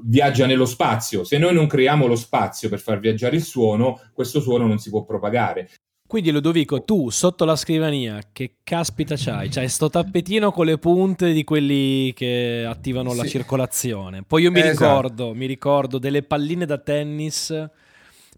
viaggia 0.06 0.46
nello 0.46 0.66
spazio. 0.66 1.26
Se 1.26 1.38
noi 1.38 1.54
non 1.54 1.68
creiamo 1.68 2.06
lo 2.06 2.16
spazio 2.16 2.70
per 2.70 2.80
far 2.80 3.00
viaggiare 3.00 3.36
il 3.36 3.44
suono, 3.44 4.00
questo 4.14 4.40
suono 4.40 4.66
non 4.66 4.78
si 4.78 4.90
può 4.90 5.04
propagare. 5.04 5.70
Quindi 6.16 6.32
Ludovico, 6.32 6.82
tu 6.86 7.10
sotto 7.10 7.44
la 7.44 7.58
scrivania, 7.58 8.22
che 8.32 8.60
caspita 8.64 9.16
c'hai? 9.18 9.50
C'hai 9.50 9.68
sto 9.68 9.90
tappetino 9.90 10.50
con 10.50 10.66
le 10.66 10.78
punte 10.78 11.34
di 11.34 11.44
quelli 11.44 12.14
che 12.14 12.66
attivano 12.66 13.12
sì. 13.12 13.18
la 13.18 13.26
circolazione. 13.26 14.24
Poi 14.24 14.44
io 14.44 14.50
mi 14.50 14.62
esatto. 14.62 14.86
ricordo, 14.86 15.34
mi 15.34 15.46
ricordo 15.46 15.98
delle 15.98 16.24
palline 16.24 16.66
da 16.66 16.78
tennis 16.78 17.70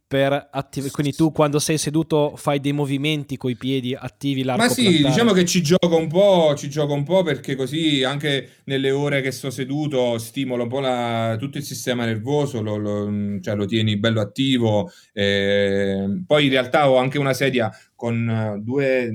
per 0.07 0.47
attivare. 0.51 0.91
Quindi 0.91 1.13
tu 1.13 1.33
quando 1.33 1.59
sei 1.59 1.77
seduto 1.77 2.33
fai 2.37 2.61
dei 2.61 2.71
movimenti 2.71 3.35
coi 3.35 3.55
piedi, 3.55 3.93
attivi 3.93 4.43
l'arco 4.43 4.63
Ma 4.63 4.69
sì, 4.69 4.83
plantare. 4.83 5.09
diciamo 5.09 5.31
che 5.33 5.45
ci 5.45 5.61
gioco 5.61 5.97
un 5.97 6.07
po', 6.07 6.55
ci 6.55 6.69
gioco 6.69 6.93
un 6.93 7.03
po' 7.03 7.23
perché 7.23 7.55
così 7.55 8.03
anche 8.03 8.61
nelle 8.65 8.91
ore 8.91 9.21
che 9.21 9.31
sto 9.31 9.49
seduto 9.49 10.17
stimolo 10.17 10.63
un 10.63 10.69
po' 10.69 10.79
la, 10.79 11.35
tutto 11.37 11.57
il 11.57 11.63
sistema 11.63 12.05
nervoso, 12.05 12.61
lo, 12.61 12.77
lo, 12.77 13.39
cioè 13.41 13.55
lo 13.55 13.65
tieni 13.65 13.97
bello 13.97 14.21
attivo. 14.21 14.89
Eh, 15.11 16.23
poi 16.25 16.45
in 16.45 16.51
realtà 16.51 16.89
ho 16.89 16.95
anche 16.97 17.17
una 17.17 17.33
sedia 17.33 17.69
con 17.93 18.61
due 18.63 19.09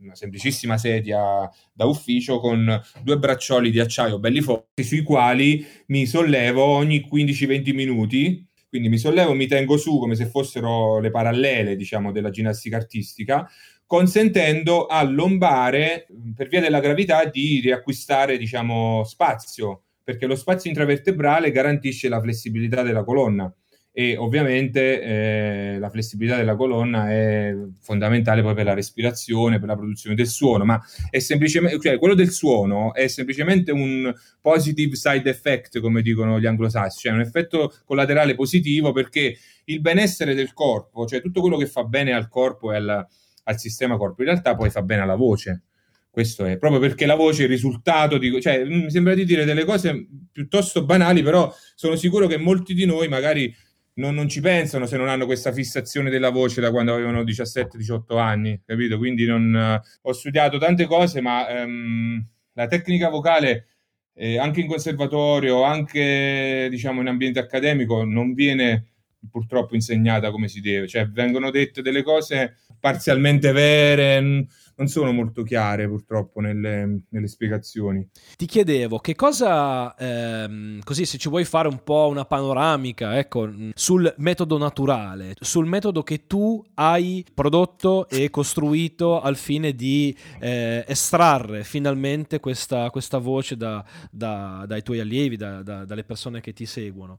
una 0.00 0.14
semplicissima 0.14 0.78
sedia 0.78 1.50
da 1.72 1.84
ufficio 1.84 2.38
con 2.38 2.80
due 3.02 3.18
braccioli 3.18 3.70
di 3.70 3.78
acciaio 3.78 4.18
belli 4.18 4.40
forti 4.40 4.82
sui 4.82 5.02
quali 5.02 5.66
mi 5.88 6.06
sollevo 6.06 6.62
ogni 6.62 7.06
15-20 7.12 7.74
minuti 7.74 8.47
quindi 8.68 8.88
mi 8.88 8.98
sollevo, 8.98 9.34
mi 9.34 9.46
tengo 9.46 9.76
su 9.76 9.98
come 9.98 10.14
se 10.14 10.26
fossero 10.26 11.00
le 11.00 11.10
parallele, 11.10 11.76
diciamo, 11.76 12.12
della 12.12 12.30
ginnastica 12.30 12.76
artistica, 12.76 13.48
consentendo 13.86 14.86
al 14.86 15.14
lombare, 15.14 16.06
per 16.34 16.48
via 16.48 16.60
della 16.60 16.80
gravità, 16.80 17.24
di 17.24 17.60
riacquistare, 17.60 18.36
diciamo, 18.36 19.04
spazio, 19.04 19.84
perché 20.04 20.26
lo 20.26 20.36
spazio 20.36 20.70
intravertebrale 20.70 21.50
garantisce 21.50 22.08
la 22.08 22.20
flessibilità 22.20 22.82
della 22.82 23.04
colonna 23.04 23.52
e 23.98 24.16
ovviamente 24.16 25.02
eh, 25.02 25.78
la 25.80 25.90
flessibilità 25.90 26.36
della 26.36 26.54
colonna 26.54 27.10
è 27.10 27.52
fondamentale 27.80 28.42
poi 28.42 28.54
per 28.54 28.64
la 28.64 28.74
respirazione, 28.74 29.58
per 29.58 29.66
la 29.66 29.74
produzione 29.74 30.14
del 30.14 30.28
suono, 30.28 30.64
ma 30.64 30.80
è 31.10 31.18
semplicemente, 31.18 31.80
cioè 31.80 31.98
quello 31.98 32.14
del 32.14 32.30
suono 32.30 32.94
è 32.94 33.08
semplicemente 33.08 33.72
un 33.72 34.14
positive 34.40 34.94
side 34.94 35.28
effect, 35.28 35.80
come 35.80 36.00
dicono 36.00 36.38
gli 36.38 36.46
anglosassoni, 36.46 36.92
cioè 36.96 37.12
un 37.12 37.22
effetto 37.22 37.74
collaterale 37.84 38.36
positivo 38.36 38.92
perché 38.92 39.36
il 39.64 39.80
benessere 39.80 40.32
del 40.32 40.52
corpo, 40.52 41.04
cioè 41.04 41.20
tutto 41.20 41.40
quello 41.40 41.56
che 41.56 41.66
fa 41.66 41.82
bene 41.82 42.12
al 42.12 42.28
corpo 42.28 42.72
e 42.72 42.76
al, 42.76 43.04
al 43.42 43.58
sistema 43.58 43.96
corpo, 43.96 44.22
in 44.22 44.28
realtà 44.28 44.54
poi 44.54 44.70
fa 44.70 44.82
bene 44.82 45.02
alla 45.02 45.16
voce. 45.16 45.62
Questo 46.08 46.44
è 46.44 46.56
proprio 46.56 46.80
perché 46.80 47.04
la 47.04 47.16
voce 47.16 47.42
è 47.42 47.44
il 47.44 47.50
risultato 47.50 48.16
di. 48.16 48.40
cioè, 48.40 48.64
mi 48.64 48.90
sembra 48.90 49.14
di 49.14 49.24
dire 49.24 49.44
delle 49.44 49.64
cose 49.64 50.06
piuttosto 50.32 50.84
banali, 50.84 51.22
però 51.22 51.52
sono 51.74 51.96
sicuro 51.96 52.28
che 52.28 52.38
molti 52.38 52.74
di 52.74 52.86
noi 52.86 53.08
magari 53.08 53.54
non, 53.98 54.14
non, 54.14 54.28
ci 54.28 54.40
pensano 54.40 54.86
se 54.86 54.96
non 54.96 55.08
hanno 55.08 55.26
questa 55.26 55.52
fissazione 55.52 56.10
della 56.10 56.30
voce 56.30 56.60
da 56.60 56.70
quando 56.70 56.94
avevano 56.94 57.22
17-18 57.22 58.18
anni, 58.18 58.60
capito? 58.64 58.96
Quindi 58.98 59.26
non, 59.26 59.52
uh, 59.52 60.08
ho 60.08 60.12
studiato 60.12 60.58
tante 60.58 60.86
cose, 60.86 61.20
ma 61.20 61.46
um, 61.64 62.24
la 62.52 62.66
tecnica 62.66 63.08
vocale 63.08 63.66
eh, 64.14 64.38
anche 64.38 64.60
in 64.60 64.66
conservatorio, 64.66 65.62
anche 65.62 66.68
diciamo 66.70 67.00
in 67.00 67.08
ambiente 67.08 67.38
accademico, 67.38 68.04
non 68.04 68.34
viene 68.34 68.86
purtroppo 69.30 69.74
insegnata 69.74 70.30
come 70.30 70.48
si 70.48 70.60
deve, 70.60 70.86
cioè 70.86 71.08
vengono 71.08 71.50
dette 71.50 71.82
delle 71.82 72.02
cose 72.02 72.58
parzialmente 72.80 73.52
vere, 73.52 74.20
non 74.20 74.86
sono 74.86 75.12
molto 75.12 75.42
chiare 75.42 75.88
purtroppo 75.88 76.40
nelle, 76.40 77.02
nelle 77.08 77.26
spiegazioni. 77.26 78.08
Ti 78.36 78.46
chiedevo 78.46 78.98
che 78.98 79.16
cosa, 79.16 79.94
ehm, 79.96 80.80
così 80.84 81.04
se 81.04 81.18
ci 81.18 81.28
vuoi 81.28 81.44
fare 81.44 81.66
un 81.66 81.82
po' 81.82 82.06
una 82.08 82.24
panoramica, 82.24 83.18
ecco, 83.18 83.50
sul 83.74 84.12
metodo 84.18 84.56
naturale, 84.56 85.34
sul 85.40 85.66
metodo 85.66 86.02
che 86.02 86.26
tu 86.26 86.64
hai 86.74 87.24
prodotto 87.34 88.08
e 88.08 88.30
costruito 88.30 89.20
al 89.20 89.36
fine 89.36 89.74
di 89.74 90.16
eh, 90.38 90.84
estrarre 90.86 91.64
finalmente 91.64 92.38
questa, 92.38 92.88
questa 92.90 93.18
voce 93.18 93.56
da, 93.56 93.84
da, 94.10 94.64
dai 94.66 94.82
tuoi 94.82 95.00
allievi, 95.00 95.36
da, 95.36 95.62
dalle 95.62 96.04
persone 96.04 96.40
che 96.40 96.52
ti 96.52 96.66
seguono. 96.66 97.18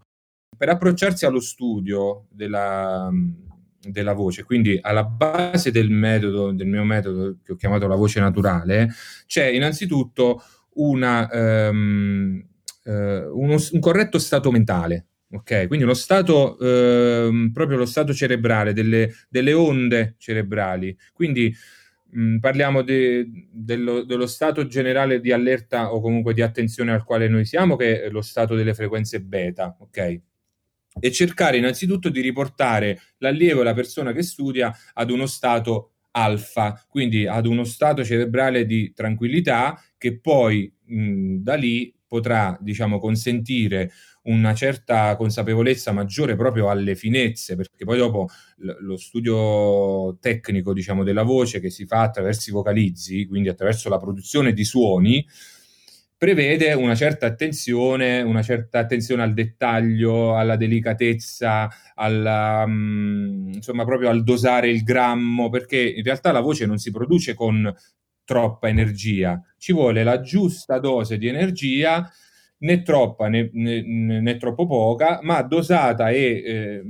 Per 0.58 0.70
approcciarsi 0.70 1.26
allo 1.26 1.40
studio 1.40 2.26
della 2.30 3.10
della 3.82 4.14
voce, 4.14 4.44
quindi 4.44 4.78
alla 4.82 5.04
base 5.04 5.72
del 5.72 5.90
metodo, 5.90 6.52
del 6.52 6.68
mio 6.68 6.84
metodo 6.84 7.38
che 7.44 7.54
ho 7.54 7.56
chiamato 7.56 7.88
la 7.88 7.96
voce 7.96 8.20
naturale, 8.20 8.90
c'è 9.26 9.46
innanzitutto 9.46 10.44
una, 10.74 11.28
um, 11.32 12.44
uh, 12.84 12.92
uno, 12.92 13.58
un 13.72 13.80
corretto 13.80 14.20
stato 14.20 14.52
mentale. 14.52 15.06
Ok, 15.32 15.68
quindi 15.68 15.86
uno 15.86 15.94
stato, 15.94 16.58
uh, 16.60 17.52
proprio 17.52 17.78
lo 17.78 17.86
stato 17.86 18.14
cerebrale, 18.14 18.74
delle, 18.74 19.14
delle 19.30 19.54
onde 19.54 20.16
cerebrali. 20.18 20.98
Quindi 21.14 21.56
mh, 22.12 22.22
mm, 22.22 22.38
parliamo 22.40 22.82
de, 22.82 23.28
dello, 23.52 24.04
dello, 24.04 24.26
stato 24.26 24.66
generale 24.66 25.20
di 25.20 25.32
allerta 25.32 25.94
o 25.94 26.02
comunque 26.02 26.34
di 26.34 26.42
attenzione 26.42 26.92
al 26.92 27.04
quale 27.04 27.28
noi 27.28 27.46
siamo, 27.46 27.76
che 27.76 28.02
è 28.02 28.10
lo 28.10 28.22
stato 28.22 28.56
delle 28.56 28.74
frequenze 28.74 29.22
beta. 29.22 29.76
Ok, 29.80 30.22
e 31.00 31.12
cercare 31.12 31.58
innanzitutto 31.58 32.10
di 32.10 32.22
riportare 32.22 33.00
l'allievo 33.18 33.62
e 33.62 33.64
la 33.64 33.74
persona 33.74 34.12
che 34.12 34.24
studia 34.24 34.76
ad 34.94 35.10
uno 35.12 35.26
stato 35.26 35.94
alfa, 36.12 36.86
quindi 36.90 37.28
ad 37.28 37.46
uno 37.46 37.64
stato 37.64 38.04
cerebrale 38.04 38.66
di 38.66 38.92
tranquillità 38.94 39.80
che 39.98 40.20
poi 40.20 40.72
mh, 40.86 41.36
da 41.38 41.56
lì 41.56 41.94
potrà, 42.08 42.58
diciamo, 42.60 42.98
consentire 42.98 43.92
una 44.24 44.54
certa 44.56 45.16
consapevolezza 45.16 45.92
maggiore 45.92 46.36
proprio 46.36 46.70
alle 46.70 46.96
finezze, 46.96 47.56
perché 47.56 47.86
poi 47.86 47.98
dopo 48.00 48.28
lo 48.58 48.98
studio 48.98 50.18
tecnico, 50.20 50.74
diciamo, 50.74 51.04
della 51.04 51.22
voce 51.22 51.60
che 51.60 51.70
si 51.70 51.86
fa 51.86 52.02
attraverso 52.02 52.50
i 52.50 52.54
vocalizzi, 52.54 53.28
quindi 53.28 53.48
attraverso 53.48 53.90
la 53.90 53.98
produzione 53.98 54.54
di 54.54 54.66
suoni, 54.66 55.26
prevede 56.20 56.74
una 56.74 56.96
certa 56.96 57.28
attenzione, 57.28 58.22
una 58.22 58.42
certa 58.42 58.80
attenzione 58.80 59.24
al 59.24 59.34
dettaglio, 59.34 60.36
alla 60.36 60.58
delicatezza, 60.58 61.70
alla, 61.96 62.66
um, 62.68 63.50
insomma, 63.54 63.86
proprio 63.86 64.10
al 64.10 64.22
dosare 64.24 64.70
il 64.70 64.84
grammo, 64.84 65.50
perché 65.50 65.80
in 65.80 66.04
realtà 66.04 66.34
la 66.34 66.42
voce 66.42 66.66
non 66.66 66.78
si 66.78 66.92
produce 66.92 67.34
con 67.34 67.74
troppa 68.26 68.68
energia, 68.68 69.42
ci 69.58 69.72
vuole 69.72 70.04
la 70.04 70.20
giusta 70.20 70.78
dose 70.78 71.18
di 71.18 71.28
energia, 71.28 72.12
né 72.60 72.82
troppa 72.82 73.30
né, 73.30 73.50
né, 73.54 73.82
né 73.82 74.38
troppo 74.38 74.68
poca, 74.68 75.20
ma 75.24 75.42
dosata 75.42 76.10
e 76.10 76.44
eh, 76.46 76.84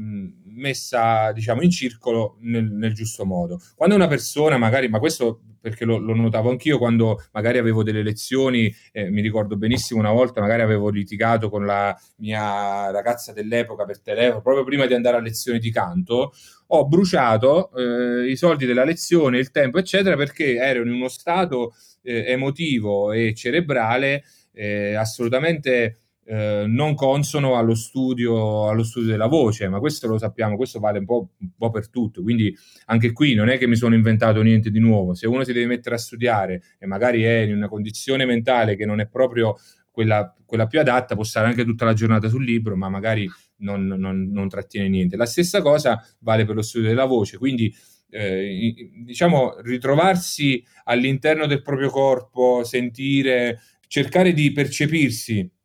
messa 0.55 1.31
diciamo 1.33 1.61
in 1.61 1.69
circolo 1.69 2.37
nel, 2.41 2.65
nel, 2.65 2.93
giusto 2.93 3.25
modo. 3.25 3.61
Quando 3.75 3.93
una 3.93 4.07
persona 4.07 4.57
magari, 4.57 4.89
ma 4.89 4.97
questo 4.97 5.41
perché 5.59 5.85
lo, 5.85 5.97
lo 5.97 6.13
notavo 6.15 6.49
anch'io 6.49 6.77
quando 6.77 7.23
magari 7.31 7.57
avevo 7.57 7.83
delle 7.83 8.03
lezioni, 8.03 8.73
eh, 8.91 9.09
mi 9.09 9.21
ricordo 9.21 9.57
benissimo 9.57 9.99
una 9.99 10.11
volta 10.11 10.41
magari 10.41 10.61
avevo 10.61 10.89
litigato 10.89 11.49
con 11.49 11.65
la 11.65 11.95
mia 12.17 12.91
ragazza 12.91 13.33
dell'epoca 13.33 13.85
per 13.85 14.01
telefono, 14.01 14.41
proprio 14.41 14.63
prima 14.63 14.85
di 14.85 14.93
andare 14.93 15.17
a 15.17 15.21
lezione 15.21 15.59
di 15.59 15.71
canto, 15.71 16.33
ho 16.67 16.87
bruciato 16.87 17.71
eh, 17.75 18.29
i 18.29 18.35
soldi 18.35 18.65
della 18.65 18.83
lezione, 18.83 19.39
il 19.39 19.51
tempo 19.51 19.79
eccetera 19.79 20.15
perché 20.15 20.55
ero 20.55 20.83
in 20.83 20.91
uno 20.91 21.07
stato 21.07 21.73
eh, 22.03 22.25
emotivo 22.31 23.11
e 23.11 23.33
cerebrale 23.33 24.23
eh, 24.53 24.95
assolutamente 24.95 26.08
eh, 26.31 26.65
non 26.67 26.93
consono 26.93 27.57
allo 27.57 27.73
studio, 27.73 28.69
allo 28.69 28.83
studio, 28.83 29.09
della 29.09 29.25
voce, 29.25 29.67
ma 29.67 29.79
questo 29.79 30.07
lo 30.07 30.19
sappiamo, 30.19 30.57
questo 30.57 30.79
vale 30.79 30.99
un 30.99 31.05
po', 31.05 31.31
un 31.39 31.49
po', 31.57 31.71
per 31.71 31.89
tutto. 31.89 32.21
Quindi 32.21 32.55
anche 32.85 33.11
qui 33.13 33.33
non 33.33 33.49
è 33.49 33.57
che 33.57 33.65
mi 33.65 33.75
sono 33.75 33.95
inventato 33.95 34.39
niente 34.43 34.69
di 34.69 34.77
nuovo. 34.77 35.15
Se 35.15 35.25
uno 35.25 35.43
si 35.43 35.53
deve 35.53 35.65
mettere 35.65 35.95
a 35.95 35.97
studiare 35.97 36.61
e 36.77 36.85
magari 36.85 37.23
è 37.23 37.39
in 37.39 37.55
una 37.55 37.67
condizione 37.67 38.25
mentale 38.25 38.75
che 38.75 38.85
non 38.85 38.99
è 38.99 39.07
proprio 39.07 39.55
quella, 39.89 40.31
quella 40.45 40.67
più 40.67 40.79
adatta, 40.79 41.15
può 41.15 41.23
stare 41.23 41.47
anche 41.47 41.65
tutta 41.65 41.83
la 41.83 41.93
giornata 41.93 42.29
sul 42.29 42.45
libro, 42.45 42.75
ma 42.75 42.89
magari 42.89 43.27
non, 43.61 43.87
non, 43.87 44.29
non 44.31 44.49
trattiene 44.49 44.87
niente. 44.87 45.17
La 45.17 45.25
stessa 45.25 45.63
cosa 45.63 45.99
vale 46.19 46.45
per 46.45 46.53
lo 46.53 46.61
studio 46.61 46.89
della 46.89 47.05
voce. 47.05 47.39
Quindi 47.39 47.73
eh, 48.11 48.91
diciamo 49.03 49.61
ritrovarsi 49.61 50.63
all'interno 50.83 51.47
del 51.47 51.63
proprio 51.63 51.89
corpo, 51.89 52.63
sentire, 52.63 53.61
cercare 53.87 54.31
di 54.31 54.51
percepirsi 54.51 55.57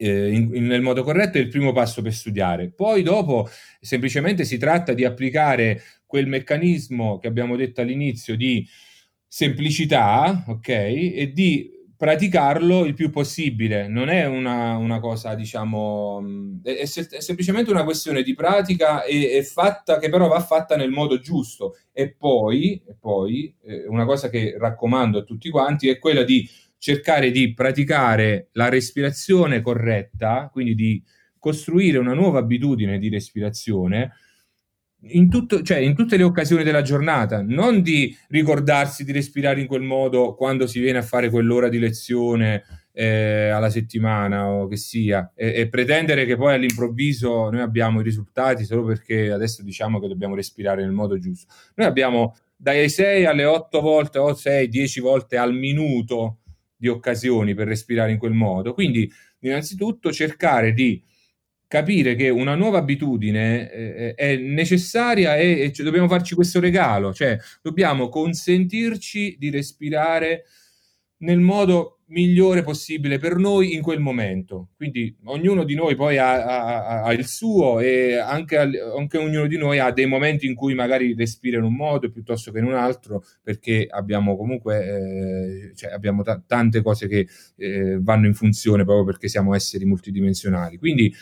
eh, 0.00 0.32
in, 0.32 0.50
in, 0.54 0.66
nel 0.66 0.80
modo 0.80 1.02
corretto 1.02 1.36
è 1.36 1.42
il 1.42 1.48
primo 1.48 1.72
passo 1.72 2.00
per 2.00 2.14
studiare. 2.14 2.70
Poi 2.70 3.02
dopo 3.02 3.48
semplicemente 3.80 4.44
si 4.44 4.56
tratta 4.56 4.94
di 4.94 5.04
applicare 5.04 5.82
quel 6.06 6.26
meccanismo 6.26 7.18
che 7.18 7.28
abbiamo 7.28 7.54
detto 7.54 7.82
all'inizio 7.82 8.34
di 8.34 8.66
semplicità, 9.26 10.44
ok? 10.48 10.68
E 10.68 11.30
di 11.34 11.70
praticarlo 11.98 12.86
il 12.86 12.94
più 12.94 13.10
possibile. 13.10 13.86
Non 13.88 14.08
è 14.08 14.24
una, 14.24 14.78
una 14.78 15.00
cosa, 15.00 15.34
diciamo, 15.34 16.24
è, 16.62 16.78
è, 16.78 16.86
semplicemente 16.86 17.70
una 17.70 17.84
questione 17.84 18.22
di 18.22 18.34
pratica 18.34 19.04
e, 19.04 19.36
e, 19.36 19.44
fatta, 19.44 19.98
che 19.98 20.08
però 20.08 20.28
va 20.28 20.40
fatta 20.40 20.76
nel 20.76 20.90
modo 20.90 21.20
giusto. 21.20 21.76
E 21.92 22.14
poi, 22.14 22.82
e 22.88 22.96
poi 22.98 23.54
eh, 23.64 23.86
una 23.86 24.06
cosa 24.06 24.30
che 24.30 24.56
raccomando 24.58 25.18
a 25.18 25.24
tutti 25.24 25.50
quanti 25.50 25.90
è 25.90 25.98
quella 25.98 26.22
di 26.22 26.48
cercare 26.80 27.30
di 27.30 27.52
praticare 27.52 28.48
la 28.52 28.70
respirazione 28.70 29.60
corretta, 29.60 30.48
quindi 30.50 30.74
di 30.74 31.02
costruire 31.38 31.98
una 31.98 32.14
nuova 32.14 32.38
abitudine 32.38 32.98
di 32.98 33.10
respirazione 33.10 34.12
in, 35.02 35.28
tutto, 35.28 35.62
cioè 35.62 35.78
in 35.78 35.94
tutte 35.94 36.16
le 36.16 36.22
occasioni 36.22 36.64
della 36.64 36.82
giornata, 36.82 37.42
non 37.42 37.82
di 37.82 38.16
ricordarsi 38.28 39.04
di 39.04 39.12
respirare 39.12 39.60
in 39.60 39.66
quel 39.66 39.82
modo 39.82 40.34
quando 40.34 40.66
si 40.66 40.80
viene 40.80 40.98
a 40.98 41.02
fare 41.02 41.28
quell'ora 41.28 41.68
di 41.68 41.78
lezione 41.78 42.64
eh, 42.92 43.48
alla 43.48 43.70
settimana 43.70 44.48
o 44.48 44.66
che 44.66 44.76
sia, 44.76 45.32
e, 45.34 45.52
e, 45.54 45.68
pretendere 45.68 46.24
che 46.24 46.36
poi 46.36 46.54
all'improvviso 46.54 47.50
noi 47.50 47.60
abbiamo 47.60 48.00
i 48.00 48.04
risultati 48.04 48.64
solo 48.64 48.84
perché 48.84 49.30
adesso 49.30 49.62
diciamo 49.62 50.00
che 50.00 50.08
dobbiamo 50.08 50.34
respirare 50.34 50.82
nel 50.82 50.92
modo 50.92 51.18
giusto. 51.18 51.52
Noi 51.74 51.86
abbiamo 51.86 52.36
dai 52.56 52.88
6 52.88 53.26
alle 53.26 53.44
8 53.44 53.80
volte 53.80 54.18
o 54.18 54.34
6, 54.34 54.68
10 54.68 55.00
volte 55.00 55.36
al 55.36 55.54
minuto 55.54 56.39
di 56.80 56.88
occasioni 56.88 57.54
per 57.54 57.68
respirare 57.68 58.10
in 58.10 58.18
quel 58.18 58.32
modo. 58.32 58.72
Quindi, 58.72 59.10
innanzitutto, 59.40 60.10
cercare 60.10 60.72
di 60.72 61.02
capire 61.68 62.16
che 62.16 62.30
una 62.30 62.54
nuova 62.56 62.78
abitudine 62.78 63.70
eh, 63.70 64.14
è 64.14 64.36
necessaria 64.36 65.36
e, 65.36 65.60
e 65.60 65.72
cioè, 65.72 65.84
dobbiamo 65.84 66.08
farci 66.08 66.34
questo 66.34 66.58
regalo, 66.58 67.12
cioè 67.12 67.38
dobbiamo 67.62 68.08
consentirci 68.08 69.36
di 69.38 69.50
respirare 69.50 70.46
nel 71.18 71.38
modo 71.38 71.99
migliore 72.10 72.62
possibile 72.62 73.18
per 73.18 73.36
noi 73.36 73.74
in 73.74 73.82
quel 73.82 74.00
momento. 74.00 74.70
Quindi 74.76 75.16
ognuno 75.24 75.64
di 75.64 75.74
noi 75.74 75.94
poi 75.94 76.18
ha, 76.18 76.44
ha, 76.44 77.02
ha 77.02 77.12
il 77.12 77.26
suo 77.26 77.80
e 77.80 78.16
anche, 78.16 78.56
anche, 78.56 79.18
ognuno 79.18 79.46
di 79.46 79.56
noi 79.56 79.78
ha 79.78 79.90
dei 79.90 80.06
momenti 80.06 80.46
in 80.46 80.54
cui 80.54 80.74
magari 80.74 81.14
respira 81.14 81.58
in 81.58 81.64
un 81.64 81.74
modo 81.74 82.10
piuttosto 82.10 82.50
che 82.52 82.58
in 82.58 82.64
un 82.64 82.74
altro 82.74 83.24
perché 83.42 83.86
abbiamo 83.88 84.36
comunque 84.36 85.70
eh, 85.70 85.74
cioè 85.74 85.92
abbiamo 85.92 86.22
t- 86.22 86.42
tante 86.46 86.82
cose 86.82 87.08
che 87.08 87.26
eh, 87.56 87.98
vanno 88.00 88.26
in 88.26 88.34
funzione 88.34 88.84
proprio 88.84 89.04
perché 89.04 89.28
siamo 89.28 89.54
esseri 89.54 89.84
multidimensionali. 89.84 90.78
Quindi 90.78 91.12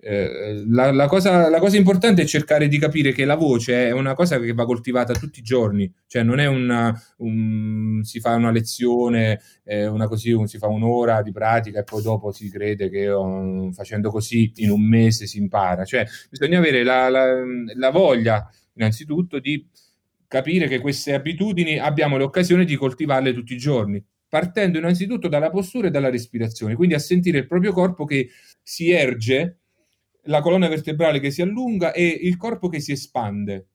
eh, 0.00 0.62
la, 0.68 0.92
la, 0.92 1.06
cosa, 1.08 1.48
la, 1.48 1.58
cosa, 1.58 1.76
importante 1.76 2.22
è 2.22 2.24
cercare 2.24 2.68
di 2.68 2.78
capire 2.78 3.12
che 3.12 3.24
la 3.24 3.34
voce 3.34 3.88
è 3.88 3.90
una 3.90 4.14
cosa 4.14 4.38
che 4.38 4.52
va 4.52 4.64
coltivata 4.64 5.12
tutti 5.14 5.40
i 5.40 5.42
giorni, 5.42 5.92
cioè 6.06 6.22
non 6.22 6.38
è 6.38 6.46
una, 6.46 6.94
un, 7.18 8.00
si 8.04 8.20
fa 8.20 8.34
una 8.34 8.52
lezione, 8.52 9.40
eh, 9.64 9.88
una 9.88 10.06
così, 10.06 10.30
un, 10.30 10.46
si 10.46 10.58
fa 10.58 10.68
un'ora 10.68 11.20
di 11.22 11.32
pratica 11.32 11.80
e 11.80 11.84
poi 11.84 12.02
dopo 12.02 12.30
si 12.30 12.48
crede 12.48 12.88
che 12.88 13.08
um, 13.08 13.72
facendo 13.72 14.10
così 14.10 14.52
in 14.56 14.70
un 14.70 14.86
mese 14.86 15.26
si 15.26 15.38
impara, 15.38 15.84
cioè 15.84 16.06
bisogna 16.30 16.58
avere 16.58 16.84
la, 16.84 17.08
la 17.08 17.90
voglia 17.90 18.48
innanzitutto 18.74 19.40
di 19.40 19.68
capire 20.28 20.68
che 20.68 20.78
queste 20.78 21.12
abitudini 21.12 21.78
abbiamo 21.78 22.16
l'occasione 22.16 22.64
di 22.64 22.76
coltivarle 22.76 23.32
tutti 23.32 23.54
i 23.54 23.58
giorni, 23.58 24.00
partendo 24.28 24.78
innanzitutto 24.78 25.26
dalla 25.26 25.50
postura 25.50 25.88
e 25.88 25.90
dalla 25.90 26.10
respirazione, 26.10 26.76
quindi 26.76 26.94
a 26.94 27.00
sentire 27.00 27.38
il 27.38 27.48
proprio 27.48 27.72
corpo 27.72 28.04
che 28.04 28.28
si 28.62 28.90
erge 28.90 29.58
la 30.28 30.40
colonna 30.40 30.68
vertebrale 30.68 31.20
che 31.20 31.30
si 31.30 31.42
allunga 31.42 31.92
e 31.92 32.06
il 32.06 32.36
corpo 32.36 32.68
che 32.68 32.80
si 32.80 32.92
espande. 32.92 33.66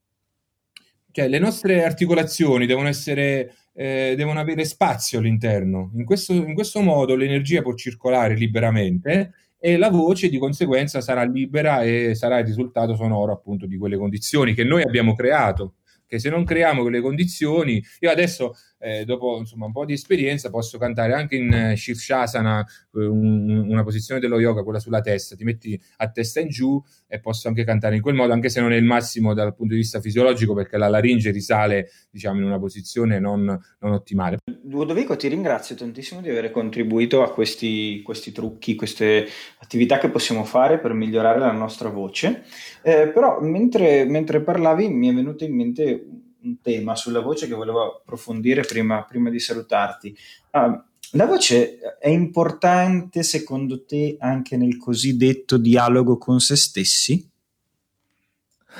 Cioè, 1.11 1.27
le 1.27 1.39
nostre 1.39 1.83
articolazioni 1.83 2.65
devono, 2.65 2.87
essere, 2.87 3.53
eh, 3.73 4.13
devono 4.15 4.39
avere 4.39 4.65
spazio 4.65 5.19
all'interno. 5.19 5.91
In 5.95 6.05
questo, 6.05 6.33
in 6.33 6.53
questo 6.53 6.81
modo 6.81 7.15
l'energia 7.15 7.61
può 7.61 7.75
circolare 7.75 8.35
liberamente 8.35 9.33
e 9.59 9.77
la 9.77 9.89
voce 9.89 10.29
di 10.29 10.37
conseguenza 10.37 11.01
sarà 11.01 11.23
libera 11.23 11.83
e 11.83 12.15
sarà 12.15 12.39
il 12.39 12.45
risultato 12.45 12.95
sonoro 12.95 13.31
appunto 13.31 13.65
di 13.65 13.77
quelle 13.77 13.97
condizioni 13.97 14.53
che 14.53 14.63
noi 14.63 14.81
abbiamo 14.81 15.13
creato 15.13 15.75
che 16.13 16.19
se 16.19 16.29
non 16.29 16.43
creiamo 16.43 16.83
quelle 16.83 17.01
condizioni, 17.01 17.83
io 18.01 18.11
adesso 18.11 18.55
eh, 18.83 19.05
dopo 19.05 19.37
insomma, 19.37 19.65
un 19.65 19.71
po' 19.71 19.85
di 19.85 19.93
esperienza 19.93 20.49
posso 20.49 20.77
cantare 20.77 21.13
anche 21.13 21.37
in 21.37 21.53
eh, 21.53 21.77
Shirshasana, 21.77 22.65
eh, 22.95 23.05
un, 23.05 23.65
una 23.69 23.83
posizione 23.83 24.19
dello 24.19 24.39
yoga, 24.39 24.63
quella 24.63 24.79
sulla 24.79 24.99
testa, 24.99 25.37
ti 25.37 25.45
metti 25.45 25.79
a 25.97 26.09
testa 26.09 26.41
in 26.41 26.49
giù 26.49 26.81
e 27.07 27.21
posso 27.21 27.47
anche 27.47 27.63
cantare 27.63 27.95
in 27.95 28.01
quel 28.01 28.15
modo, 28.15 28.33
anche 28.33 28.49
se 28.49 28.59
non 28.59 28.73
è 28.73 28.75
il 28.75 28.83
massimo 28.83 29.33
dal 29.33 29.55
punto 29.55 29.73
di 29.73 29.79
vista 29.79 30.01
fisiologico, 30.01 30.53
perché 30.53 30.77
la 30.77 30.89
laringe 30.89 31.31
risale 31.31 31.91
diciamo, 32.11 32.39
in 32.39 32.45
una 32.45 32.59
posizione 32.59 33.19
non, 33.19 33.43
non 33.43 33.91
ottimale. 33.93 34.39
Ludovico, 34.65 35.15
ti 35.15 35.29
ringrazio 35.29 35.75
tantissimo 35.75 36.19
di 36.19 36.29
aver 36.29 36.51
contribuito 36.51 37.23
a 37.23 37.31
questi, 37.31 38.01
questi, 38.03 38.33
trucchi, 38.33 38.75
queste 38.75 39.25
attività 39.59 39.97
che 39.97 40.09
possiamo 40.09 40.43
fare 40.43 40.79
per 40.79 40.91
migliorare 40.93 41.39
la 41.39 41.51
nostra 41.51 41.87
voce. 41.87 42.43
Eh, 42.81 43.07
però 43.13 43.39
mentre, 43.39 44.03
mentre 44.05 44.41
parlavi 44.41 44.89
mi 44.89 45.07
è 45.07 45.13
venuto 45.13 45.45
in 45.45 45.55
mente 45.55 46.05
un 46.43 46.61
tema 46.61 46.95
sulla 46.95 47.21
voce 47.21 47.47
che 47.47 47.53
volevo 47.53 47.97
approfondire 47.97 48.61
prima, 48.61 49.03
prima 49.03 49.29
di 49.29 49.39
salutarti. 49.39 50.15
Uh, 50.51 50.81
la 51.15 51.25
voce 51.25 51.77
è 51.99 52.09
importante 52.09 53.23
secondo 53.23 53.85
te 53.85 54.15
anche 54.19 54.57
nel 54.57 54.77
cosiddetto 54.77 55.57
dialogo 55.57 56.17
con 56.17 56.39
se 56.39 56.55
stessi? 56.55 57.29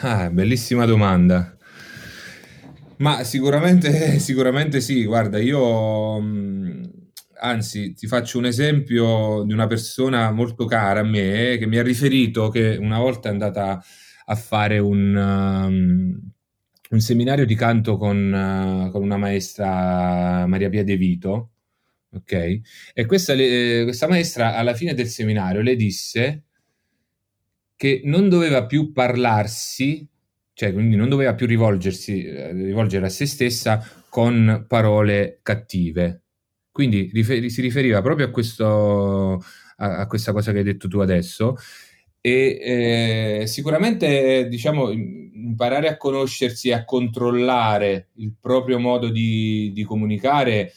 Ah, 0.01 0.29
bellissima 0.29 0.85
domanda. 0.85 1.55
Ma 2.97 3.23
sicuramente, 3.23 4.17
sicuramente 4.19 4.81
sì, 4.81 5.05
guarda, 5.05 5.37
io 5.37 6.19
mm, 6.19 6.83
anzi 7.41 7.93
ti 7.93 8.07
faccio 8.07 8.37
un 8.39 8.45
esempio 8.45 9.43
di 9.45 9.53
una 9.53 9.67
persona 9.67 10.31
molto 10.31 10.65
cara 10.65 11.01
a 11.01 11.03
me 11.03 11.57
che 11.59 11.67
mi 11.67 11.77
ha 11.77 11.83
riferito 11.83 12.49
che 12.49 12.77
una 12.79 12.97
volta 12.97 13.29
è 13.29 13.31
andata 13.31 13.83
a 14.25 14.35
fare 14.35 14.79
un, 14.79 15.15
um, 15.15 16.12
un 16.93 16.99
seminario 17.01 17.45
di 17.45 17.55
canto 17.55 17.97
con, 17.97 18.31
uh, 18.87 18.91
con 18.91 19.01
una 19.01 19.17
maestra 19.17 20.45
Maria 20.45 20.69
Pia 20.69 20.83
De 20.83 20.95
Vito, 20.95 21.51
ok? 22.13 22.59
E 22.93 23.05
questa, 23.05 23.33
eh, 23.33 23.81
questa 23.83 24.07
maestra 24.07 24.55
alla 24.55 24.75
fine 24.75 24.93
del 24.93 25.07
seminario 25.07 25.61
le 25.61 25.75
disse 25.75 26.43
che 27.75 28.01
non 28.05 28.29
doveva 28.29 28.65
più 28.67 28.91
parlarsi, 28.91 30.07
cioè 30.53 30.71
quindi 30.71 30.95
non 30.95 31.09
doveva 31.09 31.33
più 31.33 31.47
rivolgersi, 31.47 32.23
eh, 32.25 32.53
rivolgere 32.53 33.07
a 33.07 33.09
se 33.09 33.25
stessa 33.25 33.83
con 34.07 34.65
parole 34.67 35.39
cattive. 35.41 36.21
Quindi 36.71 37.09
rifer- 37.11 37.45
si 37.47 37.61
riferiva 37.61 38.01
proprio 38.03 38.27
a, 38.27 38.29
questo, 38.29 39.43
a, 39.77 39.97
a, 39.97 40.07
questa 40.07 40.31
cosa 40.31 40.51
che 40.51 40.59
hai 40.59 40.63
detto 40.63 40.87
tu 40.87 40.99
adesso. 40.99 41.55
E 42.25 43.41
eh, 43.41 43.47
sicuramente, 43.47 44.47
diciamo, 44.47 44.89
imparare 44.91 45.89
a 45.89 45.97
conoscersi 45.97 46.69
e 46.69 46.73
a 46.73 46.85
controllare 46.85 48.11
il 48.13 48.33
proprio 48.39 48.79
modo 48.79 49.09
di, 49.09 49.71
di 49.73 49.83
comunicare 49.83 50.71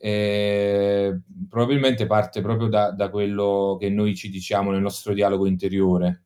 eh, 0.00 1.20
probabilmente 1.48 2.06
parte 2.06 2.40
proprio 2.40 2.66
da, 2.66 2.90
da, 2.90 3.10
quello 3.10 3.76
che 3.78 3.90
noi 3.90 4.16
ci 4.16 4.28
diciamo 4.28 4.72
nel 4.72 4.80
nostro 4.80 5.14
dialogo 5.14 5.46
interiore. 5.46 6.24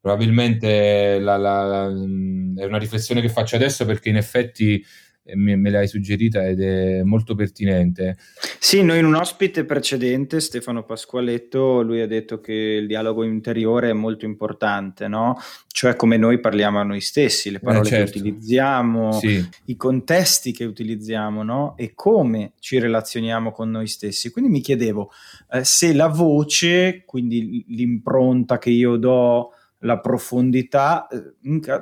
Probabilmente 0.00 1.18
la, 1.18 1.36
la, 1.36 1.86
è 1.86 2.64
una 2.64 2.78
riflessione 2.78 3.20
che 3.20 3.28
faccio 3.28 3.56
adesso 3.56 3.84
perché 3.84 4.08
in 4.10 4.16
effetti 4.18 4.84
me, 5.32 5.56
me 5.56 5.70
l'hai 5.70 5.88
suggerita 5.88 6.46
ed 6.46 6.60
è 6.60 7.02
molto 7.02 7.34
pertinente. 7.34 8.18
Sì, 8.58 8.82
noi 8.82 8.98
in 8.98 9.06
un 9.06 9.14
ospite 9.14 9.64
precedente, 9.64 10.40
Stefano 10.40 10.84
Pasqualetto, 10.84 11.80
lui 11.80 12.00
ha 12.02 12.06
detto 12.06 12.40
che 12.40 12.52
il 12.52 12.86
dialogo 12.86 13.24
interiore 13.24 13.90
è 13.90 13.94
molto 13.94 14.26
importante, 14.26 15.08
no? 15.08 15.38
Cioè 15.68 15.96
come 15.96 16.18
noi 16.18 16.40
parliamo 16.40 16.78
a 16.78 16.82
noi 16.82 17.00
stessi, 17.00 17.50
le 17.50 17.60
parole 17.60 17.86
eh, 17.86 17.90
certo. 17.90 18.12
che 18.12 18.18
utilizziamo, 18.18 19.12
sì. 19.12 19.48
i 19.66 19.76
contesti 19.76 20.52
che 20.52 20.64
utilizziamo, 20.64 21.42
no? 21.42 21.74
E 21.76 21.94
come 21.94 22.52
ci 22.58 22.78
relazioniamo 22.78 23.50
con 23.50 23.70
noi 23.70 23.86
stessi. 23.86 24.30
Quindi 24.30 24.50
mi 24.50 24.60
chiedevo 24.60 25.10
eh, 25.52 25.64
se 25.64 25.94
la 25.94 26.08
voce, 26.08 27.02
quindi 27.06 27.64
l'impronta 27.68 28.58
che 28.58 28.70
io 28.70 28.96
do, 28.96 29.52
la 29.78 30.00
profondità, 30.00 31.06
eh, 31.08 31.34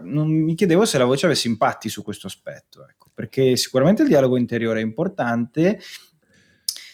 non 0.03 0.28
mi 0.28 0.55
chiedevo 0.55 0.84
se 0.84 0.99
la 0.99 1.05
voce 1.05 1.26
avesse 1.26 1.49
impatti 1.49 1.88
su 1.88 2.03
questo 2.03 2.26
aspetto. 2.28 2.86
Ecco 2.88 3.01
perché 3.22 3.56
sicuramente 3.56 4.02
il 4.02 4.08
dialogo 4.08 4.36
interiore 4.36 4.80
è 4.80 4.82
importante, 4.82 5.78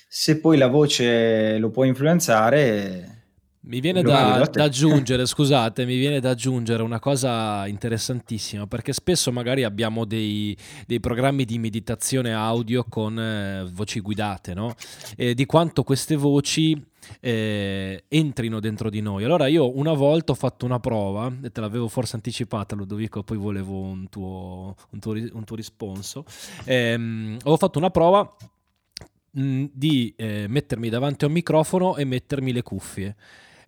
se 0.07 0.41
poi 0.41 0.59
la 0.59 0.66
voce 0.66 1.57
lo 1.57 1.70
può 1.70 1.85
influenzare... 1.85 3.14
Mi 3.61 3.81
viene 3.81 4.03
da, 4.03 4.47
da, 4.51 4.64
aggiungere, 4.64 5.24
scusate, 5.24 5.87
mi 5.87 5.97
viene 5.97 6.20
da 6.20 6.31
aggiungere 6.31 6.83
una 6.83 6.99
cosa 6.99 7.66
interessantissima, 7.66 8.66
perché 8.66 8.93
spesso 8.93 9.33
magari 9.33 9.64
abbiamo 9.64 10.05
dei, 10.05 10.55
dei 10.87 11.01
programmi 11.01 11.47
di 11.47 11.59
meditazione 11.59 12.35
audio 12.35 12.85
con 12.85 13.18
eh, 13.18 13.68
voci 13.72 14.01
guidate, 14.01 14.53
no? 14.53 14.74
E 15.16 15.35
di 15.35 15.47
quanto 15.47 15.83
queste 15.83 16.14
voci 16.16 16.79
eh, 17.21 18.05
entrino 18.09 18.61
dentro 18.61 18.91
di 18.91 19.01
noi. 19.01 19.25
Allora 19.25 19.47
io 19.47 19.77
una 19.77 19.93
volta 19.93 20.33
ho 20.33 20.35
fatto 20.35 20.65
una 20.65 20.81
prova, 20.81 21.33
e 21.43 21.51
te 21.51 21.61
l'avevo 21.61 21.89
forse 21.89 22.17
anticipata 22.17 22.75
Ludovico, 22.75 23.23
poi 23.23 23.37
volevo 23.37 23.81
un 23.81 24.09
tuo, 24.09 24.75
un 24.91 24.99
tuo, 24.99 25.13
un 25.13 25.45
tuo 25.45 25.57
risponso, 25.57 26.25
eh, 26.65 27.37
ho 27.43 27.57
fatto 27.57 27.79
una 27.79 27.91
prova 27.91 28.37
mh, 29.31 29.65
di 29.73 30.15
eh, 30.17 30.47
mettermi 30.49 30.89
davanti 30.89 31.25
a 31.25 31.29
un 31.29 31.35
microfono 31.35 31.97
e 31.97 32.05
mettermi 32.05 32.53
le 32.53 32.63
cuffie 32.63 33.17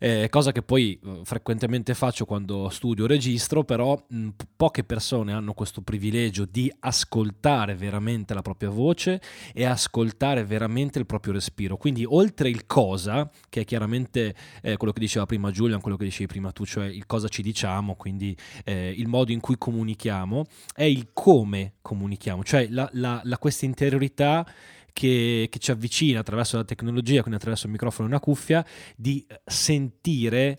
eh, 0.03 0.29
cosa 0.31 0.51
che 0.51 0.63
poi 0.63 0.99
eh, 1.05 1.21
frequentemente 1.25 1.93
faccio 1.93 2.25
quando 2.25 2.71
studio 2.71 3.05
o 3.05 3.07
registro, 3.07 3.65
però 3.65 4.03
mh, 4.09 4.29
poche 4.57 4.83
persone 4.83 5.35
hanno 5.35 5.53
questo 5.53 5.83
privilegio 5.83 6.47
di 6.47 6.73
ascoltare 6.81 7.75
veramente 7.75 8.33
la 8.33 8.41
propria 8.41 8.71
voce 8.71 9.21
e 9.53 9.65
ascoltare 9.67 10.45
veramente 10.45 10.99
il 10.99 11.05
proprio 11.05 11.35
respiro. 11.35 11.77
Quindi 11.77 12.05
oltre 12.07 12.49
il 12.49 12.65
cosa, 12.65 13.31
che 13.51 13.61
è 13.61 13.65
chiaramente 13.65 14.35
eh, 14.63 14.79
quello 14.79 14.95
che 14.95 15.01
diceva 15.01 15.27
prima 15.27 15.51
Giulian, 15.51 15.83
quello 15.83 15.99
che 15.99 16.05
dicevi 16.05 16.29
prima 16.29 16.51
tu, 16.51 16.65
cioè 16.65 16.87
il 16.87 17.05
cosa 17.05 17.29
ci 17.29 17.43
diciamo, 17.43 17.95
quindi 17.95 18.35
eh, 18.65 18.95
il 18.97 19.07
modo 19.07 19.33
in 19.33 19.41
cui 19.41 19.59
comunichiamo, 19.59 20.47
è 20.75 20.85
il 20.85 21.11
come 21.13 21.75
comunichiamo, 21.83 22.43
cioè 22.43 22.69
la, 22.71 22.89
la, 22.93 23.21
la 23.23 23.39
questa 23.39 23.67
interiorità 23.67 24.47
che, 24.93 25.49
che, 25.51 25.59
ci 25.59 25.71
avvicina 25.71 26.21
attraverso 26.21 26.57
la 26.57 26.65
tecnologia, 26.65 27.21
quindi 27.21 27.37
attraverso 27.37 27.67
il 27.67 27.73
microfono 27.73 28.09
e 28.09 28.11
una 28.11 28.21
cuffia, 28.21 28.65
di 28.97 29.27
sentire 29.45 30.59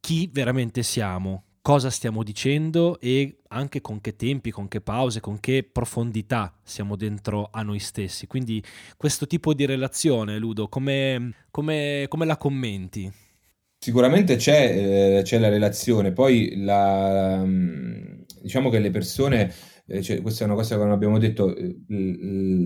chi 0.00 0.28
veramente 0.32 0.82
siamo, 0.82 1.44
cosa 1.66 1.90
stiamo 1.90 2.22
dicendo 2.22 3.00
e 3.00 3.38
anche 3.48 3.80
con 3.80 4.00
che 4.00 4.14
tempi, 4.14 4.52
con 4.52 4.68
che 4.68 4.80
pause, 4.80 5.18
con 5.18 5.40
che 5.40 5.68
profondità 5.70 6.56
siamo 6.62 6.94
dentro 6.94 7.48
a 7.50 7.62
noi 7.62 7.80
stessi. 7.80 8.28
Quindi 8.28 8.62
questo 8.96 9.26
tipo 9.26 9.52
di 9.52 9.66
relazione, 9.66 10.38
Ludo, 10.38 10.68
come, 10.68 11.32
come, 11.50 12.06
come 12.08 12.24
la 12.24 12.36
commenti? 12.36 13.10
Sicuramente 13.78 14.36
c'è, 14.36 15.18
eh, 15.18 15.22
c'è, 15.24 15.38
la 15.38 15.48
relazione, 15.48 16.12
poi 16.12 16.54
la, 16.56 17.44
diciamo 18.40 18.70
che 18.70 18.78
le 18.78 18.90
persone 18.92 19.52
eh, 19.88 20.02
cioè, 20.02 20.20
questa 20.20 20.44
è 20.44 20.46
una 20.46 20.56
cosa 20.56 20.76
che 20.76 20.82
non 20.82 20.92
abbiamo 20.92 21.18
detto, 21.18 21.54
eh, 21.54 21.76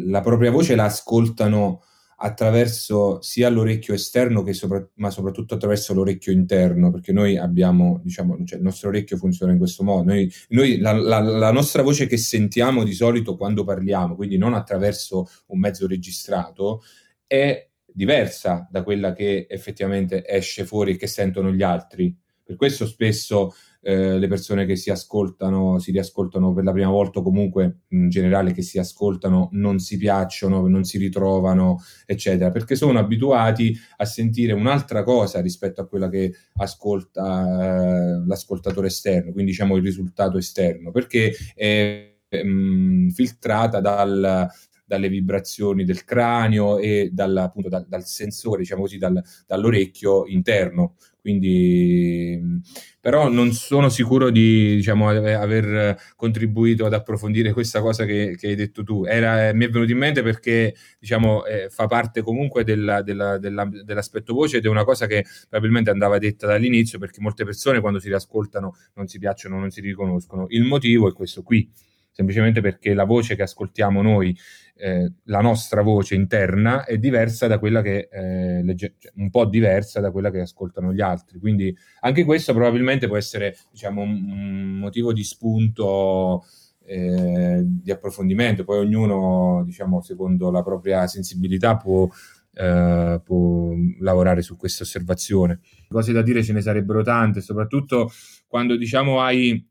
la 0.07 0.21
propria 0.21 0.51
voce 0.51 0.75
la 0.75 0.85
ascoltano 0.85 1.83
attraverso 2.23 3.21
sia 3.23 3.49
l'orecchio 3.49 3.95
esterno 3.95 4.43
che 4.43 4.53
sopra, 4.53 4.87
ma 4.97 5.11
soprattutto 5.11 5.55
attraverso 5.55 5.95
l'orecchio 5.95 6.33
interno, 6.33 6.91
perché 6.91 7.13
noi 7.13 7.37
abbiamo, 7.39 8.01
diciamo, 8.03 8.39
cioè 8.45 8.59
il 8.59 8.65
nostro 8.65 8.89
orecchio 8.89 9.17
funziona 9.17 9.53
in 9.53 9.59
questo 9.59 9.83
modo. 9.83 10.13
Noi, 10.13 10.31
noi 10.49 10.79
la, 10.79 10.93
la, 10.93 11.21
la, 11.21 11.51
nostra 11.51 11.83
voce 11.83 12.07
che 12.07 12.19
sentiamo 12.19 12.85
di 12.85 12.93
solito 12.93 13.37
quando 13.37 13.65
parliamo, 13.65 14.17
quindi 14.17 14.37
non 14.37 14.53
attraverso 14.55 15.29
un 15.47 15.61
mezzo 15.61 15.87
registrato, 15.87 16.83
è 17.27 17.69
diversa 17.87 18.69
da 18.71 18.83
quella 18.83 19.13
che 19.15 19.47
effettivamente 19.49 20.27
esce 20.27 20.65
fuori 20.65 20.93
e 20.93 20.97
che 20.97 21.07
sentono 21.07 21.51
gli 21.53 21.63
altri. 21.63 22.15
Per 22.43 22.57
questo 22.57 22.85
spesso 22.87 23.55
eh, 23.83 24.19
le 24.19 24.27
persone 24.29 24.67
che 24.67 24.77
si 24.77 24.91
ascoltano, 24.91 25.79
si 25.79 25.91
riascoltano 25.91 26.53
per 26.53 26.65
la 26.65 26.73
prima 26.73 26.91
volta 26.91 27.21
o 27.21 27.23
comunque 27.23 27.81
in 27.89 28.09
generale 28.11 28.53
che 28.53 28.63
si 28.63 28.79
ascoltano 28.79 29.49
non 29.53 29.79
si 29.79 29.97
piacciono, 29.97 30.67
non 30.67 30.85
si 30.85 30.99
ritrovano, 30.99 31.79
eccetera, 32.07 32.51
perché 32.51 32.75
sono 32.75 32.99
abituati 32.99 33.75
a 33.97 34.05
sentire 34.05 34.53
un'altra 34.53 35.03
cosa 35.03 35.41
rispetto 35.41 35.81
a 35.81 35.87
quella 35.87 36.09
che 36.09 36.33
ascolta 36.57 38.21
eh, 38.21 38.27
l'ascoltatore 38.27 38.89
esterno, 38.89 39.33
quindi 39.33 39.53
diciamo 39.53 39.77
il 39.77 39.83
risultato 39.83 40.37
esterno, 40.37 40.91
perché 40.91 41.35
è 41.55 42.11
mh, 42.29 42.49
mm, 42.49 43.09
filtrata 43.09 43.81
dal, 43.81 44.49
dalle 44.91 45.09
vibrazioni 45.09 45.85
del 45.85 46.05
cranio 46.05 46.79
e 46.79 47.11
dal, 47.13 47.37
appunto, 47.37 47.69
dal, 47.69 47.87
dal 47.87 48.05
sensore, 48.05 48.59
diciamo 48.59 48.83
così, 48.83 48.99
dal, 48.99 49.23
dall'orecchio 49.47 50.27
interno. 50.27 50.97
Quindi, 51.21 52.61
però 53.01 53.29
non 53.29 53.53
sono 53.53 53.89
sicuro 53.89 54.31
di 54.31 54.77
diciamo, 54.77 55.09
aver 55.09 55.97
contribuito 56.17 56.87
ad 56.87 56.95
approfondire 56.95 57.53
questa 57.53 57.81
cosa 57.81 58.05
che, 58.05 58.37
che 58.39 58.49
hai 58.49 58.55
detto 58.55 58.83
tu. 58.83 59.05
Era, 59.05 59.53
mi 59.53 59.67
è 59.67 59.69
venuto 59.71 59.93
in 59.93 59.99
mente 59.99 60.23
perché 60.23 60.75
diciamo, 60.99 61.45
eh, 61.45 61.69
fa 61.71 61.87
parte 61.87 62.23
comunque 62.23 62.65
della, 62.65 63.03
della, 63.03 63.39
della, 63.39 63.69
dell'aspetto 63.71 64.33
voce 64.35 64.59
ed 64.59 64.65
è 64.65 64.69
una 64.69 64.85
cosa 64.85 65.07
che 65.07 65.25
probabilmente 65.49 65.91
andava 65.91 66.19
detta 66.19 66.47
dall'inizio 66.47 66.99
perché 66.99 67.21
molte 67.21 67.45
persone 67.45 67.81
quando 67.81 67.99
si 67.99 68.09
riascoltano 68.09 68.75
non 68.95 69.07
si 69.07 69.19
piacciono, 69.19 69.59
non 69.59 69.71
si 69.71 69.81
riconoscono. 69.81 70.47
Il 70.49 70.65
motivo 70.65 71.09
è 71.09 71.13
questo 71.13 71.43
qui 71.43 71.69
semplicemente 72.11 72.61
perché 72.61 72.95
la 72.95 73.05
voce 73.05 73.37
che 73.37 73.43
ascoltiamo 73.43 74.03
noi, 74.03 74.37
eh, 74.77 75.13
la 75.25 75.41
nostra 75.41 75.83
voce 75.83 76.15
interna, 76.15 76.85
è 76.85 76.99
diversa 76.99 77.47
da 77.47 77.59
quella 77.59 77.83
che, 77.83 78.09
eh, 78.11 78.63
legge- 78.63 78.95
cioè, 78.99 79.13
un 79.17 79.31
po' 79.31 79.47
diversa 79.47 80.01
da 80.01 80.11
quella 80.11 80.31
che 80.31 80.41
ascoltano 80.41 80.93
gli 80.93 81.01
altri. 81.01 81.39
Quindi 81.39 81.75
anche 82.01 82.25
questo 82.25 82.53
probabilmente 82.53 83.07
può 83.07 83.17
essere 83.17 83.57
diciamo, 83.71 84.03
un, 84.03 84.79
motivo 84.79 85.13
di 85.13 85.25
spunto. 85.25 86.45
Eh, 86.83 87.63
di 87.65 87.93
approfondimento, 87.93 88.65
poi 88.65 88.79
ognuno, 88.79 89.63
diciamo, 89.65 90.01
secondo 90.01 90.51
la 90.51 90.63
propria 90.63 91.07
sensibilità 91.07 91.77
può, 91.77 92.09
eh, 92.55 93.21
può 93.23 93.73
lavorare 94.01 94.43
su 94.43 94.57
questa 94.57 94.83
osservazione. 94.83 95.61
Cose 95.89 96.13
da 96.13 96.23
dire 96.23 96.43
ce 96.43 96.53
ne 96.53 96.63
sarebbero 96.63 97.03
tante, 97.03 97.43
soprattutto 97.43 98.11
quando 98.49 98.77
diciamo 98.77 99.21
hai 99.21 99.70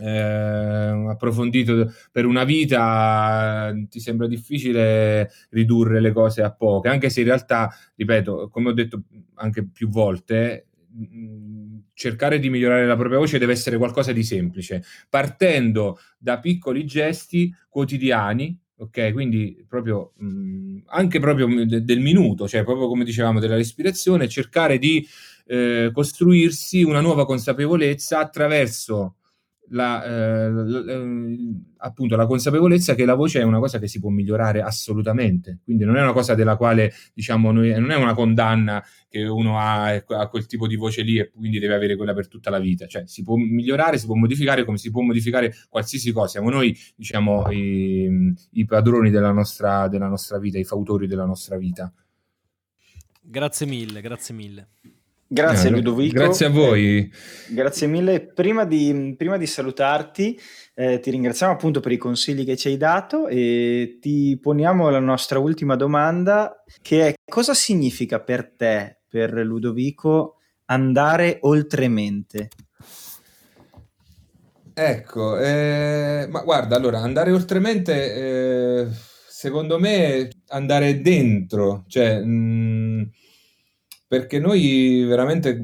eh, 0.00 1.04
approfondito 1.08 1.92
per 2.10 2.26
una 2.26 2.44
vita 2.44 3.72
ti 3.88 4.00
sembra 4.00 4.26
difficile 4.26 5.30
ridurre 5.50 6.00
le 6.00 6.12
cose 6.12 6.42
a 6.42 6.52
poche, 6.52 6.88
anche 6.88 7.10
se 7.10 7.20
in 7.20 7.26
realtà, 7.26 7.72
ripeto, 7.94 8.48
come 8.50 8.70
ho 8.70 8.72
detto 8.72 9.02
anche 9.34 9.66
più 9.66 9.88
volte, 9.88 10.66
cercare 11.92 12.38
di 12.38 12.50
migliorare 12.50 12.86
la 12.86 12.96
propria 12.96 13.18
voce 13.18 13.38
deve 13.38 13.52
essere 13.52 13.78
qualcosa 13.78 14.12
di 14.12 14.22
semplice, 14.22 14.82
partendo 15.08 15.98
da 16.18 16.38
piccoli 16.38 16.84
gesti 16.84 17.52
quotidiani, 17.68 18.56
ok? 18.76 19.12
Quindi 19.12 19.64
proprio 19.68 20.12
mh, 20.16 20.82
anche 20.86 21.20
proprio 21.20 21.64
de- 21.66 21.84
del 21.84 22.00
minuto, 22.00 22.46
cioè 22.48 22.64
proprio 22.64 22.88
come 22.88 23.04
dicevamo 23.04 23.40
della 23.40 23.56
respirazione, 23.56 24.28
cercare 24.28 24.78
di 24.78 25.06
eh, 25.46 25.90
costruirsi 25.92 26.82
una 26.82 27.00
nuova 27.00 27.24
consapevolezza 27.26 28.18
attraverso 28.18 29.16
la, 29.68 30.04
eh, 30.04 30.50
l- 30.50 31.60
appunto 31.78 32.16
la 32.16 32.26
consapevolezza 32.26 32.94
che 32.94 33.04
la 33.04 33.14
voce 33.14 33.40
è 33.40 33.42
una 33.42 33.58
cosa 33.58 33.78
che 33.78 33.88
si 33.88 34.00
può 34.00 34.10
migliorare 34.10 34.60
assolutamente, 34.60 35.60
quindi 35.64 35.84
non 35.84 35.96
è 35.96 36.02
una 36.02 36.12
cosa 36.12 36.34
della 36.34 36.56
quale 36.56 36.92
diciamo 37.12 37.52
noi, 37.52 37.70
non 37.78 37.90
è 37.90 37.96
una 37.96 38.14
condanna 38.14 38.84
che 39.08 39.24
uno 39.24 39.58
ha 39.58 39.94
a 39.94 40.28
quel 40.28 40.46
tipo 40.46 40.66
di 40.66 40.76
voce 40.76 41.02
lì 41.02 41.18
e 41.18 41.30
quindi 41.30 41.58
deve 41.58 41.74
avere 41.74 41.96
quella 41.96 42.14
per 42.14 42.28
tutta 42.28 42.50
la 42.50 42.58
vita, 42.58 42.86
cioè 42.86 43.04
si 43.06 43.22
può 43.22 43.36
migliorare, 43.36 43.98
si 43.98 44.06
può 44.06 44.14
modificare 44.14 44.64
come 44.64 44.78
si 44.78 44.90
può 44.90 45.02
modificare 45.02 45.54
qualsiasi 45.68 46.12
cosa, 46.12 46.28
siamo 46.28 46.50
noi 46.50 46.76
diciamo 46.96 47.50
i, 47.50 48.34
i 48.52 48.64
padroni 48.64 49.10
della 49.10 49.32
nostra, 49.32 49.88
della 49.88 50.08
nostra 50.08 50.38
vita, 50.38 50.58
i 50.58 50.64
fautori 50.64 51.06
della 51.06 51.26
nostra 51.26 51.56
vita. 51.56 51.92
Grazie 53.26 53.66
mille, 53.66 54.00
grazie 54.02 54.34
mille. 54.34 54.68
Grazie 55.26 55.68
eh, 55.68 55.72
Ludovico. 55.72 56.14
Grazie 56.14 56.46
a 56.46 56.50
voi. 56.50 57.10
Grazie 57.48 57.86
mille. 57.86 58.20
Prima 58.20 58.64
di, 58.64 59.14
prima 59.16 59.36
di 59.36 59.46
salutarti, 59.46 60.38
eh, 60.74 61.00
ti 61.00 61.10
ringraziamo 61.10 61.52
appunto 61.52 61.80
per 61.80 61.92
i 61.92 61.96
consigli 61.96 62.44
che 62.44 62.56
ci 62.56 62.68
hai 62.68 62.76
dato 62.76 63.26
e 63.26 63.98
ti 64.00 64.38
poniamo 64.40 64.90
la 64.90 65.00
nostra 65.00 65.38
ultima 65.38 65.76
domanda, 65.76 66.62
che 66.82 67.08
è 67.08 67.14
cosa 67.24 67.54
significa 67.54 68.20
per 68.20 68.54
te, 68.56 69.00
per 69.08 69.32
Ludovico, 69.32 70.36
andare 70.66 71.38
oltremente? 71.40 72.48
Ecco, 74.76 75.38
eh, 75.38 76.26
ma 76.28 76.42
guarda, 76.42 76.76
allora, 76.76 76.98
andare 76.98 77.30
oltremente, 77.32 78.14
eh, 78.14 78.86
secondo 79.28 79.78
me, 79.78 80.28
andare 80.48 81.00
dentro, 81.00 81.84
cioè... 81.88 82.20
Mh, 82.20 83.10
perché 84.14 84.38
noi 84.38 85.02
veramente, 85.02 85.60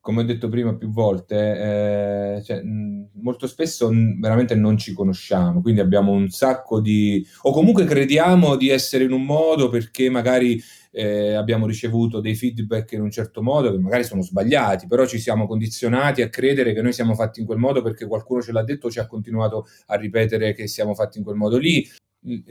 come 0.00 0.22
ho 0.22 0.24
detto 0.24 0.48
prima 0.48 0.74
più 0.74 0.90
volte, 0.90 2.38
eh, 2.38 2.42
cioè, 2.42 2.60
molto 2.64 3.46
spesso 3.46 3.88
veramente 4.18 4.56
non 4.56 4.76
ci 4.76 4.92
conosciamo, 4.92 5.62
quindi 5.62 5.80
abbiamo 5.80 6.10
un 6.10 6.28
sacco 6.28 6.80
di... 6.80 7.24
o 7.42 7.52
comunque 7.52 7.84
crediamo 7.84 8.56
di 8.56 8.68
essere 8.68 9.04
in 9.04 9.12
un 9.12 9.24
modo 9.24 9.68
perché 9.68 10.10
magari 10.10 10.60
eh, 10.90 11.34
abbiamo 11.34 11.68
ricevuto 11.68 12.18
dei 12.18 12.34
feedback 12.34 12.90
in 12.92 13.02
un 13.02 13.12
certo 13.12 13.42
modo 13.42 13.70
che 13.70 13.78
magari 13.78 14.02
sono 14.02 14.22
sbagliati, 14.22 14.88
però 14.88 15.06
ci 15.06 15.20
siamo 15.20 15.46
condizionati 15.46 16.20
a 16.20 16.28
credere 16.28 16.72
che 16.72 16.82
noi 16.82 16.92
siamo 16.92 17.14
fatti 17.14 17.38
in 17.38 17.46
quel 17.46 17.58
modo 17.58 17.80
perché 17.80 18.08
qualcuno 18.08 18.42
ce 18.42 18.50
l'ha 18.50 18.64
detto 18.64 18.88
o 18.88 18.90
ci 18.90 18.98
ha 18.98 19.06
continuato 19.06 19.68
a 19.86 19.94
ripetere 19.94 20.52
che 20.52 20.66
siamo 20.66 20.94
fatti 20.94 21.18
in 21.18 21.24
quel 21.24 21.36
modo 21.36 21.58
lì. 21.58 21.88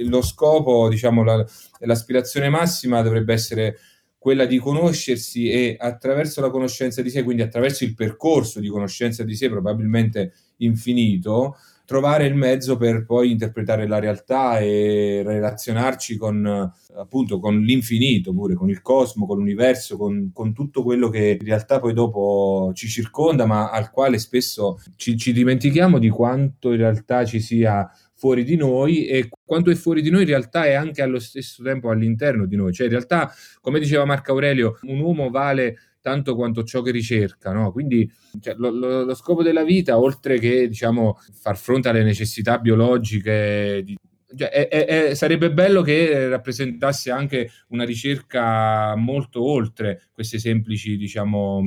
Lo 0.05 0.21
scopo, 0.21 0.87
diciamo, 0.87 1.21
la, 1.23 1.45
l'aspirazione 1.79 2.47
massima 2.47 3.01
dovrebbe 3.01 3.33
essere 3.33 3.77
quella 4.24 4.45
di 4.45 4.57
conoscersi 4.57 5.49
e 5.49 5.76
attraverso 5.78 6.39
la 6.39 6.49
conoscenza 6.49 7.01
di 7.01 7.09
sé, 7.09 7.24
quindi 7.24 7.41
attraverso 7.41 7.84
il 7.84 7.93
percorso 7.93 8.61
di 8.61 8.69
conoscenza 8.69 9.21
di 9.26 9.36
sé 9.36 9.49
probabilmente 9.49 10.32
infinito, 10.59 11.57
trovare 11.86 12.26
il 12.26 12.34
mezzo 12.34 12.78
per 12.78 13.03
poi 13.05 13.32
interpretare 13.32 13.86
la 13.86 13.99
realtà 13.99 14.59
e 14.59 15.24
relazionarci 15.26 16.15
con 16.15 16.71
appunto 16.95 17.38
con 17.41 17.59
l'infinito, 17.59 18.32
pure 18.34 18.53
con 18.53 18.69
il 18.69 18.82
cosmo, 18.82 19.26
con 19.26 19.39
l'universo, 19.39 19.97
con, 19.97 20.32
con 20.32 20.53
tutto 20.53 20.84
quello 20.84 21.09
che 21.09 21.38
in 21.41 21.45
realtà 21.45 21.82
poi 21.82 21.91
dopo 21.91 22.71
ci 22.74 22.88
circonda, 22.88 23.45
ma 23.45 23.71
al 23.71 23.91
quale 23.91 24.19
spesso 24.19 24.80
ci, 24.95 25.17
ci 25.17 25.34
dimentichiamo 25.34 25.99
di 25.99 26.07
quanto 26.07 26.71
in 26.71 26.78
realtà 26.78 27.26
ci 27.26 27.41
sia 27.41 27.91
fuori 28.24 28.45
di 28.45 28.55
noi 28.55 29.05
e 29.05 29.28
quanto 29.43 29.69
è 29.69 29.76
fuori 29.76 30.01
di 30.01 30.09
noi 30.09 30.21
in 30.21 30.30
realtà 30.30 30.63
è 30.63 30.71
anche 30.71 31.01
allo 31.01 31.19
stesso 31.19 31.61
tempo 31.61 31.89
all'interno 31.89 32.45
di 32.45 32.55
noi. 32.55 32.71
Cioè 32.71 32.86
in 32.86 32.93
realtà, 32.93 33.30
come 33.59 33.80
diceva 33.80 34.05
Marco 34.05 34.32
Aurelio, 34.32 34.80
un 34.84 35.01
uomo 35.01 35.30
vale 35.30 35.97
tanto 35.99 36.34
quanto 36.34 36.63
ciò 36.63 36.82
che 36.82 36.91
ricerca, 36.91 37.51
no? 37.51 37.74
Quindi 37.74 38.09
cioè, 38.39 38.55
lo, 38.55 38.69
lo, 38.69 39.03
lo, 39.03 39.13
scopo 39.13 39.43
della 39.43 39.65
vita, 39.65 39.99
oltre 39.99 40.39
che 40.39 40.69
diciamo, 40.69 41.19
far 41.34 41.57
fronte 41.57 41.89
alle 41.89 42.03
necessità 42.03 42.59
biologiche, 42.59 43.82
di, 43.84 43.97
cioè, 44.38 44.49
è, 44.49 44.86
è, 44.86 45.13
sarebbe 45.15 45.51
bello 45.51 45.82
che 45.82 46.30
rappresentasse 46.30 47.11
anche 47.11 47.49
una 47.69 47.84
ricerca 47.84 48.95
molto 48.95 49.43
oltre 49.43 50.03
queste 50.13 50.39
semplici, 50.39 50.95
diciamo, 50.95 51.61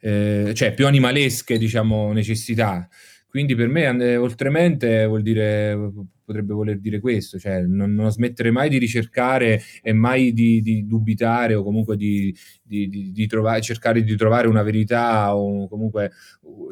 eh, 0.00 0.52
cioè 0.54 0.74
più 0.74 0.86
animalesche, 0.86 1.56
diciamo, 1.56 2.12
necessità. 2.12 2.86
Quindi 3.34 3.56
per 3.56 3.66
me 3.66 3.82
eh, 3.98 4.16
oltremente 4.16 5.06
vuol 5.06 5.22
dire, 5.22 5.76
potrebbe 6.24 6.54
voler 6.54 6.78
dire 6.78 7.00
questo, 7.00 7.36
cioè 7.36 7.62
non, 7.62 7.92
non 7.92 8.08
smettere 8.12 8.52
mai 8.52 8.68
di 8.68 8.78
ricercare 8.78 9.60
e 9.82 9.92
mai 9.92 10.32
di, 10.32 10.62
di 10.62 10.86
dubitare 10.86 11.56
o 11.56 11.64
comunque 11.64 11.96
di, 11.96 12.32
di, 12.62 13.10
di 13.12 13.26
trovare, 13.26 13.60
cercare 13.60 14.04
di 14.04 14.14
trovare 14.14 14.46
una 14.46 14.62
verità 14.62 15.34
o 15.34 15.66
comunque 15.66 16.12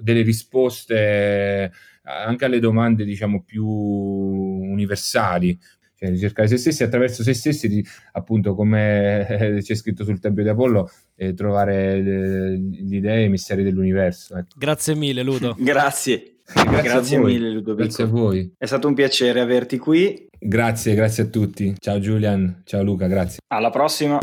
delle 0.03 0.23
risposte 0.23 1.73
anche 2.05 2.45
alle 2.45 2.61
domande 2.61 3.05
diciamo 3.05 3.43
più 3.43 3.67
universali 3.67 5.59
cioè 5.97 6.11
ricercare 6.11 6.47
se 6.47 6.59
stessi 6.59 6.85
attraverso 6.85 7.25
se 7.25 7.35
stessi, 7.35 7.85
appunto 8.13 8.55
come 8.55 9.59
c'è 9.61 9.75
scritto 9.75 10.05
sul 10.05 10.21
Tempio 10.21 10.45
di 10.45 10.49
Apollo, 10.49 10.89
eh, 11.17 11.35
trovare 11.35 12.01
le, 12.01 12.51
le 12.51 12.97
idee 12.97 13.23
e 13.23 13.25
i 13.25 13.29
misteri 13.29 13.65
dell'universo. 13.65 14.37
Ecco. 14.37 14.55
Grazie 14.57 14.95
mille 14.95 15.25
Ludo. 15.25 15.57
grazie. 15.59 16.32
Grazie, 16.45 16.83
grazie 16.83 17.19
mille 17.19 17.51
Ludovico. 17.51 17.83
Grazie 17.85 18.05
a 18.05 18.07
voi. 18.07 18.53
È 18.59 18.67
stato 18.67 18.89
un 18.89 18.95
piacere 18.95 19.41
averti 19.41 19.79
qui. 19.79 20.29
Grazie, 20.39 20.95
grazie 20.95 21.25
a 21.25 21.27
tutti. 21.27 21.75
Ciao 21.79 21.99
Julian, 21.99 22.63
ciao 22.65 22.83
Luca, 22.83 23.07
grazie. 23.07 23.41
Alla 23.49 23.71
prossima. 23.71 24.19